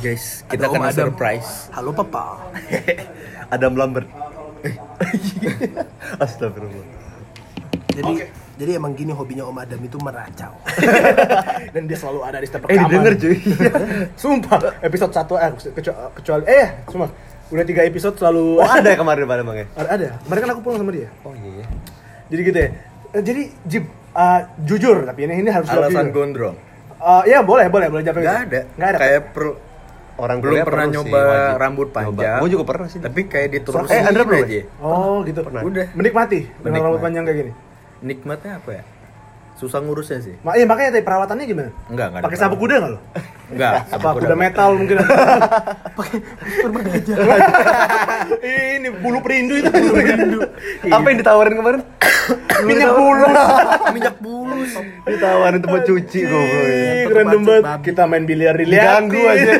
Guys, 0.00 0.24
Ada 0.48 0.48
kita 0.48 0.64
Om 0.64 0.72
kena 0.72 0.88
Adam. 0.88 0.96
surprise. 1.12 1.50
Halo 1.76 1.92
Papa. 1.92 2.40
Adam 3.54 3.76
Lambert. 3.76 4.08
Astagfirullah. 6.22 6.86
Jadi 7.92 8.12
Oke. 8.14 8.26
jadi 8.56 8.70
emang 8.74 8.92
gini 8.92 9.12
hobinya 9.12 9.44
Om 9.44 9.58
Adam 9.58 9.80
itu 9.80 9.96
meracau. 9.98 10.52
Dan 11.74 11.84
dia 11.84 11.96
selalu 11.96 12.20
ada 12.22 12.38
di 12.38 12.46
setiap 12.46 12.64
Eh, 12.64 12.72
rekaman. 12.72 12.88
didengar 12.88 13.14
cuy. 13.14 13.36
Sumpah, 14.22 14.58
episode 14.80 15.12
1 15.12 15.28
eh 15.36 15.50
kecuali, 15.70 15.98
kecuali 16.14 16.42
eh 16.46 16.68
sumpah. 16.86 17.10
Udah 17.48 17.64
tiga 17.64 17.84
episode 17.84 18.16
selalu 18.16 18.56
Oh 18.56 18.70
ada 18.70 18.88
ya 18.88 18.96
kemarin 18.96 19.24
pada 19.26 19.42
bang 19.42 19.56
ya? 19.58 19.66
ada, 19.76 19.88
ada. 19.92 20.06
Kemarin 20.22 20.40
kan 20.40 20.50
aku 20.50 20.60
pulang 20.62 20.78
sama 20.80 20.90
dia. 20.90 21.08
Oh 21.20 21.34
iya. 21.34 21.66
Jadi 22.26 22.40
gitu 22.42 22.58
ya. 22.58 22.68
Eh, 23.12 23.22
Jadi 23.22 23.42
Jib 23.62 23.84
eh, 24.12 24.40
jujur 24.58 24.96
tapi 25.04 25.20
ini 25.22 25.34
ini 25.38 25.50
harus 25.50 25.68
Alasan 25.68 26.08
jujur. 26.08 26.16
gondrong. 26.16 26.56
Eh, 26.96 27.22
ya 27.28 27.44
boleh, 27.44 27.68
boleh, 27.68 27.86
boleh 27.88 28.02
jawab 28.02 28.24
Nggak 28.24 28.36
gitu. 28.38 28.48
ada. 28.48 28.60
Nggak 28.72 28.88
ada. 28.88 28.98
Kayak 28.98 29.20
per, 29.36 29.44
Orang 30.22 30.38
belum 30.38 30.54
Korea 30.54 30.62
pernah 30.62 30.86
perlu 30.86 30.92
sih, 30.94 31.02
nyoba 31.02 31.18
wajib. 31.26 31.58
rambut 31.58 31.88
panjang. 31.90 32.38
Gua 32.38 32.48
juga 32.48 32.64
pernah 32.70 32.86
sih. 32.86 32.98
Tapi 33.02 33.20
kayak 33.26 33.48
diterusin 33.50 33.90
Eh, 33.90 34.06
Andra 34.06 34.22
belum 34.22 34.38
aja. 34.46 34.62
Oh, 34.78 35.16
gitu. 35.26 35.40
Pernah. 35.42 35.62
Udah. 35.66 35.86
Menikmati 35.98 36.38
dengan 36.46 36.62
Menikmati. 36.62 36.86
rambut 36.86 37.00
panjang 37.02 37.22
kayak 37.26 37.38
gini. 37.42 37.52
Nikmatnya 38.02 38.52
apa 38.62 38.70
ya? 38.70 38.82
Susah 39.58 39.78
ngurusnya 39.82 40.18
sih. 40.22 40.34
Ma 40.46 40.54
iya, 40.54 40.66
makanya 40.66 40.94
tadi 40.94 41.04
perawatannya 41.06 41.44
gimana? 41.44 41.70
Enggak, 41.86 42.06
enggak 42.08 42.20
ada 42.22 42.26
Pakai 42.30 42.38
sabuk 42.38 42.58
kuda 42.62 42.74
nggak 42.78 42.92
lo? 42.94 43.00
Enggak, 43.52 43.72
Apa 43.92 44.08
kuda 44.16 44.34
metal 44.34 44.70
mungkin? 44.80 44.96
Ini 48.78 48.88
bulu 48.96 49.18
perindu 49.20 49.54
itu 49.60 49.68
bulu 49.68 49.92
perindu. 49.92 50.38
Apa 50.88 51.06
yang 51.12 51.18
ditawarin 51.20 51.54
kemarin? 51.60 51.80
Minyak 52.68 52.90
bulu. 52.94 53.26
minyak 53.92 54.16
bulu. 54.22 54.62
ditawarin 55.04 55.58
tempat 55.58 55.82
cuci 55.84 56.18
gue 56.22 56.44
ya. 56.46 57.10
Keren 57.10 57.26
banget. 57.42 57.62
Kita 57.82 58.02
main 58.06 58.24
biliar 58.24 58.54
di 58.54 58.70
Ganggu 58.70 59.20
aja. 59.26 59.58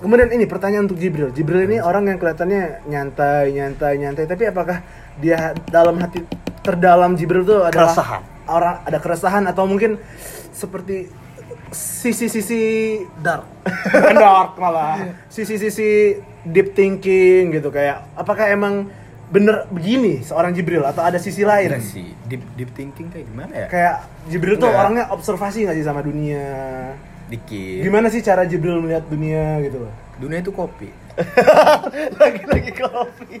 Kemudian 0.00 0.32
ini 0.32 0.48
pertanyaan 0.48 0.88
untuk 0.88 0.96
Jibril. 0.96 1.28
Jibril 1.28 1.68
ini 1.68 1.76
orang 1.76 2.08
yang 2.08 2.16
kelihatannya 2.16 2.88
nyantai, 2.88 3.52
nyantai, 3.52 4.00
nyantai. 4.00 4.24
Tapi 4.24 4.48
apakah 4.48 4.80
dia 5.20 5.52
dalam 5.68 6.00
hati 6.00 6.24
terdalam 6.64 7.20
Jibril 7.20 7.44
tuh 7.44 7.68
adalah 7.68 7.92
Keresahan. 7.92 8.22
orang 8.48 8.74
ada 8.88 8.98
keresahan 8.98 9.44
atau 9.44 9.68
mungkin 9.68 10.00
seperti 10.56 11.12
sisi-sisi 11.70 12.60
Dark. 13.20 13.44
Dark 14.24 14.56
malah 14.56 15.20
sisi-sisi 15.28 16.16
deep 16.42 16.72
thinking 16.72 17.52
gitu 17.52 17.68
kayak 17.68 18.00
apakah 18.16 18.48
emang 18.48 18.88
bener 19.30 19.68
begini 19.70 20.24
seorang 20.24 20.50
Jibril 20.50 20.82
atau 20.82 21.04
ada 21.06 21.20
sisi 21.20 21.44
lain 21.44 21.70
Enggak 21.70 21.86
sih. 21.86 22.08
Deep 22.26 22.42
deep 22.56 22.70
thinking 22.74 23.12
kayak 23.12 23.28
gimana 23.30 23.52
ya? 23.54 23.66
kayak 23.70 23.94
Jibril 24.26 24.56
tuh 24.56 24.66
orangnya 24.66 25.06
observasi 25.12 25.68
nggak 25.68 25.76
sih 25.76 25.86
sama 25.86 26.00
dunia 26.02 26.42
Dikit. 27.30 27.80
gimana 27.80 28.06
sih 28.06 28.18
cara 28.18 28.42
Jibril 28.42 28.78
melihat 28.78 29.06
dunia 29.06 29.62
gitu 29.62 29.80
loh 29.80 29.94
Dunia 30.18 30.36
itu 30.38 30.52
kopi. 30.52 30.92
Lagi-lagi 32.20 32.76
kopi. 32.76 33.40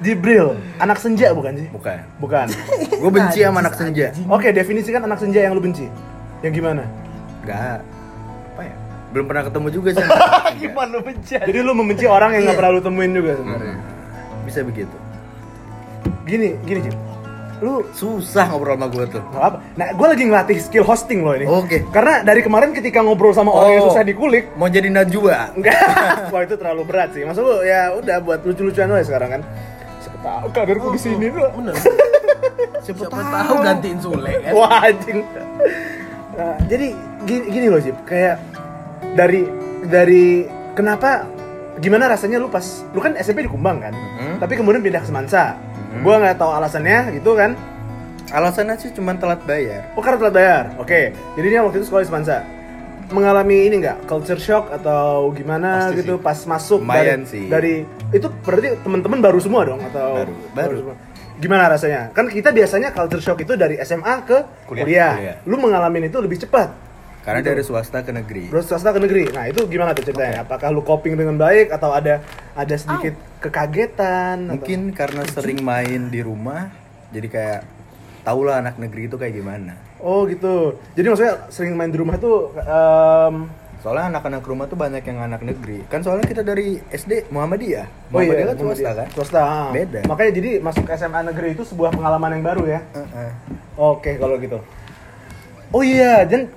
Jibril 0.00 0.56
anak 0.78 0.96
senja 0.96 1.28
bukan 1.30 1.52
sih 1.56 1.68
Bukan. 1.68 1.98
bukan 2.16 2.46
Gue 2.94 3.10
benci 3.10 3.42
sama 3.42 3.60
anak 3.60 3.74
senja. 3.74 4.08
oke 4.24 4.48
definisikan 4.48 5.02
anak 5.02 5.18
senja 5.18 5.40
yang 5.40 5.52
lu 5.52 5.60
benci 5.60 5.90
yang 6.40 6.52
gimana 6.52 6.88
Enggak. 7.40 7.84
Apa 8.48 8.62
ya? 8.62 8.74
Belum 9.10 9.26
pernah 9.26 9.42
ketemu 9.42 9.68
juga 9.70 9.88
sih. 9.92 10.06
Gimana 10.62 10.88
lu 10.90 11.00
benci? 11.02 11.34
jadi 11.34 11.58
lu 11.60 11.72
membenci 11.72 12.04
orang 12.04 12.30
yang 12.32 12.42
nggak 12.44 12.56
pernah 12.56 12.72
lu 12.72 12.80
temuin 12.80 13.10
juga 13.10 13.30
sebenarnya 13.34 13.76
Bisa 14.44 14.60
begitu. 14.62 14.96
gini 16.22 16.54
gini 16.62 16.80
Jib 16.80 16.96
Lu 17.60 17.84
Susah 17.92 18.48
ngobrol 18.48 18.74
sama 18.74 18.88
gue 18.88 19.04
tuh. 19.06 19.22
nggak 19.22 19.42
apa. 19.42 19.56
Nah, 19.74 19.86
gue 19.90 20.06
lagi 20.08 20.24
ngelatih 20.24 20.58
skill 20.58 20.82
hosting 20.82 21.20
loh 21.20 21.32
ini. 21.32 21.44
Oke. 21.44 21.84
Karena 21.86 22.20
dari 22.20 22.40
kemarin 22.40 22.72
ketika 22.72 22.98
ngobrol 22.98 23.30
sama 23.30 23.50
orang 23.50 23.72
yang 23.74 23.84
Oh. 23.84 23.88
susah 23.88 24.00
dikulik, 24.00 24.48
Mau 24.54 24.66
jadi 24.66 24.88
Najwa? 24.88 25.52
enggak. 25.52 25.76
Wah 26.32 26.40
itu 26.40 26.54
terlalu 26.54 26.82
berat 26.84 27.12
sih. 27.12 27.20
Maksud 27.20 27.40
lu 27.40 27.60
ya 27.60 27.92
udah 27.94 28.16
buat 28.18 28.40
lucu-lucuan 28.42 28.88
aja 28.90 29.04
sekarang 29.04 29.30
kan. 29.30 29.42
Siapa 30.00 30.18
tahu 30.18 30.46
kaderku 30.50 30.86
di 30.90 31.00
sini 31.00 31.26
tuh. 31.28 31.48
Bener. 31.54 31.74
Siapa, 32.80 33.00
Siapa 33.02 33.20
tahu 33.20 33.54
gantiin 33.60 33.98
Sule 34.00 34.32
kan. 34.40 34.52
Wah 34.52 34.80
anjing. 34.82 35.20
Nah, 36.32 36.56
jadi 36.64 36.96
gini, 37.22 37.44
gini 37.50 37.66
loh 37.68 37.76
Jip, 37.78 37.96
kayak 38.02 38.40
dari 39.12 39.44
dari 39.82 40.48
kenapa 40.72 41.28
gimana 41.76 42.08
rasanya 42.08 42.36
lu 42.36 42.48
pas 42.48 42.64
lu 42.86 42.98
kan 42.98 43.12
SMP 43.14 43.44
di 43.44 43.50
Kumbang 43.50 43.80
kan, 43.80 43.92
Mhm. 43.92 44.36
tapi 44.38 44.52
kemudian 44.54 44.80
pindah 44.80 45.00
ke 45.00 45.08
Semansa. 45.08 45.56
Gua 45.98 46.22
nggak 46.22 46.38
tahu 46.38 46.50
alasannya 46.54 46.98
gitu 47.18 47.34
kan. 47.34 47.58
Alasannya 48.30 48.78
sih 48.78 48.94
cuma 48.94 49.18
telat 49.18 49.42
bayar. 49.42 49.90
Oh 49.94 50.02
karena 50.02 50.18
telat 50.22 50.34
bayar. 50.34 50.64
Oke. 50.78 51.10
Jadi 51.34 51.46
dia 51.50 51.60
waktu 51.60 51.82
itu 51.82 51.86
sekolah 51.90 52.02
di 52.02 52.08
Semansa. 52.08 52.36
Mengalami 53.10 53.66
ini 53.66 53.82
nggak 53.82 54.06
culture 54.06 54.38
shock 54.38 54.70
atau 54.70 55.34
gimana 55.34 55.90
Pasti 55.90 55.98
gitu 55.98 56.14
sih. 56.14 56.22
pas 56.22 56.38
masuk 56.46 56.78
Lumayan 56.78 57.26
dari, 57.26 57.26
sih. 57.26 57.44
dari 57.50 57.74
itu 58.14 58.30
berarti 58.46 58.78
teman-teman 58.86 59.18
baru 59.18 59.42
semua 59.42 59.66
dong 59.66 59.82
atau 59.82 60.22
Baru, 60.22 60.34
baru. 60.54 60.76
semua? 60.78 60.96
Gimana 61.42 61.64
rasanya? 61.66 62.14
Kan 62.14 62.30
kita 62.30 62.54
biasanya 62.54 62.94
culture 62.94 63.18
shock 63.18 63.42
itu 63.42 63.58
dari 63.58 63.82
SMA 63.82 64.14
ke 64.22 64.38
kuliah. 64.62 64.84
Kuliah, 64.86 65.12
kuliah. 65.18 65.36
Lu 65.42 65.56
mengalami 65.58 66.06
itu 66.06 66.22
lebih 66.22 66.38
cepat. 66.38 66.70
Karena 67.20 67.40
Gitu. 67.40 67.50
dari 67.50 67.62
swasta 67.62 67.98
ke 68.00 68.10
negeri. 68.10 68.48
Terus 68.48 68.64
swasta 68.64 68.90
ke 68.90 69.00
negeri. 69.00 69.28
Nah, 69.28 69.44
itu 69.44 69.60
gimana 69.66 69.92
tuh 69.92 70.02
ceritanya? 70.02 70.40
Apakah 70.42 70.68
lu 70.68 70.80
coping 70.80 71.14
dengan 71.14 71.36
baik 71.36 71.68
atau 71.68 71.92
ada 71.92 72.24
ada 72.52 72.74
sedikit 72.74 73.12
kekagetan 73.38 74.48
atau- 74.48 74.54
Mungkin 74.56 74.80
karena 74.90 75.22
sering 75.26 75.60
main 75.60 76.08
di 76.08 76.20
rumah, 76.20 76.72
jadi 77.08 77.28
kayak 77.28 77.60
tau 78.20 78.40
lah 78.40 78.60
anak 78.60 78.76
negeri 78.76 79.06
itu 79.06 79.16
kayak 79.16 79.36
gimana. 79.36 79.76
Oh, 80.00 80.24
gitu. 80.24 80.80
Jadi 80.96 81.06
maksudnya 81.06 81.34
sering 81.48 81.76
main 81.76 81.88
di 81.88 81.98
rumah 82.00 82.16
tuh 82.16 82.56
em, 82.56 83.48
Soalnya 83.80 84.12
anak-anak 84.12 84.44
rumah 84.44 84.68
tuh 84.68 84.76
banyak 84.76 85.00
yang 85.00 85.24
anak 85.24 85.40
negeri. 85.40 85.80
Kan 85.88 86.04
soalnya 86.04 86.28
kita 86.28 86.44
dari 86.44 86.76
SD 86.92 87.32
Muhammadiyah. 87.32 88.12
Oh 88.12 88.20
Muhammadiyah 88.20 88.36
iya, 88.36 88.52
kan 88.52 88.56
swasta 88.60 88.90
kan? 88.92 89.08
Swasta. 89.16 89.40
ah. 89.40 89.68
Beda. 89.72 90.00
Makanya 90.04 90.32
jadi 90.36 90.50
masuk 90.60 90.84
SMA 90.84 91.20
negeri 91.24 91.56
itu 91.56 91.64
sebuah 91.64 91.88
pengalaman 91.88 92.36
yang 92.36 92.44
baru 92.44 92.68
ya. 92.68 92.80
Heeh. 92.92 93.30
Oke, 93.80 94.20
kalau 94.20 94.36
gitu. 94.36 94.60
Oh 95.70 95.82
iya, 95.82 96.26
dan 96.26 96.50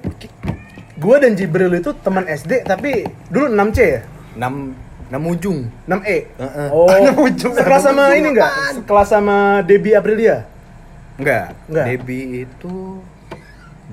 gua 0.97 1.21
dan 1.21 1.37
Jibril 1.37 1.69
itu 1.73 1.93
teman 1.95 2.25
SD 2.25 2.65
tapi 2.65 3.05
dulu 3.29 3.45
6C 3.47 3.77
ya? 3.79 4.01
6 4.35 5.13
6 5.13 5.31
ujung. 5.31 5.59
6E. 5.85 6.17
Heeh. 6.33 6.67
Oh, 6.73 6.89
Enam 6.97 7.13
ujung, 7.21 7.53
sekelas 7.53 7.81
sama 7.83 8.09
ujung 8.09 8.17
ini 8.17 8.27
enggak? 8.33 8.51
Sekelas 8.73 9.07
sama 9.07 9.35
Debbie 9.61 9.93
Aprilia? 9.93 10.49
Enggak. 11.21 11.53
Enggak. 11.69 11.85
Debbie 11.85 12.25
itu 12.41 12.73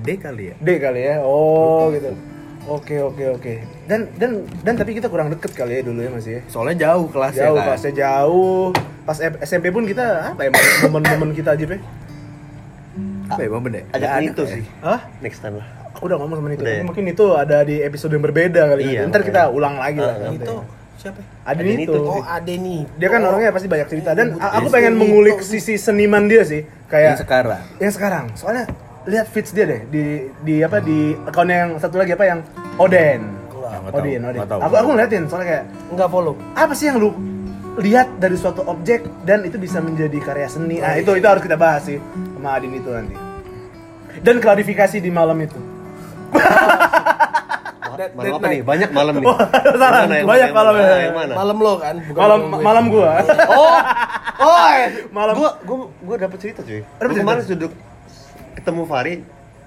D 0.01 0.07
kali 0.17 0.43
ya? 0.49 0.55
D 0.57 0.69
kali 0.81 1.01
ya. 1.05 1.15
Oh, 1.21 1.93
gitu. 1.93 2.17
Oke, 2.65 2.97
oke, 2.97 3.37
oke. 3.37 3.53
Dan 3.85 4.09
dan 4.17 4.45
dan 4.61 4.73
tapi 4.73 4.93
kita 4.93 5.09
kurang 5.09 5.29
deket 5.29 5.53
kali 5.53 5.77
ya 5.77 5.85
dulu 5.85 6.01
ya 6.01 6.09
masih 6.09 6.31
ya. 6.33 6.41
Soalnya 6.45 6.89
jauh 6.89 7.05
kelasnya 7.09 7.49
Jauh, 7.49 7.57
kan. 7.57 7.65
kelasnya 7.69 7.93
jauh. 7.93 8.65
Pas 9.01 9.17
SMP 9.41 9.69
pun 9.69 9.85
kita 9.85 10.33
apa 10.33 10.45
ya 10.45 10.49
momen-momen 10.85 11.33
kita 11.33 11.53
aja, 11.53 11.65
Pe? 11.65 11.77
Apa 13.31 13.41
ya 13.41 13.49
momen 13.49 13.69
deh? 13.71 13.83
Ajak 13.89 14.09
itu 14.21 14.43
sih. 14.45 14.63
Hah? 14.79 14.99
Next 15.19 15.39
time 15.39 15.55
lah. 15.57 15.67
Aku 15.91 16.07
udah 16.07 16.17
ngomong 16.17 16.37
sama 16.37 16.47
itu. 16.49 16.61
Udah 16.61 16.73
ya? 16.73 16.83
Mungkin 16.83 17.03
itu 17.05 17.25
ada 17.33 17.57
di 17.61 17.75
episode 17.79 18.11
yang 18.11 18.21
berbeda 18.21 18.61
kali 18.67 18.83
Iya, 18.85 18.97
ya. 18.97 19.09
Ntar 19.09 19.21
kita 19.21 19.41
ulang 19.47 19.75
lagi 19.75 19.99
lah. 19.99 20.13
Ah, 20.13 20.23
nanti. 20.25 20.41
Itu 20.41 20.55
siapa? 20.97 21.19
Ada 21.43 21.57
Ada 21.57 21.69
itu. 21.69 21.81
itu. 21.87 22.01
Oh, 22.01 22.21
Ade 22.21 22.53
nih. 22.57 22.81
Dia 22.95 23.07
kan 23.07 23.19
Oh. 23.19 23.29
orangnya 23.29 23.49
pasti 23.49 23.67
banyak 23.67 23.87
cerita 23.87 24.09
dan 24.11 24.27
aku 24.35 24.67
pengen 24.69 24.93
mengulik 24.95 25.39
sisi 25.41 25.75
seniman 25.75 26.25
dia 26.25 26.43
sih. 26.43 26.61
Kayak 26.85 27.15
Yang 27.15 27.21
sekarang. 27.21 27.61
yang 27.77 27.91
sekarang. 27.91 28.25
Soalnya 28.33 28.65
lihat 29.03 29.25
feeds 29.27 29.49
dia 29.49 29.65
deh 29.65 29.81
di 29.87 30.03
di 30.39 30.55
apa 30.61 30.77
di 30.77 31.17
akun 31.17 31.49
yang 31.49 31.73
satu 31.75 31.97
lagi 31.97 32.11
apa 32.11 32.25
yang 32.27 32.39
Oden. 32.77 33.21
nggak 33.51 33.93
Odin, 33.93 34.19
Odin. 34.21 34.39
nggak. 34.39 34.61
Aku 34.61 34.75
aku 34.75 34.87
ngeliatin 34.91 35.23
soalnya 35.25 35.47
kayak 35.49 35.65
Enggak 35.89 36.09
follow. 36.09 36.33
apa 36.53 36.73
sih 36.73 36.85
yang 36.85 36.97
lu 36.97 37.09
lihat 37.73 38.19
dari 38.19 38.35
suatu 38.35 38.61
objek 38.63 39.01
dan 39.23 39.41
itu 39.41 39.55
bisa 39.55 39.79
menjadi 39.79 40.19
karya 40.19 40.45
seni. 40.45 40.77
Nah, 40.77 40.93
itu 40.93 41.07
itu 41.13 41.23
harus 41.23 41.39
kita 41.39 41.55
bahas 41.55 41.81
sih 41.81 41.97
sama 42.41 42.57
Adin 42.57 42.73
itu 42.73 42.89
nanti. 42.89 43.15
Dan 44.19 44.35
klarifikasi 44.37 44.97
di 44.97 45.07
malam 45.07 45.37
itu. 45.39 45.59
That- 47.91 48.15
Malam 48.17 48.23
that 48.25 48.33
apa 48.33 48.41
night. 48.41 48.53
nih? 48.55 48.61
Banyak 48.63 48.89
malam 48.91 49.13
nih. 49.13 49.25
salah. 49.77 49.99
Yang 50.09 50.25
Banyak 50.25 50.49
malam 50.49 50.73
ya. 50.73 50.81
mana, 50.81 50.95
Yang 50.97 51.13
mana? 51.13 51.33
Malam 51.35 51.57
lo 51.59 51.73
kan, 51.77 51.95
bukan 52.01 52.17
Malam 52.17 52.39
gue. 52.41 52.61
malam 52.63 52.85
gua. 52.89 53.09
Oh, 53.51 53.71
oh, 54.41 54.73
Malam. 55.11 55.33
Gua, 55.37 55.49
gua, 55.61 55.77
gua 56.01 56.15
dapet 56.17 56.37
cerita 56.41 56.59
cuy. 56.63 56.81
Dapet 56.81 56.97
Gua 56.97 57.05
cerita? 57.05 57.21
kemarin 57.21 57.43
duduk 57.45 57.71
ketemu 58.53 58.81
Fari 58.85 59.13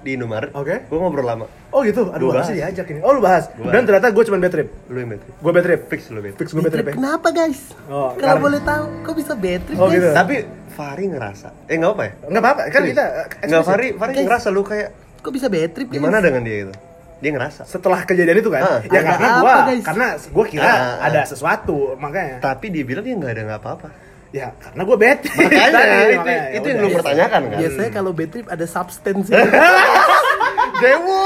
di 0.00 0.10
Indomaret. 0.10 0.50
Oke. 0.50 0.82
Gua 0.84 0.98
ngobrol 0.98 1.22
lama. 1.22 1.46
Oh 1.70 1.80
gitu. 1.82 2.10
Aduh, 2.10 2.32
Gua 2.32 2.42
bahas. 2.42 2.50
diajak 2.50 2.86
ini. 2.88 3.00
Oh, 3.00 3.12
lu 3.12 3.20
bahas. 3.20 3.44
Gua 3.52 3.70
Dan 3.70 3.84
ternyata 3.84 4.08
gue 4.08 4.24
cuma 4.24 4.38
bad 4.40 4.50
trip. 4.50 4.68
Lu 4.88 4.96
yang 4.96 5.10
betul. 5.10 5.30
Gue 5.36 5.52
bad 5.52 5.64
trip. 5.64 5.80
Fix 5.86 6.00
lu 6.08 6.18
bet. 6.18 6.34
Fix 6.34 6.48
gue 6.50 6.60
bad 6.60 6.72
trip. 6.72 6.86
ya. 6.86 6.94
Kenapa 6.96 7.28
guys? 7.30 7.60
Oh, 7.86 8.16
Kalau 8.16 8.40
boleh 8.40 8.60
tahu, 8.60 8.84
kok 9.04 9.14
bisa 9.14 9.32
battery 9.32 9.74
Oh, 9.76 9.86
guys? 9.86 9.94
gitu. 9.94 10.08
Tapi 10.10 10.34
Fari 10.74 11.04
ngerasa. 11.06 11.48
Eh 11.64 11.76
nggak 11.76 11.92
apa 11.92 12.02
ya? 12.02 12.12
Enggak 12.24 12.42
apa-apa, 12.42 12.60
kan 12.64 12.80
Serius? 12.80 12.90
kita 12.90 13.04
Nggak. 13.44 13.62
Fari, 13.62 13.86
Fari 13.94 14.10
Guys. 14.12 14.24
ngerasa 14.26 14.48
lu 14.50 14.62
kayak 14.62 14.88
Kok 15.16 15.32
bisa 15.32 15.46
battery 15.46 15.84
guys? 15.84 15.94
gimana 15.94 16.18
dengan 16.18 16.42
dia 16.42 16.56
itu? 16.64 16.74
Dia 17.16 17.30
ngerasa. 17.30 17.62
setelah 17.64 18.00
kejadian 18.02 18.36
itu 18.36 18.50
kan. 18.50 18.60
Ah, 18.60 18.78
ya 18.82 18.90
ada 18.92 19.00
karena 19.08 19.28
apa, 19.30 19.40
gua 19.40 19.54
guys? 19.64 19.82
karena 19.82 20.06
gua 20.28 20.44
kira 20.44 20.66
Ah, 20.66 20.76
ah. 20.76 20.94
ada 21.00 21.20
sesuatu, 21.24 21.76
makanya. 21.96 22.36
Tapi 22.38 22.66
dia 22.68 22.82
bilang 22.82 23.00
dia 23.00 23.14
nggak 23.14 23.32
ada 23.32 23.42
nggak 23.46 23.60
apa-apa. 23.60 23.88
Ya, 24.28 24.50
karena 24.52 24.82
gua 24.82 24.96
bad. 24.98 25.18
Makanya 25.22 25.70
Tadi, 25.78 25.86
itu, 25.86 26.18
makanya, 26.18 26.42
ya 26.42 26.50
itu 26.52 26.66
yang 26.66 26.76
udah. 26.76 26.84
lu 26.84 26.96
pertanyakan 26.98 27.40
kan. 27.46 27.56
Biasanya 27.56 27.90
kalau 27.90 28.10
battery 28.12 28.40
ada 28.44 28.66
substance 28.66 29.26
Dewo. 30.82 31.24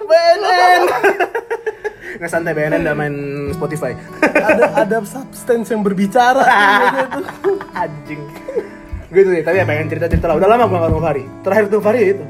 BNN. 0.00 0.80
Nggak 2.18 2.30
santai 2.30 2.52
BNN 2.54 2.82
udah 2.86 2.94
main 2.94 3.14
Spotify. 3.54 3.92
ada 4.22 4.64
ada 4.86 4.96
substance 5.02 5.70
yang 5.74 5.82
berbicara. 5.82 6.42
Anjing. 7.82 8.22
Gitu 9.14 9.28
sih, 9.30 9.42
tapi 9.46 9.62
ya 9.62 9.66
pengen 9.66 9.86
cerita-cerita 9.90 10.26
lah. 10.30 10.36
Udah 10.38 10.48
lama 10.50 10.64
gua 10.66 10.78
nggak 10.86 11.02
Fari. 11.02 11.24
Terakhir 11.46 11.64
ketemu 11.70 11.82
Fari 11.82 11.98
ya 11.98 12.08
itu. 12.18 12.24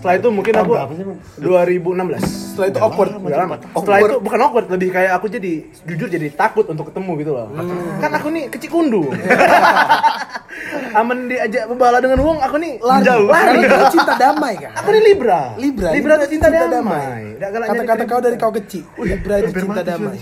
Setelah 0.00 0.16
itu 0.16 0.28
mungkin 0.32 0.54
aku 0.56 0.72
berapa 0.72 0.92
sih, 0.96 1.04
Bang? 1.04 1.18
2016. 1.44 2.56
Setelah 2.56 2.68
itu 2.72 2.78
awkward. 2.80 3.10
Udah 3.20 3.38
lama. 3.44 3.56
Setelah 3.60 3.98
itu 4.00 4.16
bukan 4.24 4.38
awkward, 4.40 4.66
lebih 4.72 4.88
kayak 4.96 5.12
aku 5.12 5.28
jadi 5.28 5.52
jujur 5.84 6.08
jadi 6.08 6.32
takut 6.32 6.64
untuk 6.72 6.88
ketemu 6.88 7.12
gitu 7.20 7.36
loh. 7.36 7.52
Kan 8.00 8.10
aku 8.16 8.32
nih 8.32 8.48
kecil 8.48 8.72
kundu. 8.72 9.12
Aman 10.98 11.28
diajak 11.28 11.68
bebala 11.68 12.00
dengan 12.00 12.18
uang, 12.24 12.40
aku 12.40 12.56
nih 12.56 12.80
Lari. 12.80 13.04
jauh. 13.04 13.28
Lari. 13.28 13.60
kau 13.68 13.88
cinta 13.92 14.14
damai 14.16 14.54
kan? 14.56 14.72
Aku 14.80 14.88
nih 14.88 15.02
Libra. 15.04 15.40
Libra. 15.60 15.88
Libra 15.92 16.12
itu 16.16 16.26
cinta, 16.34 16.48
damai. 16.48 17.36
Nggak 17.36 17.50
galak 17.52 17.66
Kata-kata 17.68 18.02
kau 18.08 18.20
dari 18.24 18.36
kau 18.40 18.52
kecil. 18.56 18.84
Libra 19.04 19.34
itu 19.44 19.52
cinta 19.52 19.84
damai. 19.84 20.16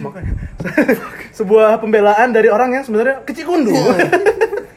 Sebuah 1.39 1.79
pembelaan 1.79 2.35
dari 2.35 2.51
orang 2.51 2.75
yang 2.75 2.83
sebenarnya 2.83 3.23
kecil 3.23 3.47
kundu. 3.47 3.73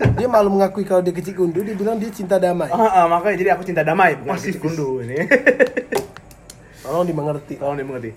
Dia 0.00 0.28
malu 0.28 0.48
mengakui 0.56 0.88
kalau 0.88 1.04
dia 1.04 1.12
kecil 1.12 1.36
gundu, 1.36 1.60
dia 1.60 1.76
bilang 1.76 2.00
dia 2.00 2.08
cinta 2.08 2.40
damai. 2.40 2.72
Ah, 2.72 3.04
ah, 3.04 3.06
makanya 3.06 3.36
jadi 3.36 3.50
aku 3.52 3.68
cinta 3.68 3.84
damai 3.84 4.16
bukan 4.16 4.36
kecil 4.40 4.56
kundu 4.56 5.04
ini. 5.04 5.28
Tolong 6.84 7.04
dimengerti. 7.04 7.54
Tolong 7.60 7.76
dimengerti. 7.76 8.10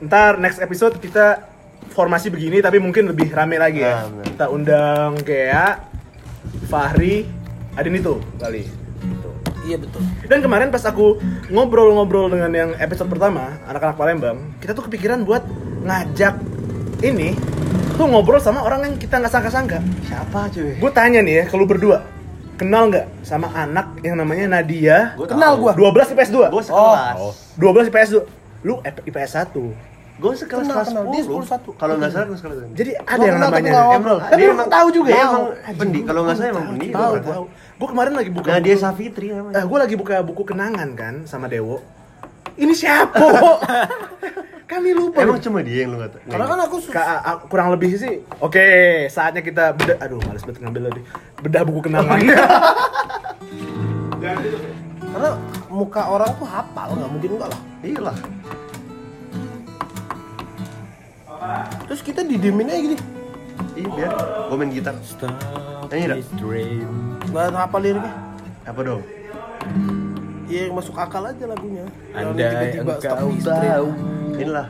Ntar 0.00 0.40
next 0.40 0.64
episode 0.64 0.96
kita 0.96 1.44
formasi 1.92 2.32
begini 2.32 2.64
tapi 2.64 2.80
mungkin 2.80 3.12
lebih 3.12 3.28
rame 3.32 3.60
lagi 3.60 3.84
ya. 3.84 4.04
Ah, 4.04 4.08
benar. 4.08 4.24
kita 4.32 4.46
undang 4.48 5.12
kayak 5.20 5.72
Fahri, 6.72 7.28
Adin 7.76 8.00
itu 8.00 8.16
kali. 8.40 8.64
Gitu. 9.04 9.30
Iya 9.68 9.76
betul. 9.76 10.00
Dan 10.24 10.38
kemarin 10.40 10.68
pas 10.72 10.84
aku 10.88 11.20
ngobrol-ngobrol 11.52 12.32
dengan 12.32 12.50
yang 12.54 12.70
episode 12.80 13.12
pertama, 13.12 13.60
anak-anak 13.68 13.96
Palembang, 13.98 14.38
kita 14.62 14.72
tuh 14.72 14.88
kepikiran 14.88 15.26
buat 15.26 15.44
ngajak 15.84 16.40
ini 17.04 17.36
tuh 17.96 18.06
ngobrol 18.06 18.38
sama 18.38 18.60
orang 18.60 18.84
yang 18.84 18.94
kita 18.94 19.16
nggak 19.16 19.32
sangka-sangka. 19.32 19.80
Siapa 20.04 20.52
cuy? 20.52 20.76
Gue 20.76 20.90
tanya 20.92 21.20
nih 21.20 21.34
ya, 21.40 21.44
kalau 21.48 21.64
berdua 21.64 22.04
kenal 22.56 22.88
nggak 22.88 23.06
sama 23.20 23.52
anak 23.52 24.00
yang 24.00 24.16
namanya 24.16 24.60
Nadia? 24.60 25.12
Gua 25.14 25.28
Kenal 25.28 25.52
gua. 25.56 25.72
12 25.72 26.12
IPS 26.12 26.30
2. 26.32 26.48
Gua 26.48 26.62
sekelas. 26.62 27.16
Oh, 27.16 27.32
12 27.56 27.88
IPS 27.88 28.08
2. 28.16 28.64
Lu 28.64 28.74
IPS 28.82 29.32
1. 29.44 29.96
Gue 30.16 30.32
sekelas 30.32 30.64
Kenal, 30.64 30.76
kelas 30.80 30.88
kenal. 30.88 31.04
Dia 31.12 31.22
10. 31.28 31.44
10. 31.44 31.76
Kalau 31.76 31.94
nggak 32.00 32.10
salah 32.10 32.26
gue 32.26 32.38
sekelas. 32.40 32.56
Jadi 32.72 32.90
ada 32.96 33.16
Gua 33.16 33.26
yang 33.28 33.36
namanya 33.36 33.70
ngobrol. 33.92 34.18
Tapi 34.18 34.40
dia 34.40 34.48
lu 34.48 34.64
tahu 34.64 34.88
juga 34.88 35.10
ya? 35.12 35.24
emang 35.28 35.44
pendi. 35.76 36.00
Kalau 36.02 36.20
nggak 36.24 36.36
salah 36.36 36.48
emang 36.48 36.66
pendi. 36.72 36.86
tahu, 36.88 37.12
tahu. 37.20 37.44
Gue 37.76 37.88
kemarin 37.92 38.12
lagi 38.16 38.30
buka 38.32 38.48
Nah 38.48 38.60
dia 38.64 38.72
buku- 38.72 38.84
Safitri 38.88 39.26
namanya. 39.28 39.54
Eh, 39.60 39.64
gue 39.68 39.78
lagi 39.78 39.94
buka 39.94 40.16
buku 40.24 40.42
kenangan 40.48 40.88
kan 40.96 41.14
sama 41.28 41.52
Dewo. 41.52 41.84
Ini 42.56 42.72
siapa? 42.72 43.20
Kami 44.66 44.90
lupa. 44.98 45.22
Emang 45.22 45.38
cuma 45.38 45.62
dia 45.62 45.86
yang 45.86 45.94
lu 45.94 46.02
tahu. 46.02 46.18
Karena 46.26 46.44
kan 46.50 46.58
aku 46.66 46.76
su- 46.82 46.90
Ka- 46.90 47.22
a- 47.22 47.38
kurang 47.46 47.70
lebih 47.70 47.94
sih. 47.94 48.26
Oke, 48.42 48.66
saatnya 49.06 49.38
kita 49.38 49.70
bedah. 49.78 49.96
Aduh, 50.02 50.18
males 50.26 50.42
banget 50.42 50.58
ngambil 50.58 50.82
tadi. 50.90 51.00
Bedah 51.38 51.62
buku 51.62 51.80
kenangan. 51.86 52.18
karena 55.16 55.30
muka 55.70 56.02
orang 56.10 56.30
tuh 56.34 56.44
hafal, 56.44 56.88
nggak 56.92 57.10
mungkin 57.14 57.30
enggak 57.38 57.48
lah. 57.54 57.60
Iya 57.80 58.00
lah. 58.10 58.16
Terus 61.86 62.00
kita 62.02 62.26
didiemin 62.26 62.66
aja 62.66 62.80
gini. 62.82 62.96
Iya 63.78 63.88
biar 63.88 64.10
gue 64.50 64.56
main 64.58 64.70
gitar. 64.74 64.94
Nyanyi 65.86 66.06
dah. 66.10 66.18
Nggak 67.30 67.46
hafal 67.54 67.80
liriknya. 67.86 68.12
Apa 68.66 68.80
dong? 68.82 69.02
Iya 70.46 70.70
yang 70.70 70.78
masuk 70.78 70.94
akal 70.94 71.26
aja 71.26 71.42
lagunya. 71.42 71.82
Yang 72.14 72.26
Anda 72.38 72.46
engkau 72.78 73.02
stop 73.02 73.18
listrik. 73.34 73.66
tahu 73.66 73.90
Inilah. 74.38 74.68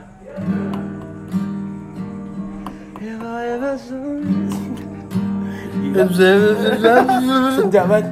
Senja 7.61 7.83
banget. 7.85 8.09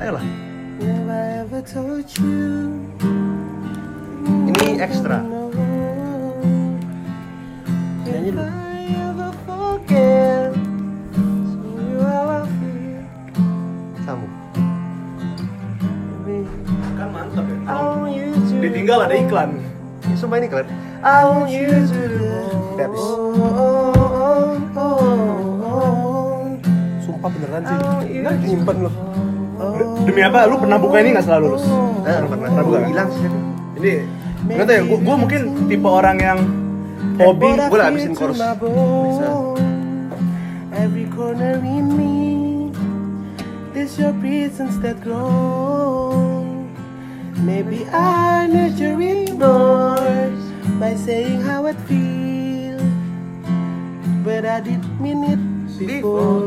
Ayolah. 0.00 0.24
Ini 4.50 4.66
ekstra. 4.84 5.18
Nyanyi 8.04 8.30
dulu. 8.36 8.60
Mantap 17.30 17.46
ya. 17.46 17.58
Ditinggal 18.60 18.98
ada 19.06 19.14
iklan. 19.14 19.50
Ya, 20.10 20.14
sumpah 20.18 20.36
ini 20.42 20.48
keren. 20.50 20.66
Habis. 22.80 23.06
Sumpah 27.04 27.28
beneran 27.30 27.62
sih. 27.62 27.76
Nggak 28.20 28.34
nyimpen 28.42 28.76
loh. 28.88 28.94
Demi 30.08 30.22
apa? 30.24 30.48
Lu 30.48 30.56
pernah 30.58 30.78
buka 30.80 30.96
ini 31.04 31.08
nggak 31.14 31.26
selalu 31.28 31.44
lulus? 31.54 31.64
Eh, 32.08 32.18
pernah. 32.26 32.48
Pernah 32.48 32.64
buka? 32.64 32.78
Hilang 32.88 33.08
sih. 33.14 33.28
Ini 33.78 33.92
nggak 34.50 34.66
tahu 34.66 34.74
ya. 34.74 34.82
Gua, 34.88 34.98
gua 35.04 35.16
mungkin 35.20 35.40
tipe 35.68 35.88
orang 35.88 36.16
yang 36.18 36.38
hobi. 37.20 37.48
Gue 37.54 37.78
lah 37.78 37.86
habisin 37.92 38.12
chorus. 38.16 38.40
Every 40.70 41.04
corner 41.12 41.60
in 41.60 41.92
me 41.92 42.16
There's 43.76 43.98
your 44.00 44.16
presence 44.16 44.80
that 44.80 45.02
grows 45.04 46.29
Maybe 47.40 47.86
I 47.88 48.46
nurture 48.46 49.00
it 49.00 49.32
more 49.38 49.96
By 50.78 50.94
saying 50.94 51.40
how 51.40 51.66
I 51.66 51.72
feel. 51.88 52.78
But 54.24 54.44
I 54.44 54.60
didn't 54.60 55.00
mean 55.00 55.24
it 55.24 55.40
before. 55.80 56.44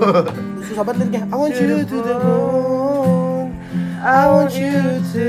Susah 0.69 0.85
banget 0.85 1.09
liriknya 1.09 1.21
I 1.33 1.35
want 1.35 1.57
you 1.57 1.81
to 1.81 1.97
the 1.97 2.15
moon 2.21 3.45
I 4.03 4.27
want 4.27 4.51
you 4.53 4.99
to 5.15 5.23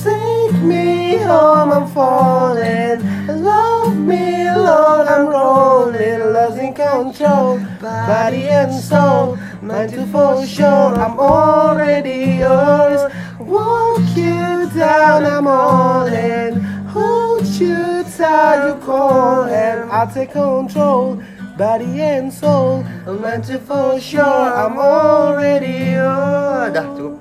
take 0.00 0.56
me 0.64 1.20
home. 1.20 1.70
I'm 1.70 1.86
falling 1.92 3.04
Love 3.28 3.94
me 3.94 4.48
Lord. 4.50 5.06
I'm 5.06 5.28
rolling 5.28 6.32
Losing 6.32 6.72
control. 6.72 7.60
Body 7.78 8.48
and 8.48 8.72
soul 8.72 9.36
Mind 9.62 9.92
to 9.92 10.06
for 10.08 10.42
sure. 10.46 10.96
I'm 10.96 11.20
already 11.20 12.40
yours. 12.40 13.12
Walk 13.38 14.00
you 14.16 14.57
down 14.74 15.24
I'm 15.24 15.46
all 15.46 16.06
in 16.06 16.60
Hold 16.92 17.46
you 17.58 18.04
tight 18.16 18.66
you 18.66 18.74
call 18.84 19.44
And 19.44 19.90
I'll 19.90 20.10
take 20.10 20.32
control 20.32 21.22
Body 21.56 22.00
and 22.00 22.32
soul 22.32 22.84
Mind 23.06 23.44
to 23.44 23.58
for 23.58 23.98
sure 24.00 24.22
I'm 24.22 24.78
already 24.78 25.98
yours 25.98 26.72
Dah 26.76 26.86
cukup. 26.94 27.18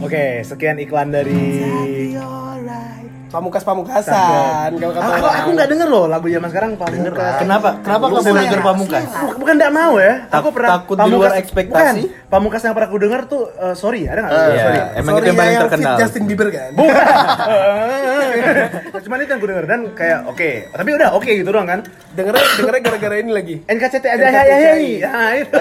Oke, 0.00 0.42
sekian 0.42 0.80
iklan 0.82 1.12
dari. 1.14 2.16
Pamukas 3.30 3.62
pamukasan 3.62 4.74
kalau 4.74 4.90
kata 4.90 5.06
Aku, 5.14 5.26
aku 5.30 5.48
nggak 5.54 5.68
denger 5.70 5.86
loh 5.86 6.04
lagu 6.04 6.26
zaman 6.26 6.50
sekarang 6.50 6.70
Pamungkas. 6.74 7.32
Kenapa? 7.38 7.68
Kenapa 7.78 8.02
kamu 8.04 8.20
senang 8.20 8.42
denger 8.42 8.58
ya? 8.58 8.66
Pamungkas? 8.66 9.02
Bukan, 9.06 9.38
bukan 9.38 9.54
nggak 9.54 9.72
mau 9.72 9.92
ya. 9.96 10.12
Aku 10.28 10.48
pernah 10.50 10.68
takut 10.76 10.96
di 10.98 11.08
luar 11.08 11.30
ekspektasi? 11.38 12.00
Bukan. 12.02 12.26
Pamungkas 12.26 12.60
yang 12.60 12.74
pernah 12.74 12.86
aku 12.86 12.98
denger 12.98 13.20
tuh 13.26 13.42
eh, 13.48 13.74
sorry 13.74 14.00
ada 14.04 14.20
nggak? 14.20 14.32
Iya, 14.32 14.60
sorry. 14.60 14.78
emang 14.96 15.12
Sorry 15.14 15.16
itu 15.16 15.24
yang 15.24 15.30
ya, 15.30 15.40
paling 15.40 15.56
terkenal. 15.62 15.94
Justin 15.96 16.22
Bieber 16.26 16.48
kan 16.50 16.70
Cuman 19.00 19.16
itu 19.20 19.28
yang 19.28 19.40
gue 19.40 19.48
denger 19.48 19.66
dan 19.66 19.80
kayak 19.92 20.18
oke, 20.26 20.50
tapi 20.70 20.88
udah 20.92 21.08
oke 21.14 21.30
gitu 21.30 21.48
doang 21.48 21.66
kan. 21.66 21.80
dengernya 22.10 22.42
dengernya 22.58 22.82
gara-gara 22.82 23.16
ini 23.16 23.30
lagi 23.30 23.54
NKCT 23.64 24.04
aja 24.04 24.24
ya 24.26 24.42
ya 24.42 24.74
ya. 24.74 25.06
Nah, 25.06 25.30
itu. 25.32 25.54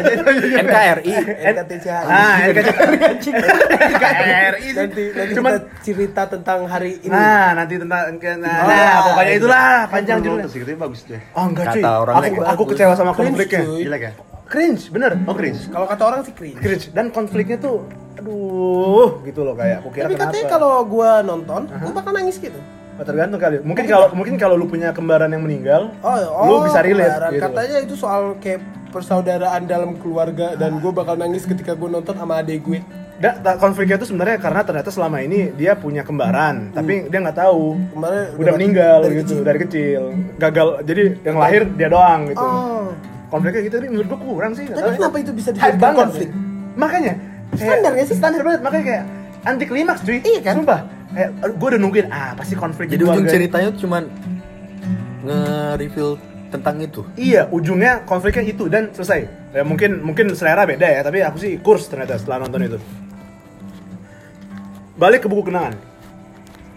NKRI. 0.58 1.12
NKTCHI 1.46 2.06
Ah, 2.10 2.36
NKCT. 2.42 2.82
NKRI 3.70 4.68
nanti 4.74 5.04
nanti 5.14 5.32
kita 5.32 5.52
cerita 5.80 6.22
tentang 6.28 6.66
hari 6.66 6.98
ini 7.00 7.14
Nah, 7.14 7.54
nanti 7.60 7.74
tentang 7.76 8.02
nah, 8.38 8.50
Ah, 8.50 8.66
nah, 8.66 8.98
pokoknya 9.06 9.34
itulah 9.36 9.66
panjang 9.88 10.18
judulnya. 10.20 10.48
sih, 10.48 10.60
katanya 10.60 10.80
bagus 10.82 11.02
deh. 11.04 11.22
Oh 11.32 11.46
enggak 11.46 11.66
cuy. 11.70 11.82
Kata 11.82 11.92
orang 12.00 12.16
aku, 12.16 12.42
aku 12.42 12.64
kecewa 12.72 12.94
sama 12.94 13.12
konfliknya. 13.12 13.62
Jelek 13.78 14.02
ya? 14.02 14.12
Cringe, 14.46 14.84
bener. 14.90 15.12
Oh 15.24 15.34
cringe. 15.34 15.62
kalau 15.68 15.86
kata 15.86 16.04
orang 16.04 16.20
sih 16.24 16.34
cringe 16.34 16.58
Cringe 16.58 16.86
dan 16.90 17.06
konfliknya 17.10 17.58
tuh 17.58 17.86
aduh 18.18 19.24
gitu 19.24 19.42
loh 19.42 19.54
kayak 19.54 19.80
aku 19.80 19.90
kira 19.90 20.06
tapi 20.06 20.14
kenapa. 20.14 20.28
katanya 20.28 20.46
kalau 20.50 20.72
gua 20.84 21.12
nonton 21.22 21.62
gua 21.70 21.92
bakal 21.94 22.12
nangis 22.12 22.36
gitu 22.38 22.60
Oh, 23.00 23.08
tergantung 23.08 23.40
kali. 23.40 23.64
Mungkin 23.64 23.88
kalau 23.88 24.12
mungkin 24.12 24.36
kalau 24.36 24.60
lu 24.60 24.68
punya 24.68 24.92
kembaran 24.92 25.32
yang 25.32 25.40
meninggal, 25.40 25.88
oh, 26.04 26.20
lu 26.44 26.68
bisa 26.68 26.84
relate 26.84 27.08
kembaran. 27.08 27.32
gitu. 27.32 27.44
katanya 27.48 27.78
itu 27.80 27.96
soal 27.96 28.36
kayak 28.36 28.60
persaudaraan 28.92 29.64
dalam 29.64 29.96
keluarga 29.96 30.60
dan 30.60 30.84
gua 30.84 30.92
bakal 30.94 31.16
nangis 31.16 31.48
ketika 31.48 31.72
gua 31.74 31.96
nonton 31.96 32.12
sama 32.12 32.44
adek 32.44 32.60
gue 32.60 32.84
Da, 33.20 33.36
ta- 33.36 33.60
konfliknya 33.60 34.00
itu 34.00 34.08
sebenarnya 34.08 34.40
karena 34.40 34.64
ternyata 34.64 34.90
selama 34.90 35.20
ini 35.20 35.52
dia 35.52 35.76
punya 35.76 36.02
kembaran, 36.02 36.72
tapi 36.72 37.04
dia 37.06 37.20
nggak 37.20 37.36
tahu. 37.38 37.76
Kemarin 37.92 38.16
udah 38.16 38.40
udah 38.40 38.54
meninggal 38.56 38.98
dari 39.02 39.14
gitu 39.14 39.24
kecil. 39.28 39.40
dari 39.44 39.60
kecil. 39.60 40.02
Gagal. 40.40 40.68
Jadi 40.84 41.04
yang 41.22 41.36
lahir 41.36 41.62
dia 41.70 41.88
doang 41.88 42.32
gitu. 42.32 42.40
oh 42.40 42.96
Konfliknya 43.28 43.62
gitu 43.62 43.76
tapi 43.76 43.88
menurut 43.92 44.08
gua 44.10 44.20
kurang 44.24 44.52
sih. 44.56 44.66
tapi 44.66 44.96
kenapa 44.96 45.18
itu 45.20 45.32
bisa 45.36 45.50
dijadikan 45.52 45.78
banget 45.78 46.00
konflik 46.02 46.22
sih. 46.24 46.30
Makanya 46.74 47.14
kayak- 47.14 47.60
Standar 47.60 47.92
nggak 47.92 48.08
sih? 48.08 48.16
Standar 48.16 48.42
banget. 48.42 48.62
Makanya 48.64 48.86
kayak 48.88 49.04
anti 49.44 49.66
klimaks 49.68 50.02
cuy. 50.02 50.18
Iya 50.18 50.40
kan? 50.42 50.54
Sumpah. 50.58 50.80
Kayak 51.10 51.30
gue 51.52 51.68
udah 51.68 51.80
nungguin 51.80 52.08
ah 52.10 52.32
pasti 52.34 52.54
konflik 52.56 52.86
di 52.88 52.94
Jadi 52.96 53.04
ujung 53.04 53.26
ceritanya 53.28 53.68
tuh 53.70 53.82
cuman 53.84 54.04
nge-reveal 55.22 56.10
tentang 56.50 56.76
itu. 56.80 57.02
Iya, 57.14 57.46
ujungnya 57.48 58.02
konfliknya 58.04 58.42
itu 58.44 58.66
dan 58.66 58.90
selesai. 58.90 59.22
Ya 59.52 59.62
mungkin 59.62 60.02
mungkin 60.02 60.34
selera 60.34 60.66
beda 60.66 60.86
ya, 60.88 61.02
tapi 61.02 61.22
aku 61.22 61.38
sih 61.38 61.58
kurs 61.60 61.86
ternyata 61.86 62.18
setelah 62.18 62.42
nonton 62.42 62.62
itu. 62.64 62.80
Balik 65.00 65.24
ke 65.24 65.28
buku 65.28 65.48
kenangan. 65.48 65.80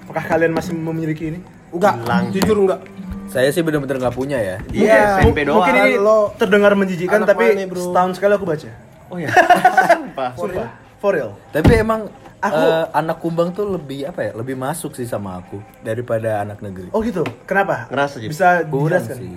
Apakah 0.04 0.24
kalian 0.24 0.52
masih 0.52 0.72
memiliki 0.72 1.28
ini? 1.28 1.40
enggak 1.72 1.96
jujur 2.30 2.56
enggak 2.58 2.84
Saya 3.26 3.48
sih 3.48 3.64
bener-bener 3.64 3.96
nggak 3.96 4.12
punya 4.12 4.36
ya. 4.36 4.56
Iya, 4.68 5.24
Mungkin- 5.24 5.24
SMP 5.24 5.38
Mungkin 5.48 5.72
doang. 5.72 5.88
ini 5.88 5.92
Lo- 5.96 6.30
terdengar 6.36 6.72
menjijikan 6.74 7.18
anak 7.18 7.32
tapi 7.32 7.44
mana, 7.50 7.64
bro? 7.64 7.80
setahun 7.82 8.12
sekali 8.14 8.32
aku 8.36 8.44
baca. 8.44 8.68
Oh 9.08 9.16
ya. 9.16 9.28
Sumpah. 9.32 10.30
Sumpah. 10.38 10.68
For 10.98 11.10
real. 11.10 11.32
Tapi 11.48 11.72
emang 11.74 12.12
Aku- 12.38 12.60
eh, 12.60 12.84
anak 12.92 13.16
kumbang 13.18 13.50
tuh 13.50 13.64
lebih 13.66 14.04
apa 14.04 14.20
ya? 14.20 14.30
Lebih 14.34 14.52
masuk 14.54 14.92
sih 14.92 15.02
sama 15.04 15.38
aku 15.38 15.64
daripada 15.80 16.44
anak 16.44 16.60
negeri. 16.60 16.92
Oh 16.92 17.00
gitu. 17.00 17.24
Kenapa? 17.42 17.88
Ngerasa 17.88 18.20
jadi. 18.20 18.28
Bisa 18.28 18.48
Kurang 18.62 19.00
dijelaskan? 19.00 19.16
sih. 19.16 19.32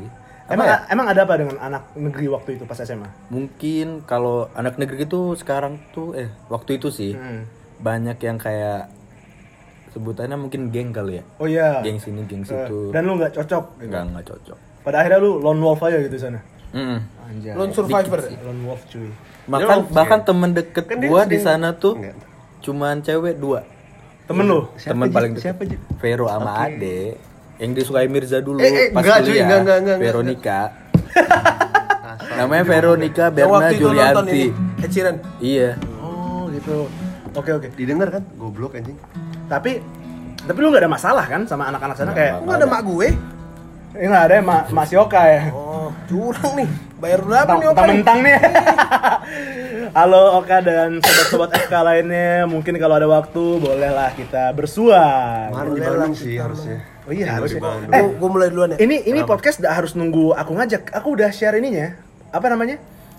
Emang 0.46 0.68
Apa 0.68 0.74
ya? 0.76 0.78
emang 0.92 1.08
ada 1.08 1.22
apa 1.24 1.34
dengan 1.36 1.58
anak 1.58 1.84
negeri 1.96 2.26
waktu 2.28 2.50
itu 2.54 2.64
pas 2.66 2.78
SMA? 2.78 3.08
Mungkin 3.30 4.04
kalau 4.04 4.52
anak 4.52 4.76
negeri 4.76 5.08
itu 5.08 5.34
sekarang 5.34 5.80
tuh 5.90 6.14
eh 6.14 6.30
waktu 6.48 6.78
itu 6.78 6.92
sih 6.92 7.16
Hmm. 7.16 7.48
Banyak 7.86 8.18
yang 8.18 8.38
kayak 8.38 8.90
sebutannya 9.92 10.36
mungkin 10.36 10.74
geng 10.74 10.90
kali 10.90 11.22
ya. 11.22 11.24
Oh 11.38 11.46
iya. 11.46 11.80
Geng 11.80 12.02
sini, 12.02 12.26
geng 12.26 12.42
Eh, 12.42 12.50
situ. 12.50 12.90
Dan 12.90 13.06
lu 13.06 13.16
nggak 13.16 13.32
cocok. 13.32 13.64
gitu. 13.78 13.88
Nggak 13.88 14.04
nggak 14.10 14.26
cocok. 14.26 14.58
Pada 14.82 14.96
akhirnya 15.00 15.20
lu 15.22 15.38
lone 15.38 15.62
wolf 15.62 15.82
aja 15.82 16.02
gitu 16.02 16.18
sana. 16.18 16.42
Mm-mm. 16.74 17.00
Anjay. 17.26 17.54
lone 17.56 17.72
survivor 17.72 18.20
Lone 18.42 18.62
wolf 18.66 18.82
cuy. 18.86 19.08
Bahkan 19.46 19.78
Dia 19.80 19.94
bahkan 19.94 20.20
off, 20.20 20.28
temen 20.28 20.50
deket 20.52 20.84
Kan 20.84 20.98
gua 21.00 21.22
di 21.24 21.38
sana 21.38 21.72
tuh 21.72 21.94
Enggak. 21.96 22.18
cuman 22.60 22.96
cewek 23.00 23.38
dua. 23.38 23.62
Temen 24.26 24.44
lu? 24.44 24.60
Ji? 24.76 24.90
paling 24.90 25.32
deket. 25.38 25.44
Siapa? 25.46 25.62
Vero 26.02 26.26
sama 26.26 26.52
Oke. 26.52 26.66
Ade 26.68 27.00
yang 27.56 27.72
disukai 27.72 28.10
Mirza 28.10 28.42
dulu 28.42 28.60
Eh, 28.60 28.68
eh, 28.68 28.88
pas 28.90 29.00
enggak, 29.00 29.18
cuy, 29.22 29.30
kuliah. 29.32 29.46
enggak, 29.46 29.60
enggak, 29.62 29.78
enggak, 29.78 29.96
enggak. 29.96 29.98
Veronica. 30.04 30.60
Namanya 32.38 32.64
Veronica 32.66 33.26
Berna 33.30 33.68
Julianti. 33.72 34.44
Sheeran 34.86 35.16
Iya. 35.40 35.70
Oh 35.98 36.50
gitu. 36.50 36.90
Oke 37.36 37.52
oke. 37.52 37.68
Didengar 37.74 38.10
kan? 38.10 38.24
Goblok 38.36 38.76
anjing. 38.76 38.96
Tapi 39.46 39.84
tapi 40.40 40.58
lu 40.58 40.70
nggak 40.70 40.84
ada 40.84 40.92
masalah 40.92 41.26
kan 41.26 41.42
sama 41.44 41.68
anak-anak 41.68 41.96
sana 41.96 42.06
Nggak, 42.08 42.18
kayak 42.18 42.34
enggak 42.40 42.56
ada 42.56 42.68
mak 42.68 42.82
gue 42.86 43.08
ini 43.96 44.06
nggak 44.06 44.26
ada 44.26 44.36
mak 44.40 44.64
mak 44.70 44.86
Sioka 44.86 45.22
ya. 45.26 45.42
oh 45.50 45.90
curang 46.06 46.54
nih 46.54 46.70
bayar 46.96 47.20
berapa 47.22 47.50
nih 47.50 47.58
nih? 47.58 47.68
Mentang-mentang 47.68 48.18
nih. 48.26 48.36
Halo 49.92 50.38
Oka 50.38 50.58
dan 50.60 51.00
sobat-sobat 51.00 51.50
FK 51.58 51.74
lainnya, 51.80 52.44
mungkin 52.46 52.76
kalau 52.76 52.96
ada 52.96 53.08
waktu 53.08 53.44
bolehlah 53.58 54.12
kita 54.14 54.52
bersua. 54.52 55.02
Maru 55.50 55.74
di 55.74 55.80
Boleh 55.80 55.88
lah 55.88 55.98
Bandung 56.04 56.14
sih 56.14 56.32
kita 56.32 56.44
harusnya. 56.44 56.78
Oh 57.06 57.12
iya, 57.12 57.26
harusnya. 57.32 57.60
Eh, 57.88 58.02
Gua- 58.02 58.14
gua 58.18 58.30
mulai 58.30 58.48
duluan 58.50 58.70
ya 58.74 58.78
Ini 58.78 58.96
ini 59.06 59.20
podcast 59.24 59.58
nggak 59.58 59.74
harus 59.74 59.92
nunggu 59.94 60.34
aku 60.34 60.52
ngajak. 60.54 60.92
Aku 60.92 61.16
udah 61.16 61.30
share 61.32 61.56
ininya. 61.56 61.96
Apa 62.30 62.52
namanya? 62.52 62.76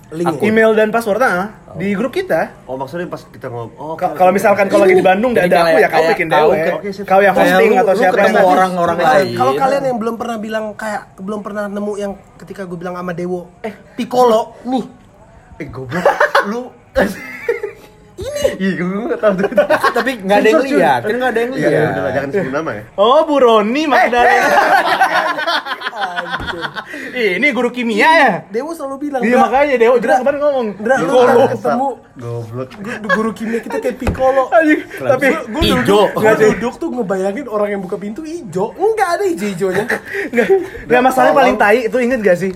Link 0.09 0.26
ya? 0.28 0.38
Email 0.44 0.70
dan 0.72 0.88
password 0.88 1.18
ah, 1.18 1.50
di 1.74 1.90
grup 1.92 2.11
kita. 2.11 2.62
Oh 2.64 2.74
maksudnya 2.74 3.07
pas 3.07 3.18
kita 3.20 3.46
ngobrol. 3.46 3.74
Oh, 3.76 3.94
Ka- 3.94 4.14
Kalau 4.14 4.30
misalkan 4.30 4.66
kau 4.66 4.78
lagi 4.78 4.94
di 4.94 5.02
Bandung 5.02 5.34
nggak 5.34 5.44
Jadi 5.44 5.52
ada 5.52 5.66
aku 5.66 5.76
ya 5.76 5.88
kau 5.88 6.02
bikin 6.07 6.26
kau 6.28 6.48
dewe. 6.48 6.90
sip. 6.90 7.04
Kau 7.04 7.20
yang 7.20 7.34
hosting 7.34 7.70
lu- 7.70 7.80
atau 7.80 7.90
lu 7.90 7.98
siapa 7.98 8.14
ketemu 8.16 8.36
yang 8.36 8.46
orang-orang 8.46 8.96
Kalau- 8.96 9.11
lain. 9.12 9.34
Kalau 9.34 9.52
kalian 9.57 9.82
yang 9.84 9.98
belum 9.98 10.14
pernah 10.14 10.36
bilang 10.38 10.64
kayak 10.72 11.02
belum 11.18 11.40
pernah 11.40 11.64
nemu 11.66 11.92
yang 11.96 12.12
ketika 12.36 12.62
gue 12.62 12.76
bilang 12.76 12.94
sama 12.94 13.11
Dewo, 13.11 13.50
eh 13.61 13.74
Piccolo 13.94 14.62
nih. 14.62 14.84
Eh 15.57 15.66
goblok. 15.66 16.04
lu 16.50 16.62
Iya, 18.57 18.70
gue 18.74 19.05
nggak 19.07 19.18
tahu 19.18 19.32
tuh. 19.34 19.51
Tapi 19.97 20.11
nggak 20.18 20.37
ada 20.37 20.49
yang 20.49 20.62
lihat, 20.62 21.01
kan 21.03 21.14
nggak 21.14 21.30
ada 21.30 21.41
yang 21.41 21.53
Iya, 21.53 21.68
lihat. 21.68 21.87
udah 21.87 22.03
lah, 22.03 22.12
jangan 22.12 22.28
sebut 22.30 22.53
nama 22.53 22.70
ya. 22.70 22.82
Oh, 22.95 23.20
Bu 23.22 23.34
Roni 23.37 23.82
Magdalena. 23.84 24.49
Ih, 27.12 27.30
ini 27.37 27.47
guru 27.51 27.68
kimia 27.70 28.09
ya? 28.11 28.30
Dewo 28.47 28.70
selalu 28.70 28.97
bilang 29.03 29.20
Iya 29.20 29.32
"Ndra, 29.32 29.43
makanya 29.43 29.74
Dewo 29.76 29.95
juga 29.97 30.14
kemarin 30.20 30.39
ngomong. 30.39 30.66
Ndra, 30.76 30.95
lu 30.99 31.09
ketemu 31.49 31.89
Goblok. 32.16 32.68
gu- 32.74 33.01
guru 33.11 33.30
kimia 33.32 33.61
kita 33.61 33.76
kayak 33.78 33.97
Piccolo 33.97 34.45
Tapi 34.49 35.26
gue 35.47 35.62
Ijo. 35.62 35.76
duduk, 35.82 36.09
duduk 36.39 36.74
tuh 36.76 36.89
ngebayangin 36.91 37.47
orang 37.47 37.68
yang 37.70 37.80
buka 37.80 37.97
pintu 37.97 38.20
hijau 38.22 38.72
enggak 38.72 39.09
ada 39.16 39.24
hijau-hijaunya 39.26 39.84
Nggak, 40.30 40.47
nggak 40.87 41.03
masalahnya 41.03 41.34
paling 41.34 41.57
tai 41.57 41.78
itu 41.84 41.97
inget 41.99 42.20
gak 42.22 42.39
sih? 42.39 42.53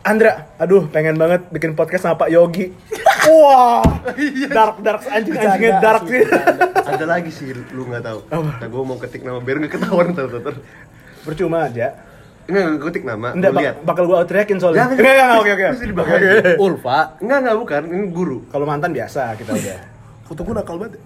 Andra, 0.00 0.48
aduh 0.56 0.88
pengen 0.88 1.14
banget 1.14 1.44
bikin 1.48 1.76
podcast 1.76 2.02
sama 2.02 2.16
Pak 2.16 2.32
Yogi. 2.32 2.72
Wah, 3.22 3.84
dark 4.48 4.80
dark 4.80 5.02
anjing 5.06 5.36
anjingnya 5.36 5.76
dark 5.78 6.08
sih. 6.08 6.24
Ada 6.82 7.04
lagi 7.04 7.28
sih 7.28 7.52
lu 7.52 7.84
nggak 7.84 8.00
tahu. 8.00 8.18
Nah, 8.32 8.64
gue 8.64 8.82
mau 8.82 8.96
ketik 8.96 9.20
nama 9.20 9.38
biar 9.38 9.60
nggak 9.60 9.76
ketahuan 9.76 10.10
ntar 10.10 10.32
ntar. 10.32 10.56
Percuma 11.20 11.68
aja. 11.68 12.00
Enggak, 12.48 12.64
enggak 12.66 12.86
ketik 12.88 13.04
nama. 13.04 13.28
Enggak, 13.30 13.52
bak- 13.52 13.62
lihat. 13.62 13.76
bakal 13.84 14.04
gua 14.08 14.24
teriakin 14.24 14.56
soalnya. 14.56 14.88
Enggak, 14.88 15.04
enggak, 15.04 15.14
enggak, 15.14 15.36
oke, 15.36 15.50
oke. 15.52 15.66
Oke, 16.00 16.12
oke. 16.16 16.50
Ulfa. 16.58 16.98
Enggak, 17.20 17.38
enggak 17.38 17.56
bukan. 17.60 17.82
Ini 17.86 18.06
guru. 18.10 18.38
Kalau 18.48 18.64
mantan 18.64 18.90
biasa 18.90 19.36
kita 19.36 19.52
udah. 19.52 19.78
foto 20.24 20.40
gue 20.40 20.54
nakal 20.54 20.78
banget 20.78 21.02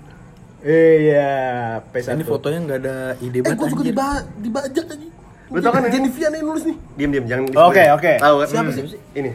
Iya, 0.61 1.40
P1. 1.88 2.12
Ini 2.12 2.24
fotonya 2.24 2.59
nggak 2.62 2.78
ada 2.78 2.97
ide 3.18 3.36
eh 3.36 3.42
banget. 3.42 3.57
gue 3.59 3.68
suka 3.68 3.80
anjir. 3.80 3.90
diba 3.90 4.09
dibajak 4.38 4.86
aja 4.86 5.07
Lu 5.55 5.62
tau 5.62 5.70
kan 5.70 5.80
ini? 5.80 5.90
Jennifer 5.92 6.20
yang 6.20 6.34
nulis 6.42 6.64
nih 6.66 6.76
Diam 6.98 7.11
diam 7.14 7.24
jangan. 7.24 7.44
Oke, 7.62 7.82
oke. 7.88 8.12
Tahu 8.18 8.34
kan? 8.36 8.46
Siapa 8.50 8.68
Hmm. 8.68 8.76
sih? 8.76 9.00
Ini. 9.14 9.30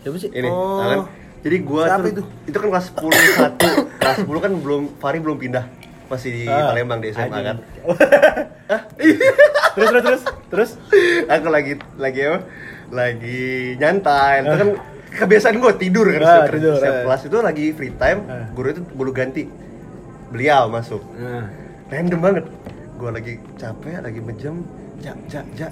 Siapa 0.00 0.16
sih? 0.16 0.30
Ini, 0.32 0.48
Oh. 0.48 0.80
tahu 0.80 0.88
kan? 0.88 1.00
Jadi 1.40 1.56
gua 1.62 1.82
Siapa 1.86 2.00
tuh, 2.00 2.10
itu? 2.10 2.22
itu 2.46 2.56
kan 2.58 2.68
kelas 2.70 2.86
10 2.90 3.12
satu, 3.34 3.68
kelas 3.94 4.16
10 4.18 4.40
kan 4.40 4.52
belum 4.54 4.82
Fari 4.96 5.18
belum 5.18 5.36
pindah. 5.36 5.64
Masih 6.06 6.30
di 6.32 6.42
Ah, 6.44 6.72
Palembang 6.74 6.98
di 6.98 7.08
SMA 7.08 7.38
kan. 7.40 7.56
terus 9.70 9.88
terus 9.88 10.02
terus 10.02 10.22
terus 10.50 10.70
Aku 11.28 11.46
lagi 11.48 11.72
lagi 11.96 12.20
apa? 12.24 12.38
Lagi 12.90 13.42
nyantai. 13.76 14.42
Itu 14.42 14.56
kan 14.58 14.68
kebiasaan 15.14 15.56
gua 15.56 15.72
tidur 15.72 16.06
kan 16.08 16.18
Ah, 16.18 16.28
setiap, 16.42 16.52
tidur, 16.52 16.74
setiap 16.74 16.92
ah. 16.92 17.02
kelas 17.04 17.22
itu 17.22 17.36
lagi 17.38 17.64
free 17.72 17.94
time, 17.94 18.20
Ah. 18.26 18.48
guru 18.50 18.68
itu 18.70 18.82
bulu 18.90 19.10
ganti. 19.10 19.44
Beliau 20.28 20.66
masuk. 20.66 21.00
Nah, 21.14 21.46
Random 21.88 22.20
banget. 22.20 22.44
Gua 22.94 23.10
lagi 23.10 23.38
capek, 23.54 23.98
lagi 24.00 24.20
menjem. 24.20 24.62
Ja, 25.00 25.12
ja, 25.32 25.40
ja. 25.56 25.68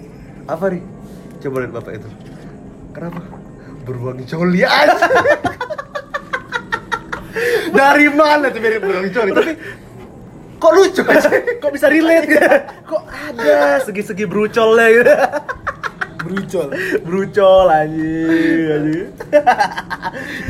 Apa 0.48 0.72
nih? 0.72 0.82
Coba 1.44 1.56
lihat 1.64 1.72
bapak 1.76 1.92
itu. 2.00 2.08
Kenapa? 2.96 3.20
Beruang 3.84 4.20
coli 4.24 4.64
aja. 4.80 5.08
Dari 7.68 8.08
mana 8.10 8.48
tuh 8.48 8.60
mirip 8.64 8.80
beruang 8.80 9.08
coli? 9.12 9.30
Tapi 9.36 9.52
kok 10.58 10.72
lucu 10.74 11.02
aja? 11.06 11.28
kok 11.62 11.70
bisa 11.70 11.86
relate 11.92 12.28
ya? 12.32 12.48
Kok 12.88 13.02
ada 13.06 13.78
segi-segi 13.84 14.24
brucolnya 14.24 14.86
gitu. 14.90 15.14
berucol 16.18 16.68
Brucol 17.06 17.66
anjing, 17.70 18.68
anjing. 18.74 19.08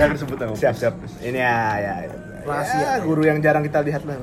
Jangan 0.01 0.16
sebut 0.16 0.37
nama. 0.41 0.55
Siap, 0.57 0.74
siap. 0.74 0.95
Ini 1.20 1.39
ya, 1.39 1.59
ya. 1.76 1.95
ya. 2.09 2.29
Rahasia. 2.49 2.81
Ya, 2.81 2.93
guru 3.05 3.22
yang 3.29 3.39
jarang 3.45 3.61
kita 3.61 3.85
lihat 3.85 4.03
lah. 4.09 4.16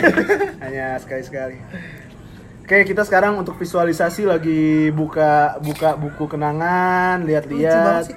Hanya 0.64 0.96
sekali-sekali. 0.96 1.60
Oke, 2.70 2.86
kita 2.86 3.02
sekarang 3.02 3.34
untuk 3.34 3.58
visualisasi 3.58 4.30
lagi 4.30 4.94
buka 4.94 5.58
buka 5.58 5.98
buku 5.98 6.30
kenangan, 6.30 7.18
lihat-lihat. 7.26 8.06
sih 8.06 8.14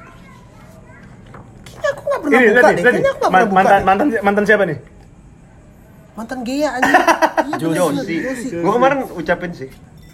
kayaknya 1.66 1.90
aku 1.90 2.02
gak 2.06 2.20
pernah 2.22 2.38
Ini, 2.38 2.46
buka 2.46 2.54
lihat 2.54 2.62
nih, 2.62 2.70
deh 2.70 2.78
lihat 2.78 2.86
kayaknya 2.86 3.10
aku 3.10 3.18
gak 3.18 3.26
Man- 3.26 3.34
pernah 3.34 3.50
buka 3.50 3.58
mantan, 3.58 3.74
deh. 3.74 3.86
mantan 3.90 4.08
mantan 4.22 4.44
siapa 4.46 4.64
nih? 4.70 4.78
mantan 6.14 6.40
Gea 6.46 6.70
anjing 6.70 6.94
bener, 7.50 7.58
Josi. 7.58 8.16
Gua 8.54 8.72
kemarin 8.78 8.98
ucapin 9.10 9.52
sih. 9.58 9.70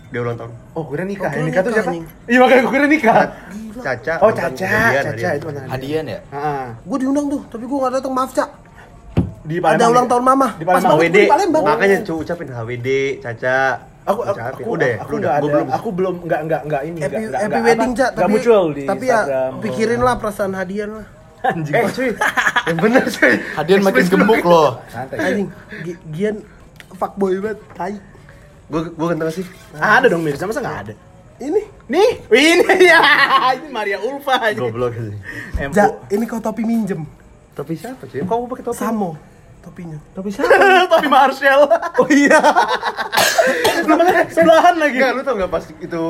Dia 0.08 0.20
ulang 0.24 0.38
tahun. 0.40 0.52
Oh, 0.72 0.82
gue 0.88 0.96
kira 0.96 1.04
nikah. 1.04 1.28
Oh, 1.28 1.36
Yang 1.36 1.46
nikah 1.46 1.62
tuh 1.62 1.72
siapa? 1.76 1.92
Iya, 2.24 2.38
makanya 2.40 2.62
gue 2.64 2.72
kira 2.72 2.88
nikah. 2.88 3.22
Caca. 3.76 4.14
Oh, 4.24 4.32
Caca, 4.32 4.56
kejadian, 4.56 5.04
Caca 5.04 5.10
hadiah. 5.12 5.32
itu 5.36 5.46
mantan. 5.52 5.68
Hadian 5.68 6.06
ya? 6.08 6.20
Heeh. 6.32 6.66
gue 6.80 6.98
diundang 6.98 7.28
tuh 7.28 7.42
tapi 7.52 7.64
gue 7.68 7.78
gak 7.78 7.92
datang 7.94 8.14
maaf 8.16 8.32
cak 8.32 8.50
Di 9.44 9.60
ada 9.60 9.84
ulang 9.84 10.08
tahun 10.08 10.24
mama 10.24 10.48
Palembang. 10.56 11.00
di 11.04 11.28
Palembang 11.28 11.64
Makanya 11.68 11.98
cu 12.08 12.14
ucapin 12.18 12.48
HWD, 12.48 12.88
Caca. 13.20 13.60
Aku 14.10 14.20
aku, 14.20 14.34
Ucapin. 14.34 14.54
aku 14.58 14.70
udah 14.72 14.88
ya? 14.88 14.98
aku 14.98 15.14
nggak 15.14 15.22
udah. 15.22 15.32
ada. 15.32 15.40
Gua 15.40 15.50
belum. 15.52 15.68
Aku 15.70 15.90
belum 15.92 16.16
enggak 16.26 16.40
enggak 16.42 16.62
enggak 16.66 16.82
ini 16.84 16.98
happy, 17.00 17.16
enggak 17.22 17.42
happy 17.42 17.60
wedding 17.62 17.92
cak 17.94 18.10
Enggak 18.12 18.30
muncul 18.30 18.64
di 18.70 18.84
tapi 18.84 19.06
Instagram. 19.06 19.52
ya 19.52 19.62
pikirin 19.62 20.02
lah 20.02 20.16
perasaan 20.16 20.54
hadiah 20.54 20.90
lah 20.90 21.08
Anjing. 21.40 21.72
Eh 21.72 21.84
cuy, 21.88 22.10
yang 22.66 22.78
bener 22.80 23.04
cuy. 23.08 23.34
Hadian 23.56 23.80
makin 23.80 24.06
gemuk 24.06 24.44
loh. 24.44 24.70
Anjing 25.14 25.48
Gi- 25.80 26.00
Gian 26.10 26.36
fuckboy 26.92 27.38
banget 27.38 27.60
tai 27.72 27.96
Gue 28.68 28.82
gue 28.88 29.08
kentang 29.08 29.32
sih. 29.32 29.46
Ada 29.74 30.06
dong 30.08 30.20
Mirza, 30.20 30.44
masa 30.44 30.60
enggak 30.60 30.80
ada? 30.84 30.94
ini 31.40 31.64
Nih, 31.88 32.10
ini 32.30 32.66
ya. 32.84 33.00
Ini 33.56 33.68
Maria 33.70 33.98
Ulfa 33.98 34.36
aja. 34.44 34.60
Goblok 34.60 34.92
sih. 34.92 35.16
Ja 35.72 35.86
ini 36.10 36.26
kau 36.26 36.38
topi 36.38 36.62
minjem 36.62 37.08
Topi 37.52 37.74
siapa 37.74 38.04
cuy? 38.04 38.20
Kok 38.20 38.36
mau 38.36 38.48
pakai 38.48 38.66
topi? 38.66 38.76
samo 38.76 39.10
topinya 39.70 39.98
Topi 40.12 40.30
siapa? 40.30 40.50
Tapi 40.94 41.08
Marshall. 41.08 41.62
Oh 41.96 42.10
iya. 42.10 42.42
Sebelahan 44.28 44.76
lagi. 44.76 44.98
Enggak, 44.98 45.12
lu 45.14 45.22
tau 45.22 45.36
gak 45.36 45.52
pas 45.52 45.64
itu 45.70 46.02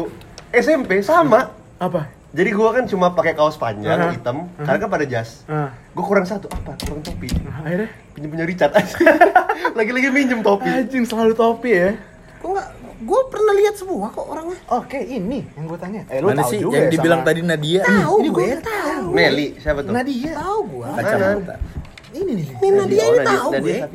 SMP 0.50 1.04
sama. 1.04 1.52
Apa? 1.78 2.08
Jadi 2.30 2.50
gua 2.52 2.70
kan 2.72 2.86
cuma 2.86 3.10
pakai 3.10 3.34
kaos 3.34 3.58
panjang 3.58 3.98
Aha. 4.00 4.14
hitam, 4.14 4.46
karena 4.56 4.78
kan 4.78 4.88
pada 4.88 5.02
jas. 5.04 5.42
Ah. 5.46 5.74
Gua 5.92 6.06
kurang 6.06 6.24
satu 6.24 6.46
apa? 6.48 6.78
Kurang 6.80 7.02
topi. 7.02 7.26
Akhirnya 7.60 7.90
Pinjem 8.14 8.30
punya 8.30 8.46
Richard 8.46 8.72
aja. 8.72 8.96
Lagi-lagi 9.78 10.08
minjem 10.10 10.40
topi. 10.40 10.70
anjing 10.70 11.04
selalu 11.04 11.34
topi 11.34 11.74
ya. 11.74 11.92
kok 12.40 12.56
nggak 12.56 12.70
gue 13.00 13.22
pernah 13.28 13.52
lihat 13.54 13.76
semua 13.76 14.08
kok 14.12 14.24
orangnya 14.24 14.56
Oke, 14.70 14.96
ini 14.96 15.44
yang 15.56 15.68
gue 15.68 15.76
tanya. 15.76 16.08
Eh, 16.08 16.20
lu 16.20 16.32
Mana 16.32 16.40
tahu 16.40 16.52
sih 16.52 16.60
juga 16.60 16.76
yang 16.78 16.88
ya 16.88 16.92
dibilang 16.92 17.20
sama- 17.20 17.28
tadi 17.28 17.40
Nadia? 17.42 17.82
tahu 17.82 18.16
ini 18.16 18.30
gue 18.30 18.44
gue 18.46 18.60
tahu 18.60 19.08
Nelly, 19.12 19.48
siapa 19.56 19.80
tuh? 19.82 19.92
Nadia. 19.92 20.32
tahu 20.36 20.60
gue 20.66 20.88
Kacamata. 21.00 21.56
Ini 22.10 22.32
nih. 22.32 22.48
ini 22.56 22.68
Nadia 22.72 23.04
ini 23.06 23.20
tahu 23.22 23.50
Nadia 23.52 23.86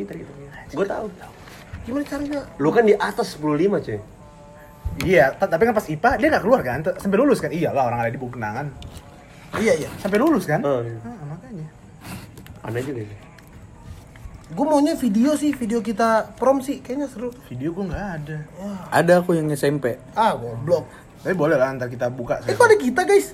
gue 0.66 0.86
tahu. 0.86 1.06
gimana 1.84 2.04
caranya 2.04 2.40
Lu 2.56 2.70
kan 2.70 2.82
di 2.82 2.94
atas 2.94 3.34
10.5 3.34 3.44
cuy. 3.80 3.98
Iya, 5.02 5.34
ta- 5.34 5.46
tapi 5.46 5.64
kan 5.64 5.74
pas 5.74 5.84
IPA 5.84 6.10
dia 6.16 6.28
nggak 6.28 6.42
keluar 6.42 6.60
kan? 6.60 6.78
Sampai 6.94 7.16
lulus 7.16 7.38
kan? 7.38 7.50
Iyalah 7.50 7.84
orang 7.84 7.98
ada 8.00 8.10
di 8.10 8.16
buku 8.16 8.34
kenangan. 8.34 8.70
iya 9.56 9.74
iya 9.76 9.90
Sampai 9.96 10.16
lulus 10.16 10.44
kan? 10.44 10.58
Oh, 10.60 10.80
iya. 10.80 10.98
Ah, 11.02 11.14
makanya. 11.28 11.66
Aneh 12.62 12.82
juga 12.82 13.02
sih. 13.02 13.18
gue 14.46 14.60
maunya 14.62 14.94
video 14.94 15.34
sih 15.34 15.50
video 15.50 15.80
kita 15.80 16.30
prom 16.34 16.60
sih 16.60 16.78
kayaknya 16.78 17.08
seru 17.08 17.32
Video 17.44 17.72
gue 17.72 17.84
nggak 17.84 18.06
ada. 18.14 18.38
Ada 18.88 19.12
aku 19.18 19.34
yang 19.34 19.50
SMP. 19.50 19.98
ah 20.14 20.32
goblok 20.32 20.86
Tapi 21.20 21.34
boleh 21.34 21.56
lah 21.56 21.72
ntar 21.72 21.88
kita 21.88 22.06
buka. 22.08 22.38
eh 22.40 22.52
kok 22.52 22.62
ada 22.62 22.76
kita 22.76 23.02
guys 23.02 23.32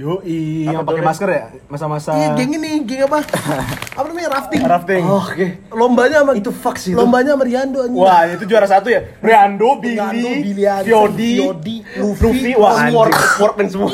Yo, 0.00 0.24
yang 0.24 0.80
Apa 0.80 0.88
pakai 0.88 1.04
tuh, 1.04 1.08
masker 1.12 1.28
ya? 1.28 1.42
Masa-masa 1.68 2.16
iya 2.16 2.32
geng 2.32 2.56
ini 2.56 2.80
geng 2.88 3.04
apa 3.04 3.20
apa 4.00 4.06
namanya 4.08 4.40
rafting 4.40 4.60
rafting. 4.64 5.02
Oke. 5.04 5.46
lombanya 5.68 6.24
sama 6.24 6.32
Itu 6.32 6.48
fuck 6.48 6.80
sih 6.80 6.96
lombanya 6.96 7.36
sama 7.36 7.44
Riando 7.44 7.84
anjing 7.84 8.00
Wah, 8.00 8.24
itu 8.24 8.48
juara 8.48 8.64
satu 8.64 8.88
ya? 8.88 9.04
Riando, 9.20 9.76
Billy, 9.84 10.00
Riando, 10.00 10.28
Billy 10.40 10.64
Fiodi, 10.88 11.32
Fiodi, 11.36 11.76
Luffy, 12.00 12.24
Luffy, 12.24 12.52
wah 12.56 12.88
anjing. 12.88 13.12
sportman 13.36 13.66
semua. 13.68 13.90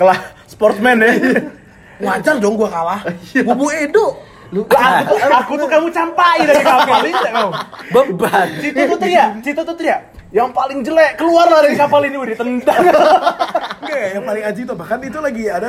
Kelah 0.00 0.18
sportsman 0.48 0.96
ya. 0.96 1.12
wajar 1.98 2.34
dong 2.38 2.54
gua 2.54 2.70
kalah 2.70 3.00
bubu 3.42 3.68
Edo 3.74 4.06
Lu, 4.48 4.64
aku, 4.64 5.14
aku 5.28 5.52
tuh 5.60 5.68
kamu 5.68 5.88
campai 5.92 6.40
dari 6.48 6.64
kapal 6.64 7.04
ini 7.04 7.12
kamu? 7.20 7.50
Beban. 7.92 8.48
Cito 8.64 8.80
tuh 8.80 8.96
teriak, 8.96 9.30
Cito 9.44 9.60
tuh 9.60 9.76
teriak. 9.76 10.00
Yang 10.28 10.48
paling 10.52 10.78
jelek 10.84 11.16
keluarlah 11.16 11.64
dari 11.64 11.72
kapal 11.74 12.04
ini 12.04 12.16
udah 12.16 12.28
ditendang. 12.28 12.82
enggak 13.80 14.00
yang 14.12 14.24
paling 14.24 14.44
aji 14.44 14.60
itu 14.60 14.74
bahkan 14.76 14.98
itu 15.00 15.18
lagi 15.18 15.44
ada 15.48 15.68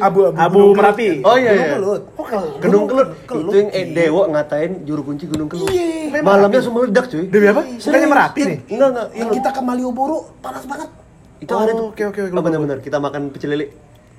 abu-abu 0.00 0.32
Abu 0.34 0.56
Gunung 0.64 0.76
Merapi. 0.76 1.08
Oh 1.20 1.36
iya 1.36 1.50
Gunung 1.52 1.60
iya. 1.60 1.74
Kelut. 1.74 2.02
Gunung 2.58 2.84
Kelut. 2.88 3.08
Kelut. 3.28 3.44
Itu 3.44 3.56
yang 3.58 3.70
eh, 3.70 3.84
Dewa 3.92 4.22
ngatain 4.30 4.72
juru 4.82 5.02
kunci 5.04 5.24
Gunung 5.28 5.48
Kelut. 5.48 5.68
Iya. 5.68 6.24
Malamnya 6.24 6.60
semua 6.64 6.80
meledak 6.82 7.04
cuy. 7.06 7.28
Demi 7.28 7.46
apa? 7.46 7.62
Bukannya 7.68 8.08
Merapi 8.08 8.40
nih? 8.42 8.58
Enggak 8.70 8.88
enggak. 8.88 9.06
yang 9.12 9.28
kita 9.30 9.48
ke 9.52 9.60
Malioboro 9.60 10.18
panas 10.40 10.64
banget 10.64 10.88
Itu 11.38 11.52
ada 11.52 11.70
tuh. 11.70 11.78
Oh, 11.78 11.88
oke, 11.92 12.02
oke, 12.08 12.20
oke, 12.24 12.32
Oh, 12.32 12.42
benar-benar 12.42 12.78
kita 12.80 12.96
makan 12.98 13.28
pecel 13.28 13.52
lele. 13.52 13.66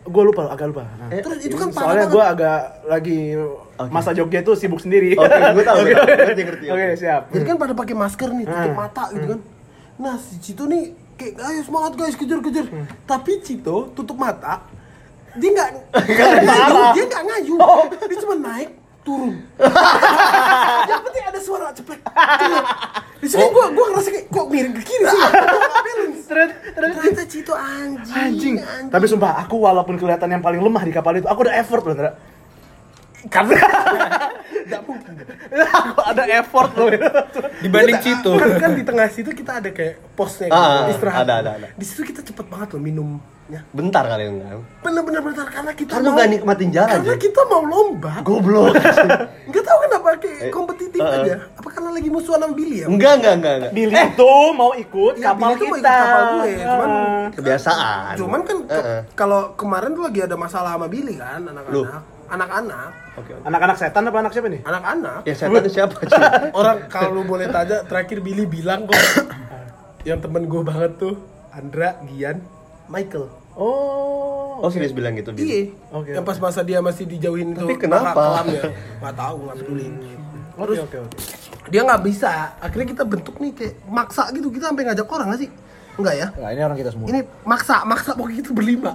Gue 0.01 0.23
lupa, 0.23 0.47
agak 0.47 0.69
lupa. 0.69 0.85
Nah. 0.87 1.09
Eh, 1.09 1.19
terus 1.19 1.37
itu 1.43 1.53
kan 1.53 1.67
parah 1.69 1.83
Soalnya 1.83 2.05
gue 2.07 2.23
agak 2.23 2.59
lagi 2.85 3.19
masa 3.89 4.13
Jogja 4.13 4.39
itu 4.39 4.53
sibuk 4.53 4.79
sendiri. 4.79 5.13
Oke, 5.13 5.27
Oke, 5.27 5.49
gue 5.51 5.65
tahu. 5.65 5.77
Ngerti, 5.83 6.41
ngerti, 6.45 6.65
Oke, 6.67 6.77
oke. 6.79 6.95
siap. 6.95 7.21
jadi 7.29 7.43
kan 7.43 7.55
pada 7.57 7.73
pakai 7.73 7.95
masker 7.95 8.29
nih 8.31 8.45
tutup 8.45 8.69
Hmm. 8.69 8.77
mata 8.77 9.03
gitu 9.11 9.27
kan 9.27 9.39
nah 9.99 10.15
si 10.15 10.39
Cito 10.39 10.63
nih 10.63 10.89
kayak 11.13 11.35
ayo 11.37 11.61
semangat 11.61 11.93
guys 11.93 12.15
kejar 12.15 12.39
kejar 12.39 12.65
Hmm. 12.65 12.87
tapi 13.03 13.43
Cito 13.43 13.91
tutup 13.91 14.15
mata 14.15 14.63
dia 15.35 15.51
nggak 15.51 15.69
dia 16.95 17.03
nggak 17.05 17.23
ngayu 17.23 17.55
dia 18.01 18.17
cuma 18.17 18.35
naik 18.39 18.69
turun 18.99 19.35
yang 20.89 21.01
penting 21.01 21.23
ada 21.25 21.39
suara 21.39 21.71
Ceplek. 21.71 21.99
di 23.19 23.27
sini 23.27 23.45
gua 23.49 23.67
gua 23.69 23.85
ngerasa 23.91 24.09
kayak 24.09 24.25
kok 24.27 24.47
miring 24.47 24.73
ke 24.73 24.83
kiri 24.85 25.05
sih. 25.05 25.19
Terus, 25.19 26.15
terus. 26.23 26.49
ternyata 26.71 27.23
Cito 27.25 27.51
anjing 27.51 28.15
Anjing. 28.15 28.55
Tapi 28.87 29.05
sumpah, 29.05 29.43
aku 29.43 29.59
walaupun 29.59 29.99
kelihatan 29.99 30.29
yang 30.29 30.39
paling 30.39 30.59
lemah 30.59 30.79
di 30.81 30.91
kapal 30.91 31.11
itu, 31.13 31.27
aku 31.27 31.43
udah 31.43 31.55
effort 31.57 31.83
loh, 31.83 31.95
Ndra. 31.95 32.11
Karena 33.27 33.59
nggak 34.61 34.81
mungkin 34.81 35.13
Aku 35.49 35.99
ada 36.05 36.23
effort 36.31 36.71
loh. 36.73 36.87
Dibanding 37.59 37.99
situ. 37.99 38.31
kan, 38.33 38.49
kan 38.57 38.71
di 38.71 38.83
tengah 38.83 39.07
situ 39.07 39.29
kita 39.29 39.59
ada 39.59 39.69
kayak 39.69 39.99
posnya 40.13 40.47
Ah, 40.47 40.85
gitu, 40.85 40.95
istirahat 40.95 41.21
ada, 41.21 41.33
ada, 41.37 41.51
ada. 41.55 41.67
di 41.69 41.83
situ 41.83 42.05
kita 42.05 42.21
cepet 42.21 42.45
banget 42.45 42.71
loh 42.71 42.81
minumnya 42.81 43.61
Bentar 43.69 44.05
kali 44.05 44.29
enggak. 44.29 44.61
bener-bener 44.79 45.21
bener 45.21 45.45
karena 45.45 45.71
kita 45.73 45.89
Karena 45.91 46.09
nggak 46.11 46.27
nikmatin 46.31 46.69
jalan, 46.69 46.89
karena 46.95 47.11
Jay. 47.11 47.21
kita 47.21 47.41
mau 47.45 47.61
lomba 47.63 48.13
Goblok. 48.21 48.77
nggak 49.49 49.63
tahu 49.63 49.77
kenapa 49.81 50.07
kayak 50.17 50.39
Eh, 50.39 50.51
kompetitif 50.51 51.01
uh-uh. 51.01 51.17
aja 51.17 51.33
apa 51.51 51.67
karena 51.67 51.89
lagi 51.91 52.09
musuhan 52.09 52.39
sama 52.39 52.53
Billy 52.53 52.77
ya 52.77 52.87
enggak, 52.87 53.13
enggak, 53.15 53.33
enggak, 53.35 53.53
enggak. 53.55 53.71
Billy 53.73 53.95
itu 54.05 54.31
mau 54.53 54.71
ikut 54.73 55.13
Iya, 55.15 55.25
kapal 55.25 55.47
Billy 55.47 55.57
tuh 55.57 55.65
mau 55.65 55.75
kita. 55.75 55.89
ikut 55.89 55.99
kapal 55.99 56.23
gue, 56.31 56.51
cuman- 56.61 56.91
Ah. 56.91 57.27
Kebiasaan. 57.31 58.13
cuman 58.15 58.39
kan 58.43 58.57
ke- 58.61 58.73
Uh-uh. 58.75 59.01
kalau 59.13 59.41
kemarin 59.53 59.89
tuh 59.91 60.03
lagi 60.03 60.19
ada 60.21 60.35
masalah 60.35 60.71
sama 60.73 60.87
Billy 60.87 61.15
kan 61.15 61.41
anak-anak 61.43 62.03
anak-anak 62.29 62.89
Oke. 63.15 63.31
oke. 63.33 63.43
anak-anak 63.43 63.75
setan 63.75 64.03
apa 64.05 64.17
anak 64.19 64.31
siapa 64.31 64.47
nih? 64.47 64.61
anak-anak 64.63 65.19
Ya 65.23 65.33
setan 65.33 65.59
itu 65.59 65.71
siapa, 65.73 65.97
cuy? 65.99 66.21
orang 66.59 66.77
kalau 66.87 67.09
lu 67.11 67.21
boleh 67.25 67.49
tanya 67.49 67.81
terakhir 67.83 68.21
Billy 68.21 68.45
bilang 68.45 68.85
kok 68.85 68.95
yang 70.07 70.21
temen 70.21 70.45
gue 70.45 70.61
banget 70.61 70.95
tuh 70.95 71.17
Andra 71.49 71.97
Gian 72.05 72.39
Michael 72.85 73.27
Oh. 73.59 74.63
Oh, 74.63 74.71
serius 74.71 74.95
bilang 74.95 75.19
gitu 75.19 75.35
Iya. 75.35 75.35
dia. 75.35 75.61
Oke, 75.91 76.15
yang 76.15 76.23
pas 76.23 76.39
masa 76.39 76.63
dia 76.63 76.79
masih 76.79 77.03
dijauhin 77.03 77.51
Tapi 77.51 77.75
tuh 77.75 77.87
kenapa? 77.87 78.15
kelamnya. 78.15 78.63
Nggak 79.03 79.15
tahu, 79.19 79.35
nggak 79.43 79.55
peduli. 79.59 79.87
Oke 80.55 80.75
oke 80.79 80.97
oke. 81.03 81.17
Dia 81.67 81.81
nggak 81.83 82.01
bisa. 82.07 82.55
Akhirnya 82.59 82.87
kita 82.87 83.03
bentuk 83.03 83.35
nih 83.35 83.51
kayak 83.51 83.73
maksa 83.83 84.31
gitu. 84.31 84.47
Kita 84.47 84.71
sampai 84.71 84.83
ngajak 84.87 85.07
orang 85.07 85.27
nggak 85.31 85.41
sih? 85.43 85.49
Enggak 85.99 86.15
ya? 86.15 86.27
Nah, 86.39 86.49
ini 86.55 86.61
orang 86.63 86.77
kita 86.79 86.91
semua. 86.95 87.07
Ini 87.11 87.19
maksa, 87.43 87.83
maksa 87.83 88.15
pokoknya 88.15 88.37
kita 88.39 88.51
berlima. 88.55 88.91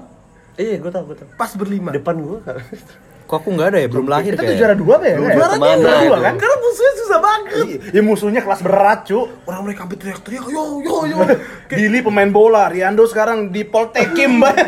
Iya, 0.56 0.80
gue 0.80 0.90
tau, 0.92 1.04
gue 1.04 1.16
tau. 1.16 1.28
Pas 1.36 1.52
berlima. 1.52 1.90
Depan 1.92 2.16
gue. 2.16 2.38
Kok 3.24 3.36
aku 3.36 3.48
nggak 3.50 3.68
ada 3.68 3.78
ya? 3.78 3.88
Belum 3.88 4.04
lahir 4.04 4.32
Kita 4.32 4.40
tuh 4.40 4.46
kayak. 4.46 4.58
juara 4.60 4.74
dua 4.74 4.92
apa 4.94 5.06
ya? 5.06 5.16
Lu 5.16 5.26
juara 5.26 5.48
ke 5.48 5.56
mana 5.56 5.74
Juara 5.74 5.96
dua 5.96 6.04
itu? 6.12 6.22
kan? 6.22 6.34
Karena 6.36 6.56
musuhnya 6.60 6.92
susah 6.94 7.18
banget. 7.18 7.64
Ya 7.88 8.00
musuhnya 8.00 8.40
kelas 8.40 8.60
berat, 8.60 8.98
cu. 9.04 9.18
Orang 9.42 9.60
mereka 9.64 9.80
sampai 9.82 9.96
teriak-teriak, 9.96 10.44
yo 10.46 10.62
yo 10.78 10.96
yo. 11.06 11.16
Billy 11.70 12.00
pemain 12.00 12.28
bola, 12.28 12.68
Riando 12.68 13.04
sekarang 13.04 13.48
di 13.48 13.64
Poltekim, 13.64 14.38
Mbak. 14.38 14.56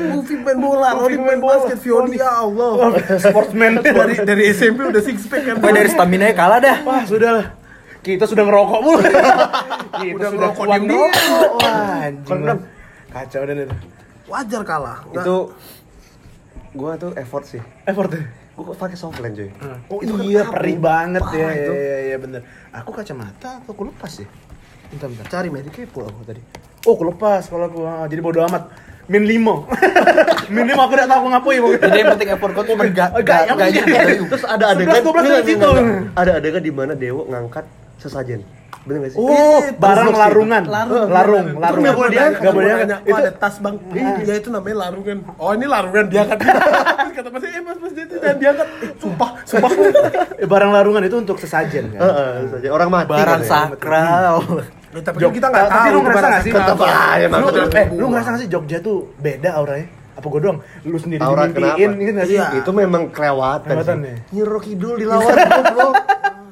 movie 0.00 0.38
main 0.38 0.56
bola, 0.56 0.96
Rodi 0.96 1.18
main 1.18 1.36
bola. 1.36 1.60
basket, 1.60 1.78
Fioni 1.78 2.16
ya 2.16 2.40
Allah. 2.40 2.96
Sportsman 3.22 3.84
dari 3.84 4.16
dari 4.18 4.42
SMP 4.48 4.80
udah 4.82 5.02
six 5.04 5.28
pack 5.28 5.44
kan. 5.44 5.54
Pokoknya 5.58 5.76
dari 5.76 5.90
stamina 5.90 6.32
kalah 6.32 6.56
dah. 6.58 6.76
Wah, 6.82 7.04
sudah 7.04 7.30
lah. 7.30 7.46
Kita 8.00 8.24
sudah 8.24 8.48
ngerokok 8.48 8.80
mulu. 8.80 8.96
Kita 8.96 9.12
Udah 10.16 10.28
sudah 10.32 10.48
ngerokok, 10.48 10.64
kuat 10.64 10.80
ngerokok. 10.80 11.50
Wah, 11.60 12.00
anjing. 12.00 12.40
Kacau 13.12 13.42
dan 13.44 13.56
itu. 13.60 13.76
Wajar 14.24 14.62
kalah. 14.64 14.98
Itu 15.12 15.36
gue 16.70 16.90
tuh 16.96 17.10
effort 17.14 17.44
sih. 17.44 17.62
Effort 17.82 18.08
deh. 18.08 18.24
Gue 18.52 18.74
pakai 18.74 18.94
softland, 18.94 19.32
cuy. 19.32 19.50
Oh 19.88 19.98
Itu 19.98 20.12
kan 20.12 20.22
iya, 20.22 20.42
kabur. 20.42 20.54
perih 20.54 20.76
banget 20.78 21.22
ya. 21.26 21.48
Iya, 21.48 21.50
iya, 21.72 21.96
iya, 22.04 22.16
bener. 22.16 22.40
Aku 22.70 22.90
kacamata 22.90 23.58
atau 23.58 23.72
aku 23.72 23.88
lepas 23.88 24.12
ya? 24.16 24.28
Bentar, 24.88 25.06
bentar. 25.08 25.26
Cari. 25.26 25.48
Tadi 25.50 25.70
kepo 25.70 26.00
aku 26.02 26.20
tadi. 26.24 26.40
Oh, 26.84 26.94
aku 26.94 27.04
lepas 27.06 27.42
kalau 27.44 27.66
aku. 27.66 27.80
ah, 27.82 28.04
jadi 28.04 28.20
bodo 28.20 28.44
amat. 28.44 28.70
Min 29.06 29.24
limo. 29.24 29.66
Min 30.54 30.64
limo 30.64 30.80
aku 30.80 30.94
udah 30.94 31.06
tahu 31.06 31.18
aku 31.18 31.28
ngapain 31.28 31.58
pokoknya. 31.58 31.80
Jadi 31.82 31.96
yang 31.96 32.10
penting 32.14 32.28
effort 32.30 32.52
kau 32.52 32.62
cuma 32.62 32.82
gak 32.86 33.10
Oh, 33.10 33.20
gak, 33.20 33.40
penting- 33.50 34.28
Terus 34.28 34.44
ada 34.44 34.64
adegan 34.70 34.94
11, 34.94 35.02
12 35.02 35.10
enggak, 35.10 35.14
dari 35.16 35.26
enggak, 35.26 35.42
situ. 35.42 35.58
enggak, 35.58 35.82
enggak. 35.82 36.02
Ada 36.14 36.30
adegan 36.38 36.62
di 36.62 36.72
mana 36.72 36.92
Dewo 36.94 37.22
ngangkat 37.26 37.64
sesajen. 37.98 38.40
Bener 38.80 38.98
gak 39.02 39.10
sih? 39.10 39.18
Oh, 39.18 39.28
Eh, 39.60 39.76
barang 39.76 40.08
larungan. 40.10 40.62
larung 40.64 41.04
larung, 41.06 41.46
larung. 41.54 41.82
nggak 41.82 41.94
boleh 41.94 42.10
diangkat 42.10 42.40
Nggak 42.40 42.54
boleh 42.54 42.66
diangkat. 42.66 42.86
nanya, 42.86 42.98
"Oh, 42.98 43.06
Itu 43.06 43.20
ada 43.20 43.32
tas 43.34 43.56
bang 43.58 43.74
ya 44.20 44.34
itu 44.34 44.48
namanya 44.48 44.76
larungan 44.80 45.16
oh 45.36 45.50
ini 45.52 45.66
larungan 45.66 46.04
diangkat 46.06 46.38
Terus 46.40 47.12
kata 47.16 47.28
mas 47.28 47.44
eh 47.44 47.60
mas 47.60 47.78
mas 47.78 47.92
itu 47.92 48.14
jangan 48.14 48.36
diangkat 48.38 48.68
eh, 48.78 48.90
sumpah 48.96 49.30
sumpah 49.44 49.70
eh, 50.42 50.48
barang 50.48 50.70
larungan 50.70 51.02
itu 51.02 51.16
untuk 51.18 51.36
sesajen 51.36 51.84
kan. 51.90 52.00
Heeh, 52.00 52.32
sesajen. 52.46 52.70
Orang 52.70 52.88
mati. 52.88 53.08
barang 53.10 53.42
ya. 53.42 53.46
sakral. 53.46 54.36
Eh, 54.90 55.02
tapi 55.02 55.16
Jog- 55.18 55.28
kan 55.28 55.36
kita 55.36 55.46
nggak 55.46 55.62
tahu 55.62 55.76
tapi 55.76 55.88
lu 55.88 56.00
ngerasa 56.00 56.26
nggak 56.26 56.42
sih? 56.42 56.52
Tetep 56.52 56.78
aja, 56.80 56.96
Lu, 57.20 57.30
maksudnya. 57.30 57.64
eh, 57.76 57.86
lu 57.92 58.06
ngerasa 58.08 58.28
nggak 58.28 58.40
sih 58.40 58.48
Jogja 58.48 58.78
tuh 58.80 58.96
beda 59.16 59.50
auranya? 59.54 59.86
Apa 60.10 60.26
gue 60.26 60.40
doang? 60.42 60.58
Lu 60.82 60.96
sendiri 60.96 61.20
Aura 61.20 61.46
dimimpiin, 61.46 61.90
nggak 61.94 62.26
sih? 62.26 62.36
Iya. 62.36 62.58
Itu 62.58 62.70
memang 62.72 63.08
kelewatan 63.08 63.64
Kelewatan 63.66 63.96
sih. 63.98 64.08
ya? 64.08 64.16
Nyiro 64.34 64.58
Kidul 64.58 64.94
dilawan 64.96 65.32
goblok. 65.54 65.94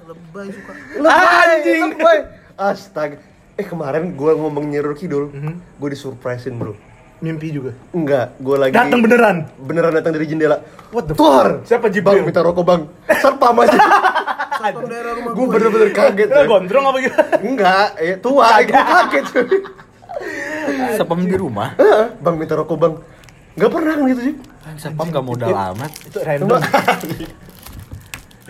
Lebay 0.08 0.48
suka 0.48 0.72
Anjing. 1.04 1.82
Lebay. 1.92 2.18
Astaga. 2.56 3.16
Eh 3.54 3.66
kemarin 3.66 4.16
gua 4.16 4.32
ngomong 4.34 4.64
Nyiro 4.64 4.96
Kidul, 4.96 5.28
Mhm. 5.28 5.76
gua 5.76 5.88
disurprisein, 5.90 6.56
Bro. 6.56 6.72
Mimpi 7.18 7.50
juga. 7.50 7.74
Enggak, 7.90 8.38
gua 8.38 8.56
lagi 8.62 8.72
Datang 8.72 9.02
beneran. 9.02 9.36
Beneran 9.58 9.90
datang 9.92 10.14
dari 10.14 10.24
jendela. 10.24 10.62
What 10.88 11.10
the 11.10 11.14
Tuar. 11.18 11.66
Siapa 11.66 11.90
Bang 11.90 11.92
Jibril? 11.92 12.24
minta 12.24 12.40
rokok, 12.40 12.64
Bang. 12.64 12.82
Satpam 13.10 13.58
aja. 13.58 13.74
daerah 14.58 15.12
rumah 15.14 15.32
Gua 15.34 15.44
gue. 15.44 15.54
bener-bener 15.54 15.90
kaget. 15.92 16.28
Coy. 16.30 16.46
gondrong 16.46 16.84
apa 16.86 16.98
gitu? 16.98 17.18
Enggak, 17.42 17.88
eh 17.98 18.14
tua, 18.18 18.48
gua 18.62 18.82
kaget. 18.86 19.24
coy. 19.28 19.46
Sapam 20.94 21.20
di 21.20 21.36
rumah. 21.36 21.74
Heeh, 21.76 22.04
Bang 22.18 22.38
minta 22.38 22.54
rokok, 22.54 22.78
Bang. 22.78 22.94
Enggak 23.58 23.70
pernah 23.74 23.94
gitu 24.06 24.20
sih. 24.22 24.34
Sapam 24.78 25.10
gak 25.10 25.24
modal 25.26 25.50
amat. 25.50 25.90
Itu 26.06 26.18
random. 26.22 26.58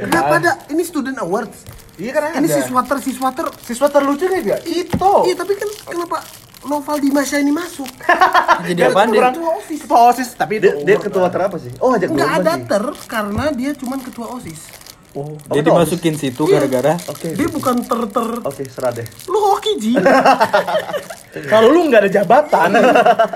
kenapa 0.01 0.33
ada 0.37 0.53
ini 0.69 0.83
student 0.83 1.19
awards 1.19 1.67
Iya 1.95 2.11
kan 2.13 2.23
ada. 2.25 2.39
ini 2.39 2.47
siswater 2.47 2.97
siswater 2.99 3.47
siswa 3.59 3.87
terlucu 3.89 4.25
nih 4.25 4.41
gak? 4.47 4.61
Itu. 4.65 5.13
iya 5.27 5.35
tapi 5.35 5.53
kan 5.53 5.67
kenapa 5.85 6.23
Noval 6.61 6.99
Dimasya 6.99 7.39
ini 7.39 7.51
masuk 7.51 7.87
Jadi 8.69 8.81
apaan 8.81 9.09
dia? 9.09 9.19
Orang 9.21 9.35
tua 9.35 9.51
OSIS. 9.57 9.79
Ketua 9.81 10.01
OSIS, 10.07 10.29
tapi 10.35 10.55
Dia, 10.59 10.75
dia 10.77 10.97
ketua 10.97 11.27
terapa 11.27 11.55
sih? 11.57 11.71
Oh, 11.79 11.95
ajak 11.95 12.11
ada 12.11 12.55
ter 12.57 12.85
karena 13.07 13.51
dia 13.51 13.71
cuman 13.73 13.99
ketua 13.99 14.31
osis 14.33 14.63
Oh. 15.11 15.35
Dia 15.49 15.65
dimasukin 15.65 16.15
situ 16.15 16.45
gara-gara 16.45 16.95
Oke. 17.09 17.33
dia 17.33 17.49
bukan 17.49 17.81
ter 17.81 18.01
ter 18.07 18.29
Oke, 18.45 18.63
serah 18.69 18.93
deh. 18.93 19.09
lu 19.27 19.41
hoki 19.41 19.73
ji 19.81 19.93
Kalau 21.51 21.69
lu 21.69 21.89
nggak 21.89 22.01
ada 22.05 22.11
jabatan, 22.13 22.69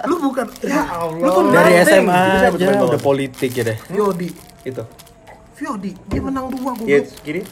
lu 0.05 0.17
bukan 0.21 0.47
ya 0.61 0.85
Allah 0.93 1.17
Lu 1.17 1.29
tuh 1.29 1.43
dari. 1.49 1.81
SMA 1.83 2.23
aja 2.47 2.77
udah 2.79 3.01
politik 3.01 3.51
ya 3.53 3.65
deh. 3.65 3.79
Yodi 3.89 4.29
Itu. 4.63 4.85
Fiodi 5.53 5.93
dia 6.09 6.21
menang 6.21 6.49
dua 6.49 6.73
gue 6.77 6.87
Iya, 6.89 7.01
kiri. 7.23 7.43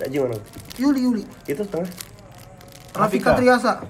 Daji 0.00 0.16
mana? 0.16 0.36
Yuli 0.80 1.00
Yuli 1.04 1.22
Itu 1.44 1.60
setengah. 1.60 1.90
Rafika 2.96 3.36
Triasa 3.36 3.84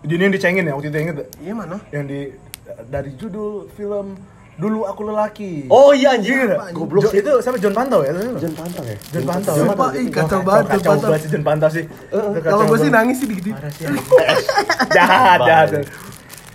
ini 0.00 0.16
yang 0.16 0.32
dicengin 0.32 0.64
ya 0.64 0.72
waktu 0.72 0.88
itu 0.88 0.96
inget 0.96 1.16
iya 1.44 1.52
mana 1.52 1.76
Yang 1.92 2.04
di 2.08 2.20
dari 2.88 3.10
judul 3.20 3.68
film 3.76 4.16
Dulu 4.60 4.84
Aku 4.84 5.08
Lelaki. 5.08 5.72
Oh 5.72 5.96
iya 5.96 6.12
anjir. 6.20 6.52
Iya, 6.52 6.76
Goblok 6.76 7.08
itu 7.16 7.32
siapa 7.40 7.56
John 7.56 7.72
Pantau 7.72 8.04
ya? 8.04 8.12
John 8.12 8.52
Pantang 8.52 8.84
ya? 8.84 8.96
John 9.08 9.24
Pantau. 9.24 9.54
Sumpah, 9.56 9.88
ih, 9.96 10.06
kacau 10.12 10.40
banget 10.44 10.64
John 10.68 10.76
Kacau 10.76 10.90
Pantau. 10.92 11.08
banget 11.08 11.20
sih 11.24 11.30
John 11.32 11.44
Pantau 11.48 11.68
sih. 11.72 11.84
Itu 11.88 12.18
kacau 12.36 12.50
kalau 12.52 12.64
gue 12.68 12.78
sih 12.84 12.90
nangis 12.92 13.16
sih 13.16 13.26
dikit 13.32 13.56
Parah 13.56 13.72
sih. 13.72 13.84
jahat, 14.96 15.38
jahat. 15.48 15.68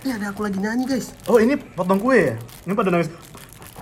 ini 0.06 0.10
ada 0.14 0.30
aku 0.30 0.46
lagi 0.46 0.58
nyanyi 0.62 0.86
guys 0.86 1.10
Oh 1.26 1.42
ini 1.42 1.58
potong 1.58 1.98
kue 1.98 2.30
ya? 2.30 2.34
Ini 2.62 2.72
pada 2.78 2.94
nangis. 2.94 3.10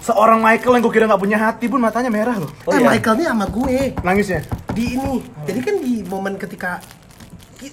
Seorang 0.05 0.37
Michael 0.39 0.73
yang 0.77 0.83
gue 0.85 0.93
kira 0.93 1.05
nggak 1.07 1.17
punya 1.19 1.39
hati 1.41 1.65
pun 1.65 1.81
matanya 1.81 2.13
merah 2.13 2.37
loh. 2.37 2.53
Oh, 2.65 2.71
eh 2.71 2.77
iya. 2.77 2.93
Michael 2.93 3.15
nih 3.17 3.27
sama 3.27 3.47
gue 3.49 3.77
Nangisnya. 4.05 4.41
di 4.71 4.85
ini 4.93 5.13
jadi 5.43 5.61
kan 5.61 5.75
di 5.79 5.95
momen 6.03 6.35
ketika 6.35 6.83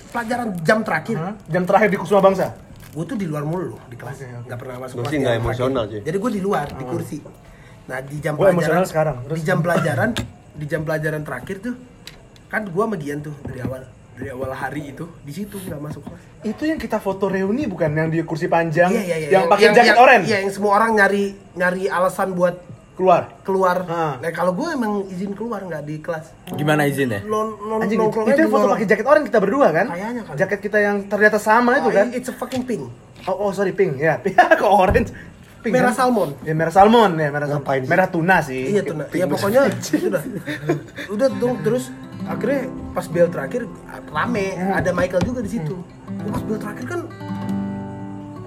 pelajaran 0.08 0.56
jam 0.62 0.80
terakhir 0.80 1.18
Hah? 1.18 1.34
Jam 1.46 1.64
terakhir 1.66 1.90
di 1.90 1.98
Kusuma 1.98 2.22
Bangsa. 2.22 2.56
gue 2.92 3.04
tuh 3.04 3.16
di 3.16 3.24
luar 3.24 3.42
mulu 3.42 3.80
di 3.88 3.96
kelas 3.96 4.16
Oke, 4.18 4.28
oke. 4.28 4.46
nggak 4.46 4.60
pernah 4.60 4.76
masuk 4.78 4.96
kelas 4.98 5.08
sih 5.08 5.18
nggak 5.18 5.36
emosional, 5.38 5.84
Ci. 5.88 5.98
jadi 6.04 6.18
gue 6.18 6.32
di 6.32 6.42
luar 6.42 6.68
di 6.70 6.84
kursi 6.84 7.18
nah 7.82 7.98
di 8.00 8.20
jam 8.20 8.36
Gua 8.36 8.52
pelajaran 8.52 8.84
sekarang. 8.84 9.16
Terus? 9.24 9.36
di 9.36 9.44
jam 9.44 9.58
pelajaran 9.60 10.10
di 10.54 10.66
jam 10.68 10.82
pelajaran 10.84 11.22
terakhir 11.24 11.56
tuh 11.62 11.76
kan 12.48 12.62
gue 12.64 12.84
sama 12.84 12.96
Gian 12.96 13.20
tuh 13.22 13.36
dari 13.42 13.60
awal 13.60 13.88
dari 14.12 14.28
awal 14.30 14.51
hari 14.51 14.91
itu 14.91 15.07
di 15.20 15.32
situ 15.32 15.55
nggak 15.57 15.80
masuk 15.80 16.01
kelas 16.03 16.22
Itu 16.43 16.64
yang 16.64 16.76
kita 16.76 16.97
foto 16.97 17.26
reuni 17.26 17.66
bukan 17.66 17.89
yang 17.91 18.07
di 18.07 18.22
kursi 18.22 18.45
panjang, 18.45 18.89
iya 18.89 19.01
iya 19.03 19.18
iya 19.18 19.30
yang 19.32 19.43
pakai 19.47 19.72
jaket 19.72 19.88
yang- 19.88 19.99
oranye 19.99 20.26
iya 20.26 20.38
yang 20.39 20.51
semua 20.51 20.72
orang 20.76 20.91
nyari 20.93 21.24
nyari 21.53 21.84
alasan 21.88 22.32
buat 22.32 22.55
keluar. 22.91 23.34
keluar 23.41 23.78
Ah. 23.84 24.14
nah 24.18 24.30
kalau 24.30 24.51
gue 24.51 24.68
emang 24.68 25.07
izin 25.07 25.32
keluar 25.32 25.64
nggak 25.64 25.82
di 25.82 25.95
kelas 25.97 26.26
Gimana 26.51 26.86
izinnya? 26.86 27.24
non 27.24 27.57
non 27.59 27.80
Anjing, 27.80 27.97
nongkrong 27.97 28.26
itu 28.28 28.39
yang 28.39 28.51
foto 28.51 28.68
pakai 28.70 28.86
jaket 28.86 29.05
oranye 29.05 29.26
kita 29.26 29.39
berdua 29.39 29.68
kan? 29.72 29.86
Kayaknya 29.88 30.22
kali. 30.24 30.38
Jaket 30.38 30.59
kita 30.62 30.78
yang 30.80 30.97
ternyata 31.05 31.38
sama 31.38 31.72
itu 31.76 31.88
Oh, 31.88 31.91
kan? 31.91 32.07
it's 32.12 32.28
a 32.28 32.36
fucking 32.36 32.62
pink 32.62 32.86
Oh, 33.24 33.38
oh 33.39 33.51
sorry 33.51 33.72
pink 33.72 33.97
ya. 33.97 34.18
Kok 34.59 34.66
orange? 34.68 35.14
Pink, 35.62 35.72
Merah 35.72 35.89
kan? 35.89 36.09
salmon. 36.09 36.30
Ya 36.41 36.53
merah 36.53 36.74
salmon 36.74 37.12
ya, 37.16 37.30
merah 37.30 37.45
salmon. 37.47 37.86
Merah 37.86 38.07
tuna 38.07 38.41
sih. 38.41 38.66
Iya 38.68 38.82
tuh, 38.82 38.97
nah. 38.97 39.05
ya 39.14 39.26
pokoknya 39.26 39.62
udah, 39.70 40.22
udah 41.07 41.28
tuh 41.32 41.53
terus 41.62 41.93
akhirnya 42.28 42.62
pas 42.92 43.06
bel 43.08 43.28
terakhir 43.32 43.62
rame, 44.12 44.48
ada 44.58 44.90
Michael 44.94 45.24
juga 45.24 45.40
di 45.42 45.52
situ. 45.52 45.76
Pas 46.28 46.42
bel 46.44 46.60
terakhir 46.60 46.86
kan 46.86 47.02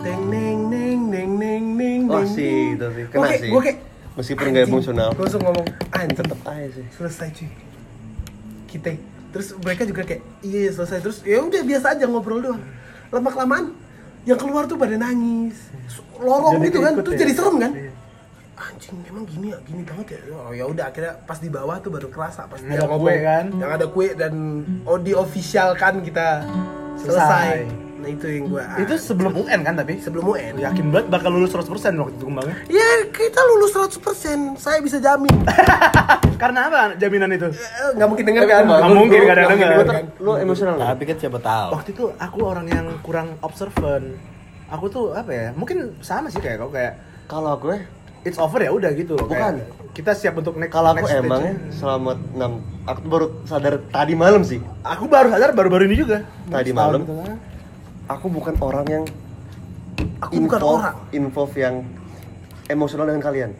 neng 0.04 0.22
neng 0.28 0.58
neng 0.68 1.00
neng 1.08 1.30
neng 1.40 1.64
neng 1.78 2.00
Oh 2.12 2.20
neng, 2.20 2.28
sih, 2.28 2.76
itu 2.76 2.86
sih. 2.92 3.04
Kena 3.08 3.28
sih. 3.40 3.50
gua 3.50 3.62
kayak 3.64 3.78
Meskipun 4.14 4.46
nggak 4.54 4.66
emosional. 4.70 5.08
Gua 5.16 5.24
langsung 5.26 5.42
ngomong 5.42 5.66
anjing 5.90 6.18
Tetep 6.22 6.40
aja 6.46 6.66
sih. 6.70 6.86
selesai 6.94 7.28
cuy. 7.34 7.48
Kita 8.68 8.90
terus 9.34 9.48
mereka 9.58 9.82
juga 9.82 10.02
kayak 10.06 10.22
iya 10.46 10.70
selesai 10.70 11.02
terus 11.02 11.18
ya 11.26 11.42
udah 11.42 11.62
biasa 11.66 11.86
aja 11.98 12.04
ngobrol 12.06 12.38
doang. 12.38 12.62
Lama 13.10 13.30
kelamaan 13.30 13.64
yang 14.24 14.38
keluar 14.40 14.64
tuh 14.64 14.80
pada 14.80 14.96
nangis, 14.96 15.68
lorong 16.16 16.56
Jadi 16.56 16.66
gitu 16.72 16.78
kan, 16.80 16.92
terus 16.96 17.14
ya? 17.14 17.20
jadi 17.28 17.32
serem 17.36 17.56
kan? 17.60 17.72
Iya. 17.76 17.92
Anjing 18.56 18.94
memang 19.00 19.22
gini 19.24 19.50
ya 19.50 19.58
gini 19.60 19.82
banget 19.82 20.06
ya 20.14 20.18
oh 20.32 20.50
ya 20.50 20.64
udah 20.64 20.84
akhirnya 20.86 21.18
pas 21.20 21.36
di 21.36 21.48
bawah 21.48 21.76
tuh 21.76 21.90
baru 21.90 22.06
kerasa 22.06 22.46
pas 22.46 22.58
Yang 22.58 22.70
ada 22.76 22.86
ngomong 22.86 23.02
kue 23.02 23.16
kan? 23.20 23.44
yang 23.52 23.70
ada 23.70 23.86
kue 23.86 24.08
dan 24.12 24.34
oh 24.82 24.96
diofisialkan 24.96 25.94
kita 26.00 26.46
selesai, 26.94 27.10
Selesai. 27.10 27.56
nah 27.96 28.08
itu 28.08 28.26
yang 28.28 28.44
gue 28.46 28.62
Itu 28.80 28.94
sebelum 28.96 29.32
UN 29.34 29.60
kan 29.60 29.74
tapi? 29.74 29.98
sebelum 29.98 30.22
UN 30.24 30.54
Yakin 30.56 30.86
banget 30.88 31.06
bakal 31.08 31.30
lulus 31.30 31.50
100% 31.50 31.66
waktu 31.96 32.14
itu 32.14 32.24
kembangnya. 32.24 32.56
ya 32.68 32.88
kita 33.08 33.40
lulus 33.48 33.72
100% 33.74 33.98
saya 34.54 34.78
bisa 34.78 34.98
jamin 34.98 35.34
Karena 36.34 36.66
apa 36.66 36.94
jaminan 36.94 37.30
itu? 37.30 37.46
Eh, 37.46 37.90
nggak 37.94 38.04
mungkin 38.04 38.24
dengar 38.24 38.44
kan 38.44 38.62
Nggak 38.64 38.90
mungkin, 38.92 39.18
nggak 39.20 39.34
ada 39.34 39.44
denger. 39.48 39.68
denger 39.70 39.86
kan? 39.88 40.04
Lu 40.18 40.32
emosional 40.36 40.74
nggak? 40.76 40.90
Tapi 40.92 41.02
kan 41.06 41.16
siapa 41.16 41.38
tahu. 41.40 41.68
Waktu 41.72 41.90
itu 41.90 42.04
aku 42.12 42.38
orang 42.42 42.66
yang 42.68 42.86
kurang 43.00 43.38
observant. 43.40 44.18
Aku 44.68 44.86
tuh 44.88 45.14
apa 45.14 45.30
ya? 45.30 45.46
Mungkin 45.52 45.94
sama 46.00 46.28
sih 46.28 46.38
kayak 46.38 46.58
kau 46.58 46.68
kayak 46.68 46.98
Kalau 47.24 47.56
aku 47.56 47.72
ya, 47.72 47.80
it's 48.24 48.36
over 48.36 48.58
ya 48.58 48.70
udah 48.70 48.90
gitu 48.92 49.14
loh. 49.14 49.24
Bukan. 49.24 49.54
Kayak 49.60 49.92
kita 49.92 50.10
siap 50.12 50.34
untuk 50.34 50.56
next 50.56 50.72
kalau 50.72 50.90
aku 50.90 50.98
next 51.00 51.14
emang 51.14 51.40
ya, 51.40 51.52
stage-nya. 51.52 51.72
selama 51.72 52.10
6 52.34 52.50
aku 52.84 52.98
tuh 52.98 53.10
baru 53.10 53.26
sadar 53.44 53.74
tadi 53.86 54.14
malam 54.14 54.42
sih. 54.42 54.58
Aku 54.82 55.04
baru 55.06 55.28
sadar 55.30 55.50
baru-baru 55.52 55.86
ini 55.86 55.96
juga. 55.96 56.26
Tadi 56.46 56.70
malam. 56.72 57.00
gitu 57.00 57.14
kan. 57.16 57.36
Aku 58.10 58.26
bukan 58.28 58.54
orang 58.58 58.86
yang 58.86 59.04
Aku 60.20 60.32
bukan 60.38 60.58
involve- 60.58 60.80
orang. 60.82 60.96
involve 61.10 61.54
yang 61.54 61.74
emosional 62.66 63.06
dengan 63.06 63.22
kalian 63.22 63.50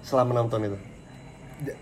selama 0.00 0.30
6 0.38 0.48
tahun 0.48 0.62
itu. 0.66 0.78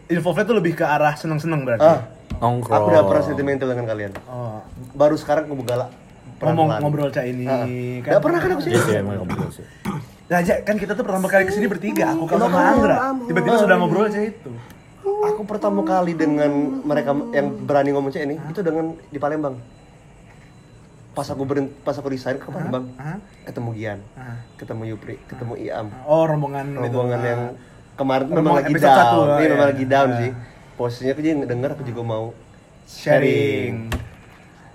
Involve-nya 0.09 0.45
tuh 0.45 0.57
lebih 0.57 0.73
ke 0.75 0.83
arah 0.83 1.15
seneng-seneng 1.15 1.63
berarti. 1.63 1.85
Ah, 1.85 2.01
Nongkrong. 2.41 2.75
aku 2.77 2.87
udah 2.89 3.03
pernah 3.05 3.25
sentimental 3.25 3.69
dengan 3.69 3.87
kalian. 3.87 4.13
Oh, 4.27 4.59
Baru 4.93 5.15
sekarang 5.15 5.47
aku 5.47 5.63
galak. 5.63 5.91
ngomong 6.39 6.71
ngobrol 6.79 7.11
cak 7.11 7.27
ini 7.27 7.45
Ah. 7.45 7.67
kan. 8.01 8.11
Nggak 8.15 8.23
pernah 8.23 8.39
kan 8.39 8.51
aku 8.55 8.63
sih? 8.63 8.71
Iya 8.73 9.01
ngobrol 9.03 9.51
sih. 9.51 9.67
Nah, 10.29 10.45
Ja, 10.45 10.61
kan 10.61 10.77
kita 10.77 10.93
tuh 10.93 11.05
pertama 11.09 11.25
kali 11.25 11.49
ke 11.49 11.53
sini 11.57 11.65
bertiga, 11.65 12.13
aku 12.13 12.29
kau 12.29 12.37
sama. 12.37 12.77
Am. 12.77 13.17
Tiba-tiba 13.25 13.57
sudah 13.57 13.77
ngobrol 13.81 14.13
aja 14.13 14.21
itu. 14.21 14.53
Aku 15.03 15.43
pertama 15.49 15.81
kali 15.81 16.13
dengan 16.13 16.53
mereka 16.85 17.17
yang 17.33 17.65
berani 17.65 17.97
ngomong 17.97 18.13
cek 18.13 18.29
ini 18.29 18.37
itu 18.37 18.61
dengan 18.61 18.93
di 19.09 19.17
Palembang. 19.17 19.57
Pas 21.17 21.25
aku 21.27 21.43
berin, 21.49 21.73
pas 21.81 21.97
aku 21.97 22.13
resign 22.13 22.37
ke 22.37 22.45
Palembang, 22.47 22.93
Hah? 22.95 23.19
ketemu 23.43 23.71
Gian, 23.75 23.99
Ah. 24.15 24.39
ketemu 24.55 24.95
Yupri, 24.95 25.17
ketemu 25.27 25.59
Iam, 25.59 25.91
Oh, 26.07 26.29
rombongan 26.29 26.77
itu. 26.77 26.79
rombongan 26.79 27.21
yang 27.25 27.41
kemarin 27.99 28.27
memang 28.31 28.55
lagi 28.55 28.73
down, 28.77 28.95
satu, 28.95 29.19
ini 29.19 29.33
ah, 29.33 29.39
memang 29.51 29.59
iya. 29.59 29.73
lagi 29.75 29.85
down 29.89 30.09
sih. 30.15 30.31
Posisinya 30.79 31.13
aku 31.17 31.23
juga 31.25 31.47
denger, 31.51 31.71
aku 31.75 31.83
juga 31.83 32.03
mau 32.07 32.25
sharing. 32.87 33.75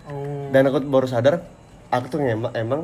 Oh. 0.10 0.50
Dan 0.52 0.62
aku 0.68 0.84
baru 0.84 1.08
sadar, 1.08 1.46
aku 1.88 2.06
tuh 2.12 2.20
emang, 2.20 2.52
emang 2.52 2.82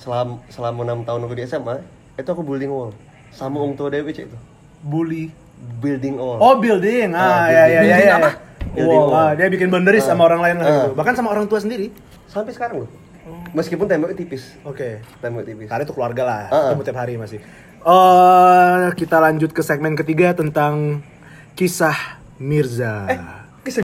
selama 0.00 0.40
selama 0.48 0.80
enam 0.82 0.98
tahun 1.04 1.20
aku 1.22 1.34
di 1.36 1.44
SMA, 1.44 1.76
itu 2.16 2.24
aku 2.26 2.40
building 2.40 2.72
wall 2.72 2.90
sama 3.30 3.60
Ung 3.60 3.76
Tua 3.76 3.92
Dewi 3.92 4.10
itu, 4.10 4.38
Bully. 4.80 5.28
building 5.76 6.16
wall. 6.16 6.40
Oh, 6.40 6.56
building. 6.56 7.12
Ah, 7.12 7.20
Ah, 7.20 7.44
ya 7.46 7.52
ya 7.52 7.64
ya 7.68 7.80
building 7.84 8.08
ya. 8.08 8.16
apa? 8.16 8.30
Building 8.70 8.88
Wall. 8.96 9.12
wall. 9.12 9.20
Ah, 9.20 9.32
dia 9.36 9.46
bikin 9.46 9.68
boundaries 9.68 10.02
sama 10.02 10.24
orang 10.24 10.40
lain 10.40 10.56
lah 10.56 10.64
Ah. 10.64 10.72
gitu. 10.72 10.90
Bahkan 10.96 11.14
sama 11.14 11.28
orang 11.28 11.44
tua 11.44 11.60
sendiri. 11.60 11.92
Sampai 12.24 12.56
sekarang 12.56 12.82
loh. 12.82 12.90
Meskipun 13.52 13.84
temboknya 13.84 14.16
tipis, 14.16 14.56
Oke. 14.64 15.04
temboknya 15.20 15.52
tipis. 15.52 15.68
Karena 15.68 15.84
itu 15.84 15.92
keluarga 15.92 16.22
lah, 16.24 16.40
Ah, 16.42 16.48
ah. 16.48 16.60
ketemu 16.66 16.82
tiap 16.82 16.98
hari 16.98 17.14
masih. 17.14 17.38
Eh, 17.80 18.84
kita 18.94 19.16
lanjut 19.18 19.52
ke 19.52 19.60
segmen 19.60 19.92
ketiga 19.94 20.32
tentang 20.32 21.04
kisah 21.52 22.16
Mirza. 22.40 23.04